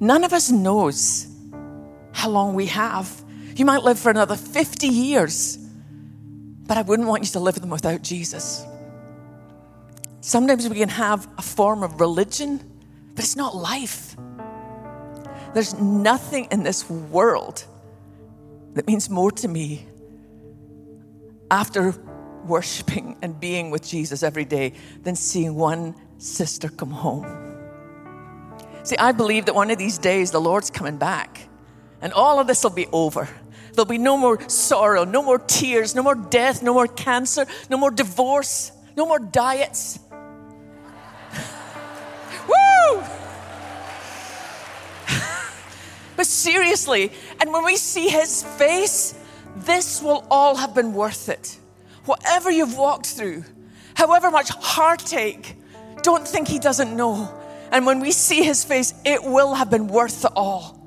None 0.00 0.24
of 0.24 0.32
us 0.32 0.50
knows 0.50 1.26
how 2.12 2.30
long 2.30 2.54
we 2.54 2.66
have. 2.66 3.22
You 3.56 3.64
might 3.64 3.82
live 3.82 3.98
for 3.98 4.10
another 4.10 4.36
50 4.36 4.86
years, 4.86 5.58
but 6.66 6.76
I 6.76 6.82
wouldn't 6.82 7.08
want 7.08 7.24
you 7.24 7.30
to 7.32 7.40
live 7.40 7.56
them 7.56 7.70
without 7.70 8.02
Jesus. 8.02 8.64
Sometimes 10.22 10.68
we 10.68 10.76
can 10.76 10.88
have 10.88 11.28
a 11.38 11.42
form 11.42 11.82
of 11.82 12.00
religion, 12.00 12.58
but 13.14 13.24
it's 13.24 13.36
not 13.36 13.56
life. 13.56 14.16
There's 15.54 15.74
nothing 15.78 16.48
in 16.50 16.62
this 16.62 16.88
world 16.88 17.64
that 18.74 18.86
means 18.86 19.10
more 19.10 19.32
to 19.32 19.48
me 19.48 19.86
after 21.50 21.94
worshiping 22.46 23.16
and 23.22 23.38
being 23.38 23.70
with 23.70 23.86
Jesus 23.86 24.22
every 24.22 24.44
day 24.44 24.72
than 25.02 25.14
seeing 25.16 25.54
one 25.54 25.94
sister 26.18 26.68
come 26.68 26.90
home. 26.90 27.26
See, 28.82 28.96
I 28.96 29.12
believe 29.12 29.46
that 29.46 29.54
one 29.54 29.70
of 29.70 29.78
these 29.78 29.98
days 29.98 30.30
the 30.30 30.40
Lord's 30.40 30.70
coming 30.70 30.96
back 30.96 31.48
and 32.00 32.12
all 32.12 32.40
of 32.40 32.46
this 32.46 32.62
will 32.62 32.70
be 32.70 32.86
over. 32.92 33.28
There'll 33.72 33.84
be 33.84 33.98
no 33.98 34.16
more 34.16 34.48
sorrow, 34.48 35.04
no 35.04 35.22
more 35.22 35.38
tears, 35.38 35.94
no 35.94 36.02
more 36.02 36.14
death, 36.14 36.62
no 36.62 36.72
more 36.74 36.86
cancer, 36.86 37.46
no 37.68 37.76
more 37.76 37.90
divorce, 37.90 38.72
no 38.96 39.06
more 39.06 39.18
diets. 39.18 39.98
Woo! 42.48 43.02
but 46.16 46.26
seriously, 46.26 47.12
and 47.38 47.52
when 47.52 47.64
we 47.64 47.76
see 47.76 48.08
his 48.08 48.42
face, 48.42 49.14
this 49.56 50.02
will 50.02 50.26
all 50.30 50.56
have 50.56 50.74
been 50.74 50.92
worth 50.92 51.28
it. 51.28 51.58
Whatever 52.04 52.50
you've 52.50 52.76
walked 52.76 53.06
through, 53.06 53.44
however 53.94 54.30
much 54.30 54.48
heartache, 54.50 55.56
don't 56.02 56.26
think 56.26 56.48
He 56.48 56.58
doesn't 56.58 56.96
know. 56.96 57.32
And 57.72 57.86
when 57.86 58.00
we 58.00 58.10
see 58.10 58.42
His 58.42 58.64
face, 58.64 58.94
it 59.04 59.22
will 59.22 59.54
have 59.54 59.70
been 59.70 59.86
worth 59.86 60.24
it 60.24 60.32
all. 60.34 60.78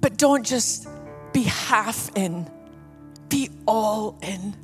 But 0.00 0.16
don't 0.16 0.44
just 0.44 0.88
be 1.32 1.42
half 1.42 2.10
in, 2.16 2.50
be 3.28 3.50
all 3.66 4.18
in. 4.22 4.56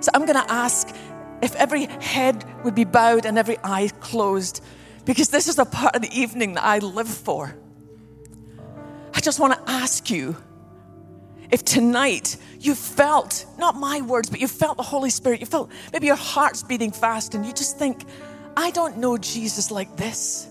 So 0.00 0.10
I'm 0.14 0.26
going 0.26 0.42
to 0.42 0.50
ask 0.50 0.88
if 1.42 1.54
every 1.56 1.86
head 1.86 2.44
would 2.64 2.74
be 2.74 2.84
bowed 2.84 3.26
and 3.26 3.36
every 3.36 3.58
eye 3.64 3.90
closed, 4.00 4.62
because 5.04 5.28
this 5.28 5.48
is 5.48 5.58
a 5.58 5.64
part 5.64 5.96
of 5.96 6.02
the 6.02 6.18
evening 6.18 6.54
that 6.54 6.64
I 6.64 6.78
live 6.78 7.08
for. 7.08 7.54
I 9.12 9.20
just 9.20 9.40
want 9.40 9.54
to 9.54 9.70
ask 9.70 10.08
you 10.10 10.36
if 11.52 11.64
tonight 11.64 12.38
you 12.58 12.74
felt, 12.74 13.44
not 13.58 13.76
my 13.76 14.00
words, 14.00 14.30
but 14.30 14.40
you 14.40 14.48
felt 14.48 14.78
the 14.78 14.82
Holy 14.82 15.10
Spirit, 15.10 15.40
you 15.40 15.46
felt 15.46 15.70
maybe 15.92 16.06
your 16.06 16.16
heart's 16.16 16.62
beating 16.62 16.90
fast 16.90 17.34
and 17.34 17.44
you 17.44 17.52
just 17.52 17.78
think, 17.78 18.04
I 18.56 18.70
don't 18.70 18.96
know 18.96 19.18
Jesus 19.18 19.70
like 19.70 19.94
this. 19.96 20.48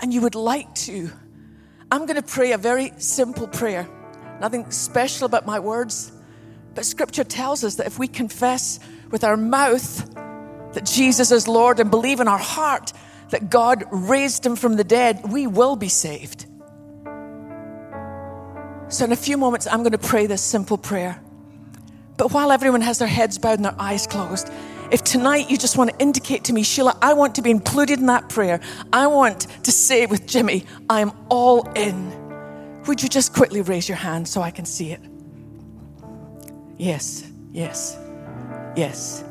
And 0.00 0.12
you 0.12 0.20
would 0.20 0.34
like 0.34 0.72
to. 0.86 1.10
I'm 1.90 2.04
going 2.04 2.20
to 2.20 2.22
pray 2.22 2.52
a 2.52 2.58
very 2.58 2.92
simple 2.98 3.48
prayer. 3.48 3.88
Nothing 4.38 4.70
special 4.70 5.24
about 5.24 5.46
my 5.46 5.58
words. 5.58 6.12
But 6.74 6.84
scripture 6.84 7.24
tells 7.24 7.64
us 7.64 7.76
that 7.76 7.86
if 7.86 7.98
we 7.98 8.06
confess 8.06 8.80
with 9.10 9.24
our 9.24 9.36
mouth 9.36 10.14
that 10.74 10.84
Jesus 10.84 11.32
is 11.32 11.48
Lord 11.48 11.80
and 11.80 11.90
believe 11.90 12.20
in 12.20 12.28
our 12.28 12.38
heart 12.38 12.92
that 13.30 13.48
God 13.48 13.84
raised 13.90 14.44
him 14.44 14.56
from 14.56 14.76
the 14.76 14.84
dead, 14.84 15.32
we 15.32 15.46
will 15.46 15.76
be 15.76 15.88
saved. 15.88 16.46
So, 18.90 19.04
in 19.04 19.12
a 19.12 19.16
few 19.16 19.36
moments, 19.36 19.68
I'm 19.68 19.84
going 19.84 19.92
to 19.92 19.98
pray 19.98 20.26
this 20.26 20.42
simple 20.42 20.76
prayer. 20.76 21.20
But 22.16 22.32
while 22.32 22.50
everyone 22.50 22.80
has 22.80 22.98
their 22.98 23.06
heads 23.06 23.38
bowed 23.38 23.58
and 23.58 23.64
their 23.64 23.76
eyes 23.78 24.04
closed, 24.04 24.50
if 24.90 25.04
tonight 25.04 25.48
you 25.48 25.56
just 25.56 25.78
want 25.78 25.90
to 25.90 25.98
indicate 26.00 26.42
to 26.44 26.52
me, 26.52 26.64
Sheila, 26.64 26.98
I 27.00 27.14
want 27.14 27.36
to 27.36 27.42
be 27.42 27.52
included 27.52 28.00
in 28.00 28.06
that 28.06 28.28
prayer, 28.28 28.58
I 28.92 29.06
want 29.06 29.42
to 29.62 29.70
say 29.70 30.06
with 30.06 30.26
Jimmy, 30.26 30.66
I'm 30.90 31.12
all 31.28 31.70
in, 31.74 32.82
would 32.86 33.00
you 33.00 33.08
just 33.08 33.32
quickly 33.32 33.60
raise 33.60 33.88
your 33.88 33.96
hand 33.96 34.26
so 34.26 34.42
I 34.42 34.50
can 34.50 34.64
see 34.64 34.90
it? 34.90 35.00
Yes, 36.76 37.30
yes, 37.52 37.96
yes, 38.74 39.22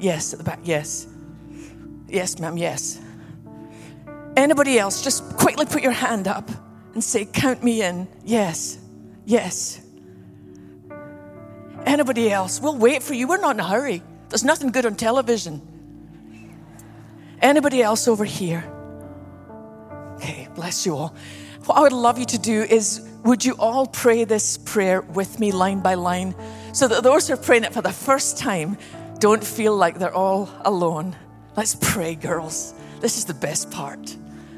yes, 0.00 0.32
at 0.32 0.38
the 0.38 0.44
back, 0.44 0.60
yes, 0.64 1.06
yes, 2.08 2.38
ma'am, 2.38 2.56
yes. 2.56 2.98
Anybody 4.38 4.78
else, 4.78 5.04
just 5.04 5.22
quickly 5.36 5.66
put 5.66 5.82
your 5.82 5.92
hand 5.92 6.26
up 6.26 6.50
and 6.98 7.04
say, 7.04 7.24
Count 7.24 7.62
me 7.62 7.80
in. 7.80 8.08
Yes, 8.24 8.76
yes. 9.24 9.80
Anybody 11.86 12.28
else? 12.28 12.60
We'll 12.60 12.76
wait 12.76 13.04
for 13.04 13.14
you. 13.14 13.28
We're 13.28 13.38
not 13.38 13.54
in 13.54 13.60
a 13.60 13.68
hurry. 13.68 14.02
There's 14.28 14.42
nothing 14.42 14.72
good 14.72 14.84
on 14.84 14.96
television. 14.96 15.62
Anybody 17.40 17.82
else 17.82 18.08
over 18.08 18.24
here? 18.24 18.64
Okay, 20.16 20.48
bless 20.56 20.84
you 20.84 20.96
all. 20.96 21.14
What 21.66 21.76
I 21.76 21.82
would 21.82 21.92
love 21.92 22.18
you 22.18 22.24
to 22.26 22.38
do 22.38 22.62
is, 22.62 23.08
would 23.22 23.44
you 23.44 23.54
all 23.60 23.86
pray 23.86 24.24
this 24.24 24.58
prayer 24.58 25.02
with 25.02 25.38
me 25.38 25.52
line 25.52 25.78
by 25.78 25.94
line 25.94 26.34
so 26.72 26.88
that 26.88 27.04
those 27.04 27.28
who 27.28 27.34
are 27.34 27.36
praying 27.36 27.62
it 27.62 27.72
for 27.72 27.80
the 27.80 27.92
first 27.92 28.38
time 28.38 28.76
don't 29.20 29.44
feel 29.44 29.76
like 29.76 30.00
they're 30.00 30.12
all 30.12 30.50
alone? 30.64 31.14
Let's 31.56 31.76
pray, 31.80 32.16
girls. 32.16 32.74
This 32.98 33.18
is 33.18 33.24
the 33.24 33.34
best 33.34 33.70
part. 33.70 34.16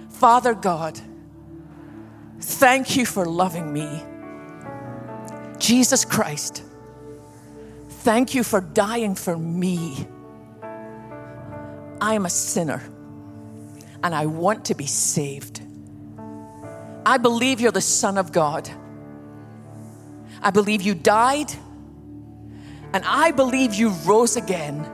Father 0.08 0.54
God, 0.54 0.98
Thank 2.40 2.96
you 2.96 3.04
for 3.04 3.26
loving 3.26 3.72
me. 3.72 4.02
Jesus 5.58 6.06
Christ, 6.06 6.62
thank 7.88 8.34
you 8.34 8.42
for 8.42 8.60
dying 8.60 9.14
for 9.14 9.36
me. 9.36 10.06
I 12.00 12.14
am 12.14 12.24
a 12.24 12.30
sinner 12.30 12.82
and 14.02 14.14
I 14.14 14.24
want 14.24 14.64
to 14.66 14.74
be 14.74 14.86
saved. 14.86 15.60
I 17.04 17.18
believe 17.18 17.60
you're 17.60 17.72
the 17.72 17.82
Son 17.82 18.16
of 18.16 18.32
God. 18.32 18.70
I 20.42 20.50
believe 20.50 20.80
you 20.80 20.94
died 20.94 21.52
and 22.94 23.04
I 23.04 23.32
believe 23.32 23.74
you 23.74 23.90
rose 24.06 24.36
again. 24.36 24.90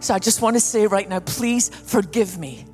So 0.00 0.14
I 0.14 0.18
just 0.18 0.40
want 0.40 0.56
to 0.56 0.60
say 0.60 0.86
right 0.86 1.06
now, 1.06 1.20
please 1.20 1.68
forgive 1.68 2.38
me 2.38 2.64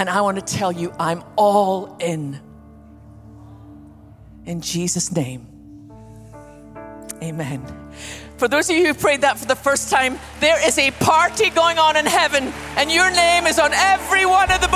and 0.00 0.08
I 0.08 0.22
want 0.22 0.38
to 0.38 0.54
tell 0.56 0.72
you, 0.72 0.94
I'm 0.98 1.22
all 1.36 1.98
in. 2.00 2.40
In 4.46 4.62
Jesus' 4.62 5.12
name. 5.12 5.46
Amen. 7.22 7.62
For 8.38 8.48
those 8.48 8.70
of 8.70 8.76
you 8.76 8.86
who 8.86 8.94
prayed 8.94 9.20
that 9.20 9.38
for 9.38 9.44
the 9.44 9.54
first 9.54 9.90
time, 9.90 10.18
there 10.40 10.66
is 10.66 10.78
a 10.78 10.90
party 10.92 11.50
going 11.50 11.78
on 11.78 11.98
in 11.98 12.06
heaven, 12.06 12.44
and 12.78 12.90
your 12.90 13.10
name 13.10 13.46
is 13.46 13.58
on 13.58 13.74
every 13.74 14.24
one 14.24 14.50
of 14.50 14.62
the 14.62 14.68